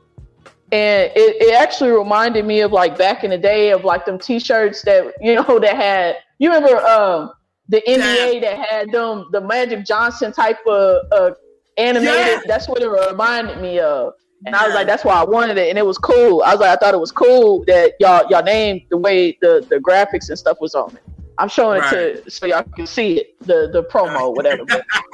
[0.71, 4.19] And it, it actually reminded me of like back in the day of like them
[4.19, 7.33] t-shirts that you know that had you remember um
[7.69, 11.31] the NBA that had them the Magic Johnson type of uh,
[11.77, 12.15] animated.
[12.17, 12.41] Yeah.
[12.47, 14.15] That's what it reminded me of.
[14.47, 16.43] And I was like, that's why I wanted it, and it was cool.
[16.43, 19.65] I was like, I thought it was cool that y'all y'all named the way the
[19.71, 21.03] the graphics and stuff was on it.
[21.39, 24.65] I'm showing it to so y'all can see it, the the promo, whatever.
[24.67, 24.85] But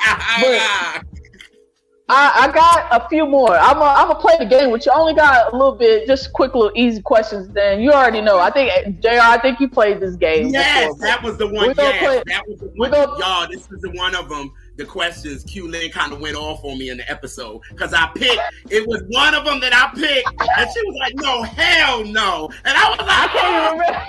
[2.12, 3.57] I, I got a few more.
[3.57, 4.91] I'm gonna play the game with you.
[4.91, 7.49] I only got a little bit, just quick little easy questions.
[7.51, 8.39] Then you already know.
[8.41, 9.11] I think Jr.
[9.23, 10.49] I think you played this game.
[10.49, 11.69] yes, before, that was the one.
[11.69, 12.91] We're gonna Yes, play- that was the one.
[12.91, 14.51] gonna- Y'all, this is the one of them.
[14.81, 18.09] The questions Q Lynn kind of went off on me in the episode because I
[18.15, 18.40] picked.
[18.70, 22.48] It was one of them that I picked, and she was like, "No, hell no,"
[22.65, 24.02] and I was like, I can't remember.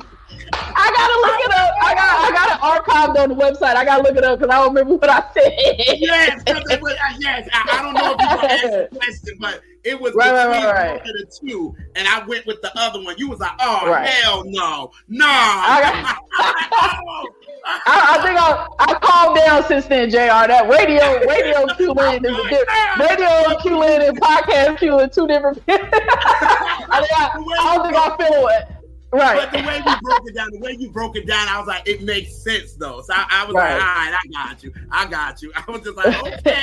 [0.76, 1.74] I gotta look it up.
[1.82, 3.74] I got I got it archived on the website.
[3.74, 5.98] I gotta look it up because I don't remember what I said.
[5.98, 7.48] Yes, 'cause it was, uh, yes.
[7.52, 10.46] I, I don't know if you gonna ask the question, but it was Right, right,
[10.46, 11.00] between right, right.
[11.00, 13.16] one of the two, and I went with the other one.
[13.18, 14.06] You was like, "Oh Right.
[14.08, 16.16] hell no, no." I
[17.66, 20.16] I, I think I I calmed down since then, Jr.
[20.48, 25.10] That radio radio Q Lynn is a different radio Q Lynn and podcast Q Lynn
[25.10, 25.62] two different.
[25.68, 27.30] I, think I,
[27.60, 28.68] I don't think I feel it.
[29.12, 29.48] Right.
[29.50, 31.68] But the way you broke it down, the way you broke it down, I was
[31.68, 33.00] like, it makes sense though.
[33.02, 33.74] So I, I was Right.
[33.74, 35.52] like, all right, I got you, I got you.
[35.56, 36.62] I was just like, okay,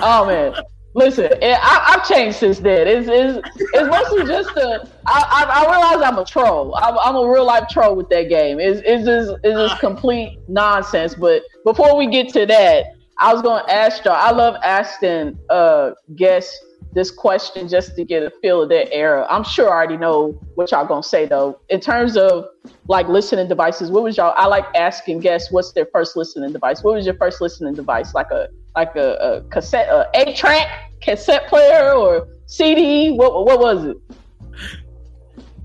[0.00, 0.54] Oh man.
[0.96, 2.88] Listen, I, I've changed since then.
[2.88, 4.88] It's, it's, it's mostly just a.
[5.06, 6.74] I, I, I realize I'm a troll.
[6.74, 8.58] I'm, I'm a real life troll with that game.
[8.58, 11.14] It's, it's just it's just complete nonsense.
[11.14, 12.86] But before we get to that,
[13.18, 14.14] I was going to ask y'all.
[14.14, 16.58] I love asking uh guests
[16.96, 19.26] this question just to get a feel of their era.
[19.28, 21.60] I'm sure I already know what y'all gonna say though.
[21.68, 22.46] In terms of
[22.88, 24.32] like listening devices, what was y'all?
[24.34, 26.82] I like asking guests what's their first listening device.
[26.82, 28.14] What was your first listening device?
[28.14, 33.10] Like a like a, a cassette, a eight track cassette player or CD?
[33.10, 33.96] What what was it?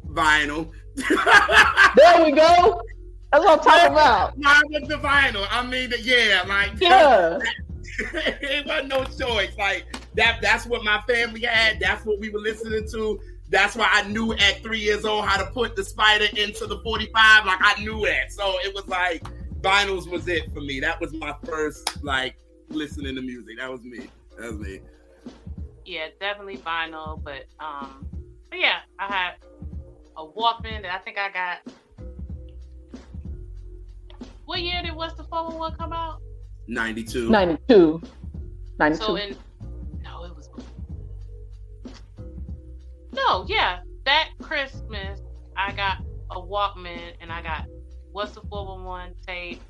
[0.09, 0.69] vinyl.
[1.95, 2.81] There we go.
[3.31, 4.37] That's what I'm talking about.
[4.37, 5.47] Mine was the vinyl.
[5.49, 7.39] I mean, yeah, like Yeah.
[8.13, 9.57] it wasn't no choice.
[9.57, 9.85] Like
[10.15, 10.39] that.
[10.41, 11.79] That's what my family had.
[11.79, 13.19] That's what we were listening to.
[13.49, 16.79] That's why I knew at three years old how to put the spider into the
[16.83, 17.45] 45.
[17.45, 18.31] Like I knew that.
[18.31, 19.23] So it was like
[19.61, 20.79] vinyls was it for me.
[20.79, 22.35] That was my first like
[22.69, 23.57] listening to music.
[23.57, 24.07] That was me.
[24.39, 24.79] That was me.
[25.85, 28.07] Yeah, definitely vinyl, but um,
[28.49, 29.33] but yeah, I had
[30.17, 31.73] a Walkman that I think I got.
[34.45, 36.21] What year did What's the 411 come out?
[36.67, 37.29] 92.
[37.29, 38.01] 92.
[38.79, 39.03] 92.
[39.03, 39.35] So in
[43.13, 43.79] no, yeah.
[44.05, 45.19] That Christmas,
[45.55, 45.97] I got
[46.31, 47.65] a Walkman and I got
[48.13, 49.61] What's the 411 tape,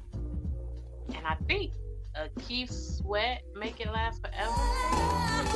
[1.13, 1.73] and I think
[2.15, 4.49] a Keith Sweat Make It Last Forever.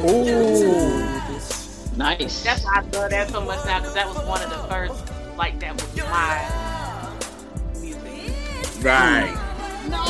[0.07, 1.97] Ooh.
[1.97, 2.43] Nice.
[2.43, 5.11] That's why I love that so much now because that was one of the first
[5.35, 8.83] like that was my music.
[8.83, 9.33] Right.
[9.89, 10.03] No.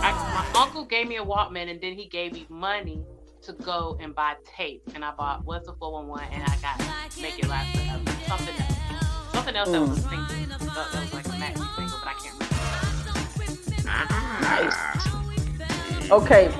[0.00, 3.04] I, my uncle gave me a Walkman and then he gave me money
[3.48, 4.82] to go and buy tape.
[4.94, 6.78] And I bought What's the 411 and I got
[7.20, 8.04] Make It Last Forever.
[8.26, 8.76] Something else.
[9.32, 10.26] Something else that was a single.
[10.26, 10.58] That,
[10.92, 12.58] that was like a maxi single, but I can't remember.
[14.42, 16.10] Nice.
[16.10, 16.54] Okay.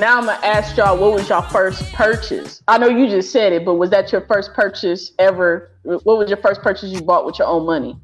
[0.00, 2.62] Now I'm gonna ask y'all what was your first purchase?
[2.66, 5.70] I know you just said it, but was that your first purchase ever?
[5.84, 7.96] What was your first purchase you bought with your own money?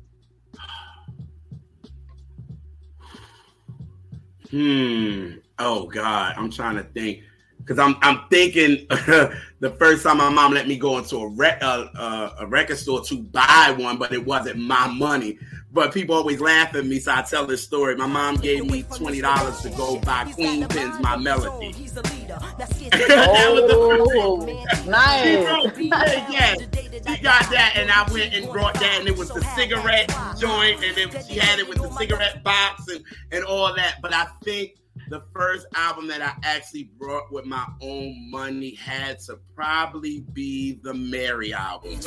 [4.51, 5.39] Hmm.
[5.59, 7.23] Oh God, I'm trying to think
[7.69, 11.63] because I'm I'm thinking the first time my mom let me go into a rec,
[11.63, 15.39] uh, uh, a record store to buy one, but it wasn't my money.
[15.71, 17.95] But people always laugh at me, so I tell this story.
[17.95, 21.75] My mom gave me twenty dollars to go buy Queen Pen's, my melody.
[23.11, 24.47] Oh,
[24.85, 25.45] She nice.
[25.45, 29.17] wrote- she said, yes, she got that, and I went and brought that, and it
[29.17, 30.09] was the cigarette
[30.39, 33.97] joint, and then she had it with the cigarette box and, and all that.
[34.01, 34.77] But I think
[35.09, 40.81] the first album that I actually brought with my own money had to probably be
[40.83, 41.99] the Mary album.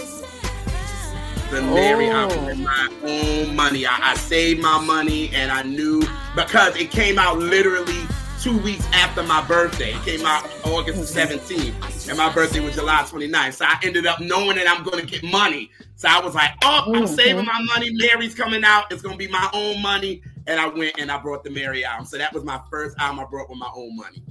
[1.51, 2.13] The Mary Oh.
[2.13, 3.85] album with my own money.
[3.85, 6.01] I, I saved my money, and I knew
[6.35, 7.99] because it came out literally
[8.41, 9.93] two weeks after my birthday.
[9.93, 13.55] It came out August 17th, and my birthday was July 29th.
[13.55, 15.69] So I ended up knowing that I'm going to get money.
[15.97, 17.15] So I was like, oh, I'm Mhm.
[17.15, 17.89] saving my money.
[17.91, 18.85] Mary's coming out.
[18.91, 20.23] It's going to be my own money.
[20.47, 22.05] And I went and I brought the Mary album.
[22.05, 24.23] So that was my first album I brought with my own money.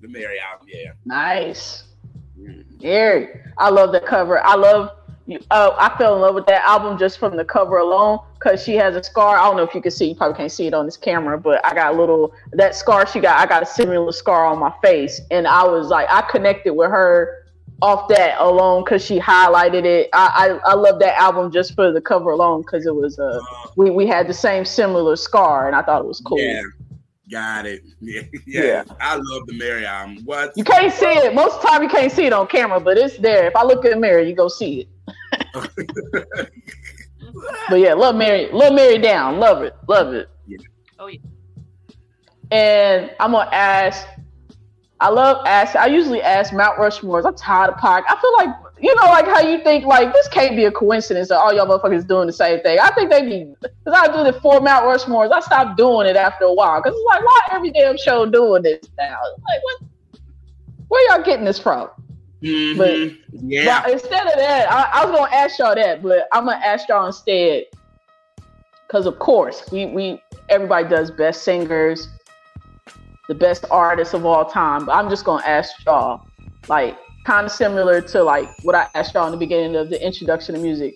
[0.00, 0.92] The Mary album, yeah.
[1.04, 1.84] Nice.
[2.82, 4.44] Eric, I love the cover.
[4.44, 4.90] I love
[5.26, 5.40] you.
[5.50, 8.74] Uh, I fell in love with that album just from the cover alone because she
[8.76, 9.36] has a scar.
[9.36, 10.06] I don't know if you can see.
[10.06, 13.06] You probably can't see it on this camera, but I got a little that scar
[13.06, 13.38] she got.
[13.38, 16.90] I got a similar scar on my face, and I was like, I connected with
[16.90, 17.44] her
[17.80, 20.08] off that alone because she highlighted it.
[20.12, 23.40] I, I I love that album just for the cover alone because it was uh
[23.76, 26.38] we we had the same similar scar, and I thought it was cool.
[26.38, 26.62] Yeah.
[27.30, 27.82] Got it.
[28.00, 28.22] Yeah.
[28.46, 28.62] yeah.
[28.62, 28.84] Yeah.
[29.00, 30.24] I love the Mary album.
[30.24, 30.52] What?
[30.56, 31.34] You can't see it.
[31.34, 33.46] Most of the time you can't see it on camera, but it's there.
[33.46, 34.88] If I look in the mirror, you go see
[35.54, 36.48] it.
[37.68, 40.28] But yeah, love Mary, love Mary down, love it, love it.
[40.98, 41.18] Oh yeah.
[42.50, 44.06] And I'm gonna ask.
[45.00, 45.76] I love ask.
[45.76, 47.24] I usually ask Mount Rushmore's.
[47.24, 48.04] I'm tired of Pac.
[48.08, 48.48] I feel like
[48.80, 51.66] you know, like how you think like this can't be a coincidence that all y'all
[51.66, 52.78] motherfuckers doing the same thing.
[52.80, 55.30] I think they be because I do the four Mount Rushmore's.
[55.30, 58.62] I stopped doing it after a while because it's like why every damn show doing
[58.62, 59.18] this now?
[59.48, 59.82] Like what?
[60.88, 61.88] Where y'all getting this from?
[62.42, 63.18] Mhm.
[63.32, 63.82] yeah.
[63.82, 66.88] But instead of that, I, I was gonna ask y'all that, but I'm gonna ask
[66.88, 67.64] y'all instead,
[68.86, 72.08] because of course we we everybody does best singers,
[73.28, 74.86] the best artists of all time.
[74.86, 76.26] But I'm just gonna ask y'all,
[76.68, 80.04] like kind of similar to like what I asked y'all in the beginning of the
[80.04, 80.94] introduction to music.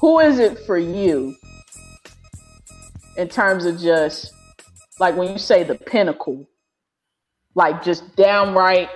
[0.00, 1.36] Who is it for you
[3.16, 4.32] in terms of just
[5.00, 6.48] like when you say the pinnacle,
[7.54, 8.88] like just downright,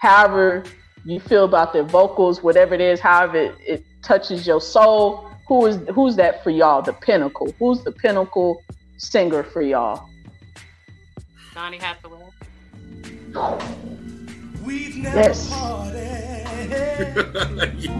[0.00, 0.64] however
[1.04, 5.24] you feel about their vocals, whatever it is, however it, it touches your soul.
[5.46, 6.82] Who is who's that for y'all?
[6.82, 7.54] The pinnacle.
[7.58, 8.60] Who's the pinnacle
[8.96, 10.06] singer for y'all?
[11.58, 12.20] Donny Hathaway.
[14.64, 15.50] We've never Yes.
[15.50, 15.96] parted.
[17.76, 17.94] yeah.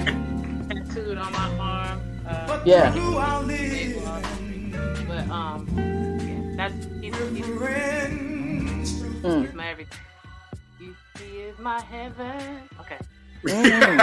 [0.68, 2.00] Tattooed on my arm.
[2.24, 2.92] Uh, Yeah.
[2.92, 5.06] through our big living, one.
[5.08, 9.46] But um, yeah, that's he's, he's, friends through Mm.
[9.46, 9.98] he's my everything.
[10.78, 12.60] He, he is my heaven.
[12.78, 12.98] Okay.
[13.42, 14.00] Mm.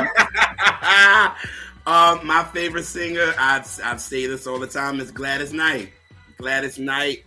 [1.88, 5.94] um, my favorite singer, I I say this all the time, is Gladys Knight.
[6.38, 7.24] Gladys Knight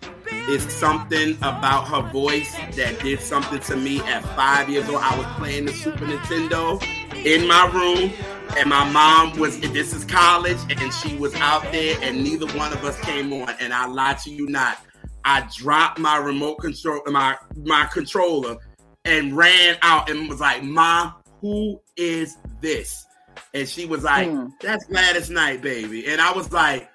[0.48, 4.98] is something about her voice that did something to me at five years old.
[4.98, 6.82] I was playing the Super Nintendo
[7.24, 8.12] in my room,
[8.56, 9.59] and my mom was.
[9.60, 13.51] This is college, and she was out there, and neither one of us came on.
[13.60, 14.78] And I lie to you not,
[15.24, 18.56] I dropped my remote control, my my controller,
[19.05, 23.06] and ran out and was like, "Ma, who is this?"
[23.55, 24.52] and she was like, Mm.
[24.60, 26.90] "That's Gladys Knight, baby," and I was like.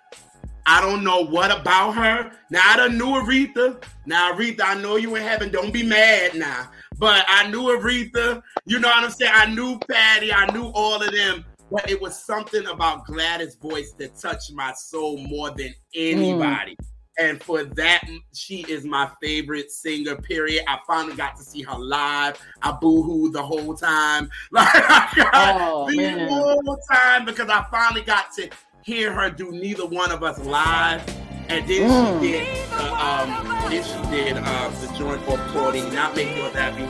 [0.65, 2.31] I don't know what about her.
[2.49, 3.83] Now I done knew Aretha.
[4.05, 5.51] Now Aretha, I know you in heaven.
[5.51, 6.69] Don't be mad now.
[6.97, 8.41] But I knew Aretha.
[8.65, 9.31] You know what I'm saying?
[9.33, 10.31] I knew Patti.
[10.31, 11.45] I knew all of them.
[11.71, 15.99] But it was something about Gladys' voice that touched my soul more than hmm.
[15.99, 16.77] anybody.
[17.19, 18.03] And for that,
[18.33, 20.63] she is my favorite singer, period.
[20.67, 22.41] I finally got to see her live.
[22.61, 24.29] I boo-hooed the whole time.
[24.51, 26.27] Like I got Oh, the man.
[26.27, 28.49] whole time because I finally got to
[28.85, 31.01] hear her do neither one of us live.
[31.49, 32.21] And then Mm.
[32.21, 36.53] she did, uh, um, then she did uh, the joint for Claudine, not make yours
[36.53, 36.85] happy,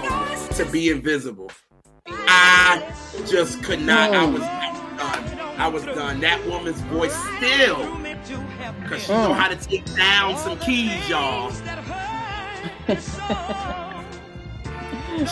[0.55, 1.51] to be invisible.
[2.27, 2.83] I
[3.27, 4.11] just could not.
[4.13, 5.39] I was done.
[5.57, 6.19] I was done.
[6.19, 7.77] That woman's voice still,
[8.83, 9.35] because she know Mm.
[9.35, 11.51] how to take down some keys, y'all.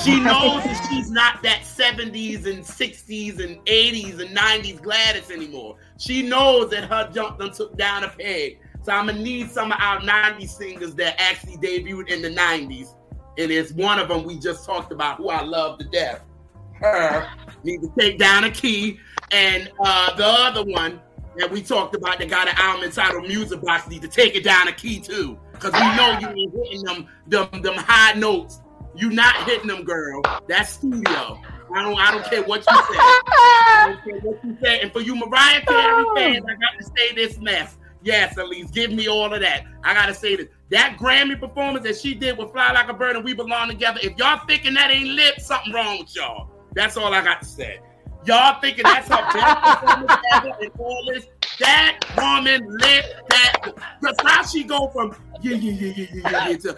[0.04, 5.76] She knows that she's not that 70s and 60s and 80s and 90s Gladys anymore.
[6.02, 8.58] She knows that her jump done took down a peg.
[8.82, 12.96] So I'm gonna need some of our 90s singers that actually debuted in the 90s.
[13.38, 16.26] And it's one of them we just talked about who I love to death.
[16.74, 17.30] Her
[17.64, 19.00] need to take down a key.
[19.32, 21.00] And uh, the other one
[21.38, 24.44] that we talked about that got an album entitled Music Box need to take it
[24.44, 25.38] down a key too.
[25.60, 28.62] Cause we know you ain't hitting them, them, them high notes
[28.96, 30.22] you not hitting them, girl.
[30.48, 31.42] That's studio.
[31.74, 31.98] I don't.
[31.98, 32.98] I don't care what you say.
[32.98, 34.82] I don't care what you say.
[34.82, 36.14] And for you, Mariah Carey oh.
[36.16, 37.78] fans, I got to say this mess.
[38.04, 39.66] Yes, at least give me all of that.
[39.84, 40.48] I gotta say this.
[40.70, 44.00] That Grammy performance that she did with Fly Like a Bird and We Belong Together.
[44.02, 46.50] If y'all thinking that ain't lit, something wrong with y'all.
[46.74, 47.80] That's all I got to say.
[48.26, 51.26] Y'all thinking that's her best performance ever and all this.
[51.60, 53.74] That woman lit that.
[54.00, 56.78] Because how she go from yeah, yeah, yeah, yeah, yeah, yeah, to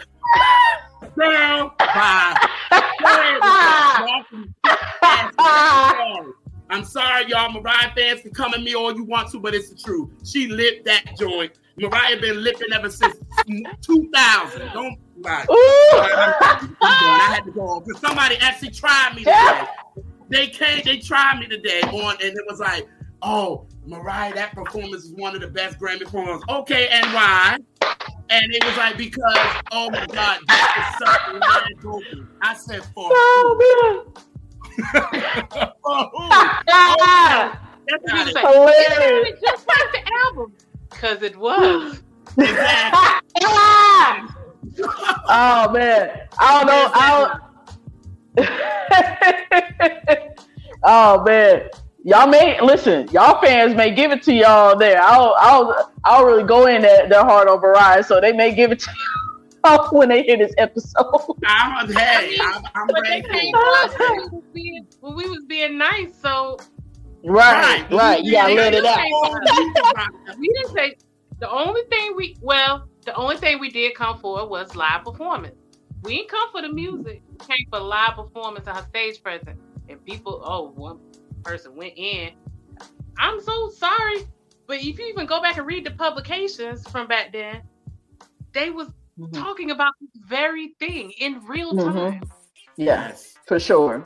[1.15, 1.75] girl.
[6.69, 7.51] I'm sorry, y'all.
[7.51, 10.09] Mariah fans can come at me all you want to, but it's the truth.
[10.25, 11.59] She lit that joint.
[11.77, 13.15] Mariah been lipping ever since
[13.81, 14.71] 2000.
[14.73, 15.45] Don't lie.
[15.51, 15.99] Ooh.
[16.01, 16.77] I'm done.
[16.81, 19.65] I had to go because somebody actually tried me today.
[20.29, 22.87] They came, they tried me today on, and it was like,
[23.21, 26.43] oh, Mariah, that performance is one of the best Grammy performances.
[26.49, 27.57] Okay, and why?
[28.29, 29.35] And it was like because,
[29.71, 32.23] oh my God, that is such a mad vocal.
[32.41, 34.05] I said for Oh, man.
[34.05, 34.13] who?
[35.83, 36.29] for who?
[37.85, 38.33] That's You not it.
[38.33, 39.39] say, hilarious.
[39.41, 40.53] Just like the album.
[40.89, 42.01] Because it was.
[42.37, 43.19] Exactly.
[43.45, 44.25] Ah!
[45.27, 46.91] oh man, I don't know.
[46.95, 47.39] I
[48.37, 48.49] don't...
[50.83, 51.69] oh man,
[52.03, 53.07] y'all may listen.
[53.09, 55.01] Y'all fans may give it to y'all there.
[55.01, 58.71] I'll I'll I'll really go in that their heart over rise, so they may give
[58.71, 58.91] it to
[59.65, 61.37] y'all when they hear this episode.
[61.45, 63.85] I'm, hey, I'm, I'm But they ready came for to it.
[63.85, 66.15] us when we was being, we was being nice.
[66.21, 66.57] So
[67.23, 68.23] right, right.
[68.23, 68.99] You gotta let it out.
[69.97, 70.37] out.
[70.39, 70.95] we didn't say
[71.39, 75.55] the only thing we well, the only thing we did come for was live performance.
[76.03, 77.21] We didn't come for the music.
[77.31, 79.59] We came for live performance and her stage presence.
[79.89, 80.99] And people, oh, one
[81.43, 82.31] person went in.
[83.17, 84.27] I'm so sorry.
[84.67, 87.61] But if you even go back and read the publications from back then,
[88.53, 88.87] they was
[89.19, 89.33] Mhm.
[89.33, 91.93] talking about this very thing in real Mhm.
[91.93, 92.23] time.
[92.77, 93.35] Yeah, Yes.
[93.45, 94.05] for sure.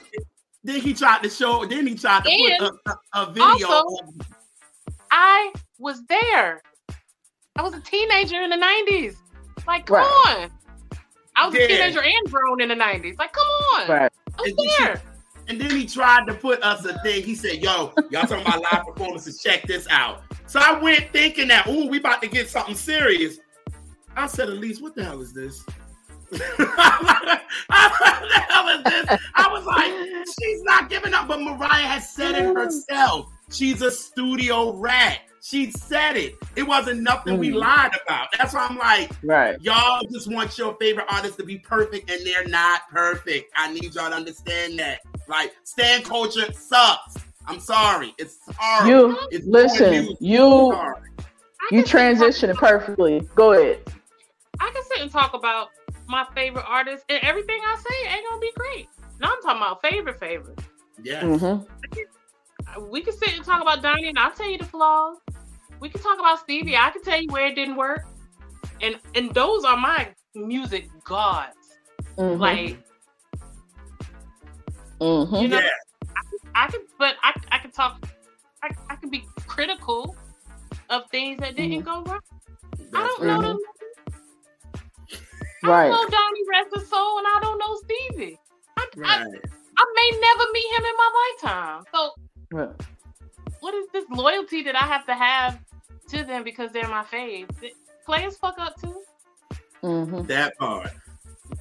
[0.64, 1.66] Then he tried to show.
[1.66, 3.68] Then he tried to And put a, a, a video.
[3.68, 4.28] also- of-
[5.12, 6.62] I was there.
[7.56, 9.16] I was a teenager in the 90s.
[9.66, 10.50] Like, come Right.
[10.50, 10.52] on.
[11.36, 11.62] I was Yeah.
[11.62, 13.18] a teenager and grown in the 90s.
[13.18, 13.88] Like, come on.
[13.88, 14.12] Right.
[14.38, 15.02] I was And there.
[15.50, 17.24] And then he tried to put us a thing.
[17.24, 19.42] He said, "Yo, y'all talking about live performances?
[19.42, 23.40] Check this out." So I went thinking that, "Ooh, we about to get something serious."
[24.16, 25.64] I said, "Alise, what the hell is this?"
[26.30, 27.40] what the
[28.50, 29.20] hell is this?
[29.36, 33.28] I was like, "She's not giving up," but Mariah has said it herself.
[33.52, 35.20] She's a studio rat.
[35.42, 36.36] She said it.
[36.58, 37.62] It wasn't nothing we Mm.
[37.62, 38.28] lied about.
[38.38, 39.56] That's why I'm like, Right.
[39.62, 43.50] Y'all just want your favorite artists to be perfect, and they're not perfect.
[43.56, 45.00] I need y'all to understand that.
[45.28, 47.16] Like, stan culture sucks.
[47.46, 48.14] I'm sorry.
[48.18, 48.90] It's horrible.
[48.90, 49.92] You It's listen.
[49.92, 50.18] ruined.
[50.20, 50.74] You
[51.72, 53.22] you can sit and talk- transitioned perfectly.
[53.36, 53.80] Go ahead.
[54.60, 55.70] I can sit and talk about
[56.08, 58.88] my favorite artists, and everything I say ain't gonna be great.
[59.22, 60.60] No, I'm talking about favorite favorite.
[61.04, 61.22] Yeah.
[61.22, 62.90] Mm-hmm.
[62.90, 65.18] We can sit and talk about Donny, and I'll tell you the flaws.
[65.80, 66.76] We can talk about Stevie.
[66.76, 68.06] I can tell you where it didn't work,
[68.82, 71.56] and and those are my music gods.
[72.18, 72.40] Mm-hmm.
[72.42, 72.80] Like
[75.00, 75.36] mm-hmm.
[75.36, 75.70] you know, Yeah.
[76.56, 78.04] I could, but I I could talk.
[78.64, 80.16] I I could be critical
[80.90, 82.20] of things that didn't go right.
[82.94, 83.28] I don't right.
[83.28, 83.60] know them.
[85.64, 88.40] I don't know Donny rest his soul, and I don't know Stevie.
[88.78, 89.42] I, I, Right.
[89.80, 91.10] I may never meet him in my
[91.44, 91.84] lifetime.
[91.94, 92.12] So
[92.52, 92.76] Right.
[93.94, 95.60] this loyalty that I have to have
[96.10, 97.50] to them because they're my faves.
[98.06, 99.02] Players fuck up too.
[99.82, 100.92] hmm That part.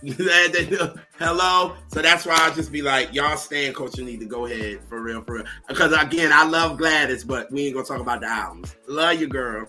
[0.03, 1.75] That- that- Hello.
[1.89, 5.01] So that's why I'll just be like, y'all stan culture need to go ahead for
[5.01, 5.45] real, for real.
[5.69, 8.77] Because again, I love Gladys, but we ain't gonna talk about the albums.
[8.87, 9.67] Love you, girl.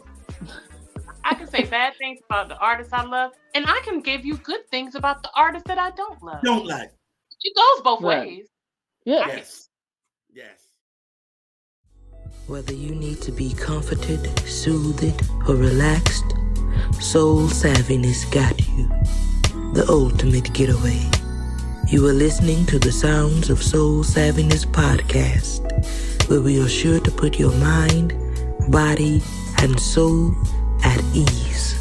[1.23, 4.37] I can say bad things about the artists I love, and I can give you
[4.37, 6.41] good things about the artists that I don't love.
[6.43, 6.91] Don't like.
[7.43, 8.27] It goes both Right.
[8.27, 8.47] ways.
[9.05, 9.27] Yeah.
[9.27, 9.69] Yes.
[10.33, 10.59] Yes.
[12.47, 16.23] Whether you need to be comforted, soothed, or relaxed,
[17.01, 18.89] Soul Savviness got you.
[19.73, 20.99] The ultimate getaway.
[21.87, 25.61] You are listening to the Sounds of Soul Savviness podcast,
[26.29, 28.13] where we are sure to put your mind,
[28.69, 29.21] body,
[29.59, 30.33] and soul
[30.83, 31.76] at ease.